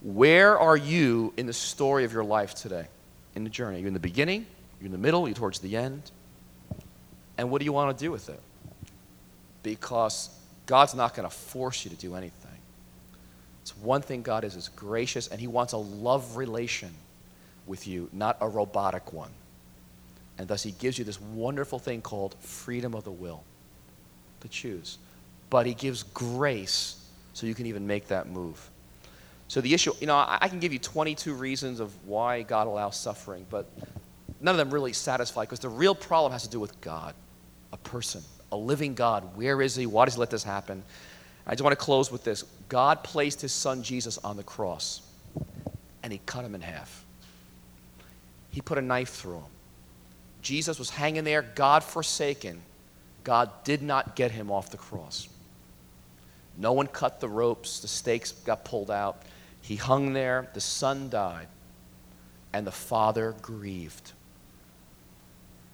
Where 0.03 0.59
are 0.59 0.77
you 0.77 1.33
in 1.37 1.47
the 1.47 1.53
story 1.53 2.05
of 2.05 2.13
your 2.13 2.25
life 2.25 2.55
today? 2.55 2.87
In 3.35 3.45
the 3.45 3.51
journey? 3.51 3.79
Are 3.79 3.81
you 3.81 3.87
in 3.89 3.95
the 3.95 4.01
beginning? 4.01 4.47
You're 4.81 4.87
in 4.87 4.93
the 4.93 4.99
middle? 4.99 5.27
You're 5.27 5.35
towards 5.35 5.59
the 5.59 5.77
end? 5.77 6.11
And 7.39 7.51
what 7.51 7.59
do 7.59 7.65
you 7.65 7.73
want 7.73 7.97
to 7.97 8.05
do 8.05 8.11
with 8.11 8.29
it? 8.29 8.41
Because 9.63 10.31
God's 10.67 10.95
not 10.95 11.15
going 11.15 11.29
to 11.29 11.35
force 11.35 11.85
you 11.85 11.91
to 11.91 11.97
do 11.97 12.15
anything. 12.15 12.51
It's 13.63 13.77
one 13.77 14.03
thing 14.03 14.23
God 14.23 14.45
is 14.45 14.55
is 14.55 14.69
gracious, 14.69 15.29
and 15.29 15.41
He 15.41 15.49
wants 15.49 15.73
a 15.73 15.79
love 15.79 16.37
relation 16.37 16.95
with 17.67 17.87
you, 17.87 18.09
not 18.13 18.37
a 18.41 18.49
robotic 18.49 19.13
one. 19.13 19.31
And 20.39 20.49
thus, 20.49 20.63
he 20.63 20.73
gives 20.73 20.99
you 20.99 21.05
this 21.05 21.21
wonderful 21.21 21.79
thing 21.79 22.03
called 22.03 22.35
freedom 22.41 22.95
of 22.95 23.05
the 23.05 23.11
will 23.11 23.43
to 24.41 24.49
choose. 24.49 24.99
But 25.49 25.67
he 25.67 25.75
gives 25.75 26.03
grace 26.03 27.03
so 27.37 27.47
you 27.47 27.55
can 27.55 27.67
even 27.67 27.87
make 27.87 28.09
that 28.09 28.31
move. 28.31 28.71
So, 29.47 29.61
the 29.61 29.75
issue, 29.75 29.93
you 30.01 30.07
know, 30.07 30.17
I, 30.17 30.39
I 30.41 30.49
can 30.49 30.59
give 30.59 30.73
you 30.73 30.79
22 30.79 31.35
reasons 31.35 31.81
of 31.81 31.93
why 32.07 32.41
God 32.41 32.67
allows 32.67 32.97
suffering, 32.97 33.45
but 33.51 33.67
none 34.41 34.55
of 34.55 34.57
them 34.57 34.73
really 34.73 34.95
satisfy 34.95 35.43
because 35.43 35.61
the 35.61 35.69
real 35.69 35.95
problem 35.95 36.33
has 36.33 36.45
to 36.45 36.49
do 36.49 36.59
with 36.59 36.81
God, 36.81 37.15
a 37.75 37.77
person, 37.77 38.23
a 38.51 38.57
living 38.57 38.95
God. 38.95 39.37
Where 39.37 39.61
is 39.61 39.77
he? 39.77 39.85
Why 39.85 40.07
does 40.07 40.15
he 40.15 40.21
let 40.21 40.31
this 40.31 40.45
happen? 40.45 40.83
I 41.47 41.51
just 41.51 41.63
want 41.63 41.79
to 41.79 41.85
close 41.85 42.11
with 42.11 42.25
this 42.25 42.43
God 42.71 43.05
placed 43.05 43.43
his 43.43 43.53
son 43.53 43.83
Jesus 43.83 44.17
on 44.17 44.39
the 44.39 44.43
cross, 44.43 45.03
and 46.03 46.11
he 46.11 46.23
cut 46.25 46.43
him 46.43 46.55
in 46.55 46.63
half. 46.63 47.05
He 48.51 48.63
put 48.63 48.79
a 48.79 48.83
knife 48.83 49.11
through 49.11 49.37
him. 49.37 49.51
Jesus 50.41 50.79
was 50.79 50.89
hanging 50.89 51.25
there, 51.25 51.43
God 51.43 51.85
forsaken. 51.85 52.63
God 53.25 53.51
did 53.63 53.83
not 53.83 54.17
get 54.17 54.31
him 54.31 54.51
off 54.51 54.71
the 54.71 54.79
cross. 54.79 55.29
No 56.57 56.73
one 56.73 56.87
cut 56.87 57.21
the 57.21 57.29
ropes, 57.29 57.81
the 57.81 57.89
stakes 57.89 58.33
got 58.33 58.65
pulled 58.65 58.91
out. 58.91 59.23
He 59.61 59.77
hung 59.77 60.13
there, 60.13 60.49
the 60.55 60.61
son 60.61 61.11
died, 61.11 61.49
and 62.53 62.67
the 62.67 62.73
father 62.73 63.35
grieved. 63.43 64.13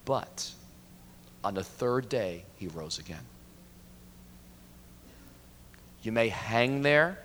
But 0.04 0.50
on 1.44 1.54
the 1.54 1.64
third 1.64 2.08
day, 2.08 2.44
he 2.56 2.68
rose 2.68 2.98
again. 2.98 3.24
You 6.02 6.10
may 6.10 6.28
hang 6.28 6.82
there. 6.82 7.18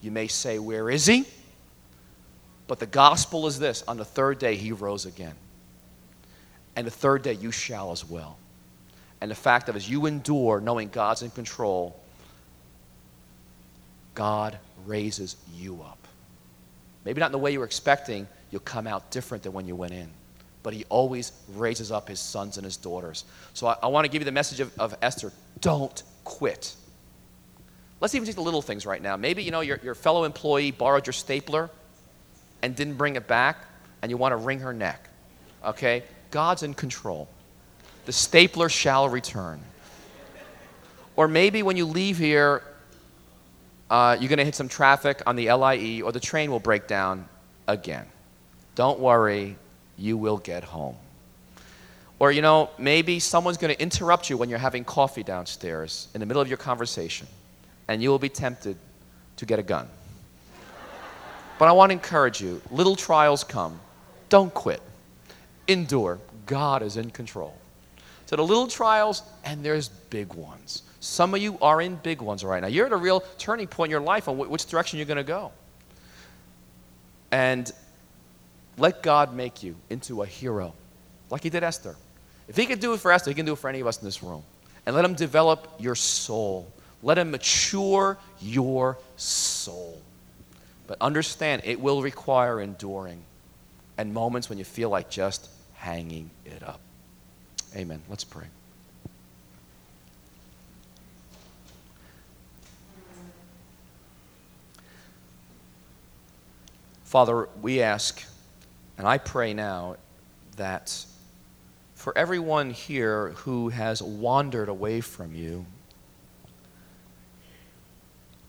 You 0.00 0.10
may 0.10 0.28
say, 0.28 0.58
Where 0.58 0.88
is 0.88 1.06
he? 1.06 1.24
But 2.68 2.78
the 2.78 2.86
gospel 2.86 3.46
is 3.46 3.58
this 3.58 3.82
on 3.86 3.96
the 3.96 4.04
third 4.04 4.38
day, 4.38 4.56
he 4.56 4.72
rose 4.72 5.06
again. 5.06 5.34
And 6.74 6.86
the 6.86 6.90
third 6.90 7.22
day 7.22 7.32
you 7.32 7.50
shall 7.50 7.92
as 7.92 8.04
well. 8.04 8.38
And 9.26 9.30
the 9.32 9.34
fact 9.34 9.68
of 9.68 9.74
as 9.74 9.90
you 9.90 10.06
endure, 10.06 10.60
knowing 10.60 10.88
God's 10.88 11.22
in 11.22 11.32
control, 11.32 11.98
God 14.14 14.56
raises 14.86 15.34
you 15.52 15.82
up. 15.82 15.98
Maybe 17.04 17.18
not 17.18 17.26
in 17.26 17.32
the 17.32 17.38
way 17.38 17.50
you 17.50 17.58
were 17.58 17.64
expecting, 17.64 18.28
you'll 18.52 18.60
come 18.60 18.86
out 18.86 19.10
different 19.10 19.42
than 19.42 19.52
when 19.52 19.66
you 19.66 19.74
went 19.74 19.94
in. 19.94 20.08
But 20.62 20.74
he 20.74 20.84
always 20.88 21.32
raises 21.56 21.90
up 21.90 22.08
his 22.08 22.20
sons 22.20 22.56
and 22.56 22.64
his 22.64 22.76
daughters. 22.76 23.24
So 23.52 23.66
I, 23.66 23.76
I 23.82 23.86
want 23.88 24.04
to 24.04 24.08
give 24.12 24.22
you 24.22 24.26
the 24.26 24.30
message 24.30 24.60
of, 24.60 24.72
of 24.78 24.94
Esther 25.02 25.32
don't 25.60 26.00
quit. 26.22 26.76
Let's 28.00 28.14
even 28.14 28.26
take 28.26 28.36
the 28.36 28.42
little 28.42 28.62
things 28.62 28.86
right 28.86 29.02
now. 29.02 29.16
Maybe 29.16 29.42
you 29.42 29.50
know 29.50 29.60
your, 29.60 29.80
your 29.82 29.96
fellow 29.96 30.22
employee 30.22 30.70
borrowed 30.70 31.04
your 31.04 31.14
stapler 31.14 31.68
and 32.62 32.76
didn't 32.76 32.94
bring 32.94 33.16
it 33.16 33.26
back, 33.26 33.56
and 34.02 34.08
you 34.08 34.16
want 34.18 34.30
to 34.30 34.36
wring 34.36 34.60
her 34.60 34.72
neck. 34.72 35.08
Okay? 35.64 36.04
God's 36.30 36.62
in 36.62 36.74
control. 36.74 37.26
The 38.06 38.12
stapler 38.12 38.68
shall 38.68 39.08
return. 39.08 39.60
Or 41.16 41.28
maybe 41.28 41.62
when 41.62 41.76
you 41.76 41.86
leave 41.86 42.18
here, 42.18 42.62
uh, 43.90 44.16
you're 44.18 44.28
going 44.28 44.38
to 44.38 44.44
hit 44.44 44.54
some 44.54 44.68
traffic 44.68 45.22
on 45.26 45.36
the 45.36 45.50
LIE 45.52 46.02
or 46.02 46.12
the 46.12 46.20
train 46.20 46.50
will 46.50 46.60
break 46.60 46.86
down 46.86 47.28
again. 47.66 48.06
Don't 48.74 49.00
worry, 49.00 49.56
you 49.96 50.16
will 50.16 50.38
get 50.38 50.64
home. 50.64 50.96
Or, 52.18 52.32
you 52.32 52.42
know, 52.42 52.70
maybe 52.78 53.18
someone's 53.20 53.58
going 53.58 53.74
to 53.74 53.80
interrupt 53.80 54.30
you 54.30 54.36
when 54.36 54.48
you're 54.48 54.58
having 54.58 54.84
coffee 54.84 55.22
downstairs 55.22 56.08
in 56.14 56.20
the 56.20 56.26
middle 56.26 56.40
of 56.40 56.48
your 56.48 56.56
conversation, 56.56 57.26
and 57.88 58.02
you 58.02 58.10
will 58.10 58.18
be 58.18 58.28
tempted 58.28 58.76
to 59.36 59.46
get 59.46 59.58
a 59.58 59.62
gun. 59.62 59.88
But 61.58 61.68
I 61.68 61.72
want 61.72 61.90
to 61.90 61.94
encourage 61.94 62.40
you 62.40 62.62
little 62.70 62.96
trials 62.96 63.44
come, 63.44 63.80
don't 64.28 64.52
quit 64.52 64.80
endure. 65.68 66.18
God 66.46 66.82
is 66.82 66.96
in 66.96 67.10
control. 67.10 67.54
So 68.26 68.36
the 68.36 68.44
little 68.44 68.66
trials, 68.66 69.22
and 69.44 69.64
there's 69.64 69.88
big 69.88 70.34
ones. 70.34 70.82
Some 71.00 71.34
of 71.34 71.40
you 71.40 71.58
are 71.62 71.80
in 71.80 71.94
big 71.96 72.20
ones 72.20 72.44
right 72.44 72.60
now. 72.60 72.66
You're 72.66 72.86
at 72.86 72.92
a 72.92 72.96
real 72.96 73.20
turning 73.38 73.68
point 73.68 73.88
in 73.88 73.90
your 73.92 74.00
life 74.00 74.28
on 74.28 74.36
which 74.36 74.66
direction 74.66 74.98
you're 74.98 75.06
going 75.06 75.16
to 75.16 75.22
go. 75.22 75.52
And 77.30 77.70
let 78.76 79.02
God 79.02 79.34
make 79.34 79.62
you 79.62 79.76
into 79.90 80.22
a 80.22 80.26
hero, 80.26 80.74
like 81.30 81.42
He 81.42 81.50
did 81.50 81.62
Esther. 81.62 81.94
If 82.48 82.56
He 82.56 82.66
can 82.66 82.80
do 82.80 82.92
it 82.94 83.00
for 83.00 83.12
Esther, 83.12 83.30
He 83.30 83.34
can 83.34 83.46
do 83.46 83.52
it 83.52 83.58
for 83.58 83.68
any 83.68 83.80
of 83.80 83.86
us 83.86 83.98
in 83.98 84.04
this 84.04 84.22
room. 84.22 84.42
And 84.84 84.94
let 84.96 85.04
Him 85.04 85.14
develop 85.14 85.68
your 85.78 85.94
soul. 85.94 86.70
Let 87.02 87.18
Him 87.18 87.30
mature 87.30 88.18
your 88.40 88.98
soul. 89.16 90.00
But 90.88 90.98
understand, 91.00 91.62
it 91.64 91.80
will 91.80 92.02
require 92.02 92.60
enduring 92.60 93.22
and 93.98 94.12
moments 94.12 94.48
when 94.48 94.58
you 94.58 94.64
feel 94.64 94.90
like 94.90 95.10
just 95.10 95.48
hanging 95.74 96.30
it 96.44 96.62
up. 96.62 96.80
Amen. 97.76 98.00
Let's 98.08 98.24
pray. 98.24 98.46
Father, 107.04 107.48
we 107.60 107.82
ask, 107.82 108.24
and 108.96 109.06
I 109.06 109.18
pray 109.18 109.52
now, 109.52 109.96
that 110.56 111.04
for 111.94 112.16
everyone 112.16 112.70
here 112.70 113.30
who 113.36 113.68
has 113.68 114.02
wandered 114.02 114.70
away 114.70 115.02
from 115.02 115.34
you 115.34 115.66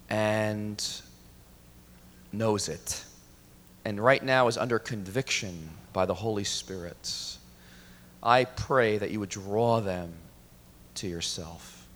and 0.09 0.81
knows 2.31 2.69
it, 2.69 3.03
and 3.83 3.99
right 3.99 4.23
now 4.23 4.47
is 4.47 4.57
under 4.57 4.79
conviction 4.79 5.69
by 5.91 6.05
the 6.05 6.13
Holy 6.13 6.45
Spirit, 6.45 7.37
I 8.21 8.45
pray 8.45 8.97
that 8.97 9.11
you 9.11 9.19
would 9.19 9.29
draw 9.29 9.79
them 9.79 10.13
to 10.95 11.07
yourself. 11.07 11.87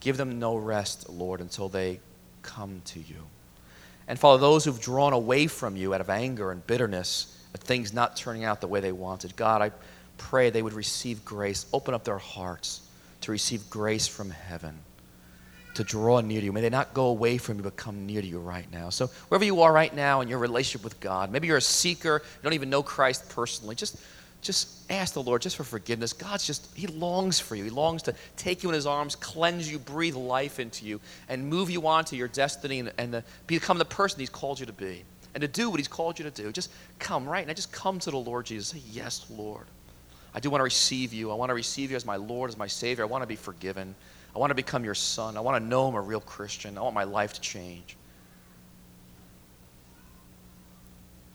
Give 0.00 0.16
them 0.16 0.38
no 0.38 0.56
rest, 0.56 1.08
Lord, 1.08 1.40
until 1.40 1.68
they 1.68 2.00
come 2.42 2.82
to 2.86 3.00
you. 3.00 3.26
And 4.08 4.18
Father, 4.18 4.40
those 4.40 4.64
who've 4.64 4.80
drawn 4.80 5.12
away 5.12 5.46
from 5.46 5.76
you 5.76 5.94
out 5.94 6.00
of 6.00 6.10
anger 6.10 6.52
and 6.52 6.64
bitterness 6.66 7.36
at 7.54 7.60
things 7.60 7.92
not 7.92 8.16
turning 8.16 8.44
out 8.44 8.60
the 8.60 8.68
way 8.68 8.80
they 8.80 8.92
wanted, 8.92 9.34
God, 9.34 9.62
I 9.62 9.72
pray 10.18 10.50
they 10.50 10.62
would 10.62 10.74
receive 10.74 11.24
grace. 11.24 11.66
Open 11.72 11.94
up 11.94 12.04
their 12.04 12.18
hearts 12.18 12.82
to 13.22 13.32
receive 13.32 13.68
grace 13.68 14.06
from 14.06 14.30
heaven, 14.30 14.78
to 15.74 15.82
draw 15.82 16.20
near 16.20 16.40
to 16.40 16.44
you. 16.44 16.52
May 16.52 16.60
they 16.60 16.70
not 16.70 16.94
go 16.94 17.06
away 17.06 17.38
from 17.38 17.56
you, 17.56 17.64
but 17.64 17.76
come 17.76 18.06
near 18.06 18.20
to 18.20 18.26
you 18.26 18.38
right 18.38 18.70
now. 18.70 18.90
So, 18.90 19.08
wherever 19.28 19.44
you 19.44 19.62
are 19.62 19.72
right 19.72 19.92
now 19.92 20.20
in 20.20 20.28
your 20.28 20.38
relationship 20.38 20.84
with 20.84 21.00
God, 21.00 21.32
maybe 21.32 21.48
you're 21.48 21.56
a 21.56 21.62
seeker, 21.62 22.22
you 22.22 22.42
don't 22.42 22.52
even 22.52 22.70
know 22.70 22.82
Christ 22.82 23.28
personally, 23.30 23.74
just 23.74 23.96
just 24.46 24.90
ask 24.90 25.14
the 25.14 25.22
Lord 25.22 25.42
just 25.42 25.56
for 25.56 25.64
forgiveness. 25.64 26.12
God's 26.12 26.46
just, 26.46 26.74
He 26.74 26.86
longs 26.86 27.38
for 27.40 27.56
you. 27.56 27.64
He 27.64 27.70
longs 27.70 28.02
to 28.04 28.14
take 28.36 28.62
you 28.62 28.68
in 28.68 28.74
His 28.74 28.86
arms, 28.86 29.16
cleanse 29.16 29.70
you, 29.70 29.78
breathe 29.78 30.14
life 30.14 30.60
into 30.60 30.84
you, 30.84 31.00
and 31.28 31.46
move 31.48 31.68
you 31.68 31.86
on 31.86 32.04
to 32.06 32.16
your 32.16 32.28
destiny 32.28 32.80
and, 32.80 32.92
and 32.98 33.12
the, 33.12 33.24
become 33.46 33.78
the 33.78 33.84
person 33.84 34.20
He's 34.20 34.30
called 34.30 34.60
you 34.60 34.66
to 34.66 34.72
be 34.72 35.02
and 35.34 35.42
to 35.42 35.48
do 35.48 35.68
what 35.68 35.78
He's 35.78 35.88
called 35.88 36.18
you 36.18 36.24
to 36.24 36.30
do. 36.30 36.50
Just 36.52 36.70
come 36.98 37.28
right 37.28 37.46
now. 37.46 37.52
Just 37.52 37.72
come 37.72 37.98
to 37.98 38.10
the 38.10 38.16
Lord 38.16 38.46
Jesus. 38.46 38.68
Say, 38.68 38.80
Yes, 38.90 39.26
Lord. 39.30 39.66
I 40.34 40.40
do 40.40 40.50
want 40.50 40.60
to 40.60 40.64
receive 40.64 41.12
you. 41.12 41.30
I 41.30 41.34
want 41.34 41.50
to 41.50 41.54
receive 41.54 41.90
you 41.90 41.96
as 41.96 42.04
my 42.04 42.16
Lord, 42.16 42.50
as 42.50 42.56
my 42.56 42.66
Savior. 42.66 43.04
I 43.04 43.06
want 43.06 43.22
to 43.22 43.26
be 43.26 43.36
forgiven. 43.36 43.94
I 44.34 44.38
want 44.38 44.50
to 44.50 44.54
become 44.54 44.84
your 44.84 44.94
son. 44.94 45.36
I 45.36 45.40
want 45.40 45.62
to 45.62 45.66
know 45.66 45.88
I'm 45.88 45.94
a 45.94 46.00
real 46.00 46.20
Christian. 46.20 46.76
I 46.76 46.82
want 46.82 46.94
my 46.94 47.04
life 47.04 47.32
to 47.34 47.40
change. 47.40 47.96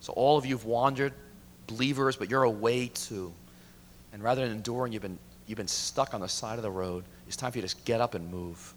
So, 0.02 0.14
all 0.14 0.38
of 0.38 0.46
you 0.46 0.56
have 0.56 0.66
wandered 0.66 1.14
believers, 1.72 2.16
but 2.16 2.30
you're 2.30 2.44
away 2.44 2.88
too. 2.88 3.34
And 4.14 4.22
rather 4.22 4.42
than 4.42 4.52
enduring, 4.52 4.94
you've 4.94 5.02
been, 5.02 5.20
you've 5.48 5.58
been 5.58 5.68
stuck 5.68 6.14
on 6.14 6.22
the 6.22 6.28
side 6.28 6.58
of 6.58 6.64
the 6.64 6.72
road. 6.72 7.04
It's 7.28 7.36
time 7.36 7.52
for 7.52 7.60
you 7.60 7.68
to 7.68 7.76
get 7.86 8.02
up 8.02 8.14
and 8.14 8.30
move 8.30 8.74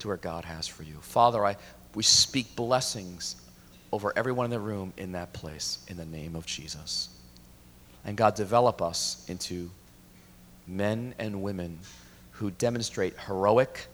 to 0.00 0.08
where 0.08 0.16
God 0.16 0.44
has 0.44 0.66
for 0.66 0.82
you. 0.82 0.96
Father, 1.00 1.44
I, 1.44 1.56
we 1.94 2.02
speak 2.02 2.54
blessings 2.54 3.36
over 3.92 4.12
everyone 4.16 4.44
in 4.44 4.50
the 4.50 4.60
room 4.60 4.92
in 4.96 5.12
that 5.12 5.32
place 5.32 5.78
in 5.88 5.96
the 5.96 6.04
name 6.04 6.36
of 6.36 6.44
Jesus. 6.46 7.08
And 8.04 8.16
God, 8.16 8.34
develop 8.34 8.82
us 8.82 9.24
into 9.28 9.70
men 10.66 11.14
and 11.18 11.42
women 11.42 11.78
who 12.32 12.50
demonstrate 12.52 13.18
heroic, 13.26 13.86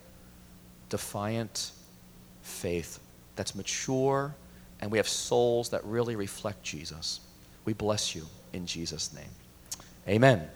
defiant 0.89 1.71
faith 2.43 2.99
that's 3.35 3.55
mature, 3.55 4.35
and 4.81 4.91
we 4.91 4.97
have 4.97 5.07
souls 5.07 5.69
that 5.69 5.83
really 5.85 6.15
reflect 6.15 6.61
Jesus. 6.63 7.21
We 7.65 7.73
bless 7.73 8.15
you 8.15 8.25
in 8.53 8.65
Jesus' 8.65 9.13
name. 9.13 9.29
Amen. 10.07 10.47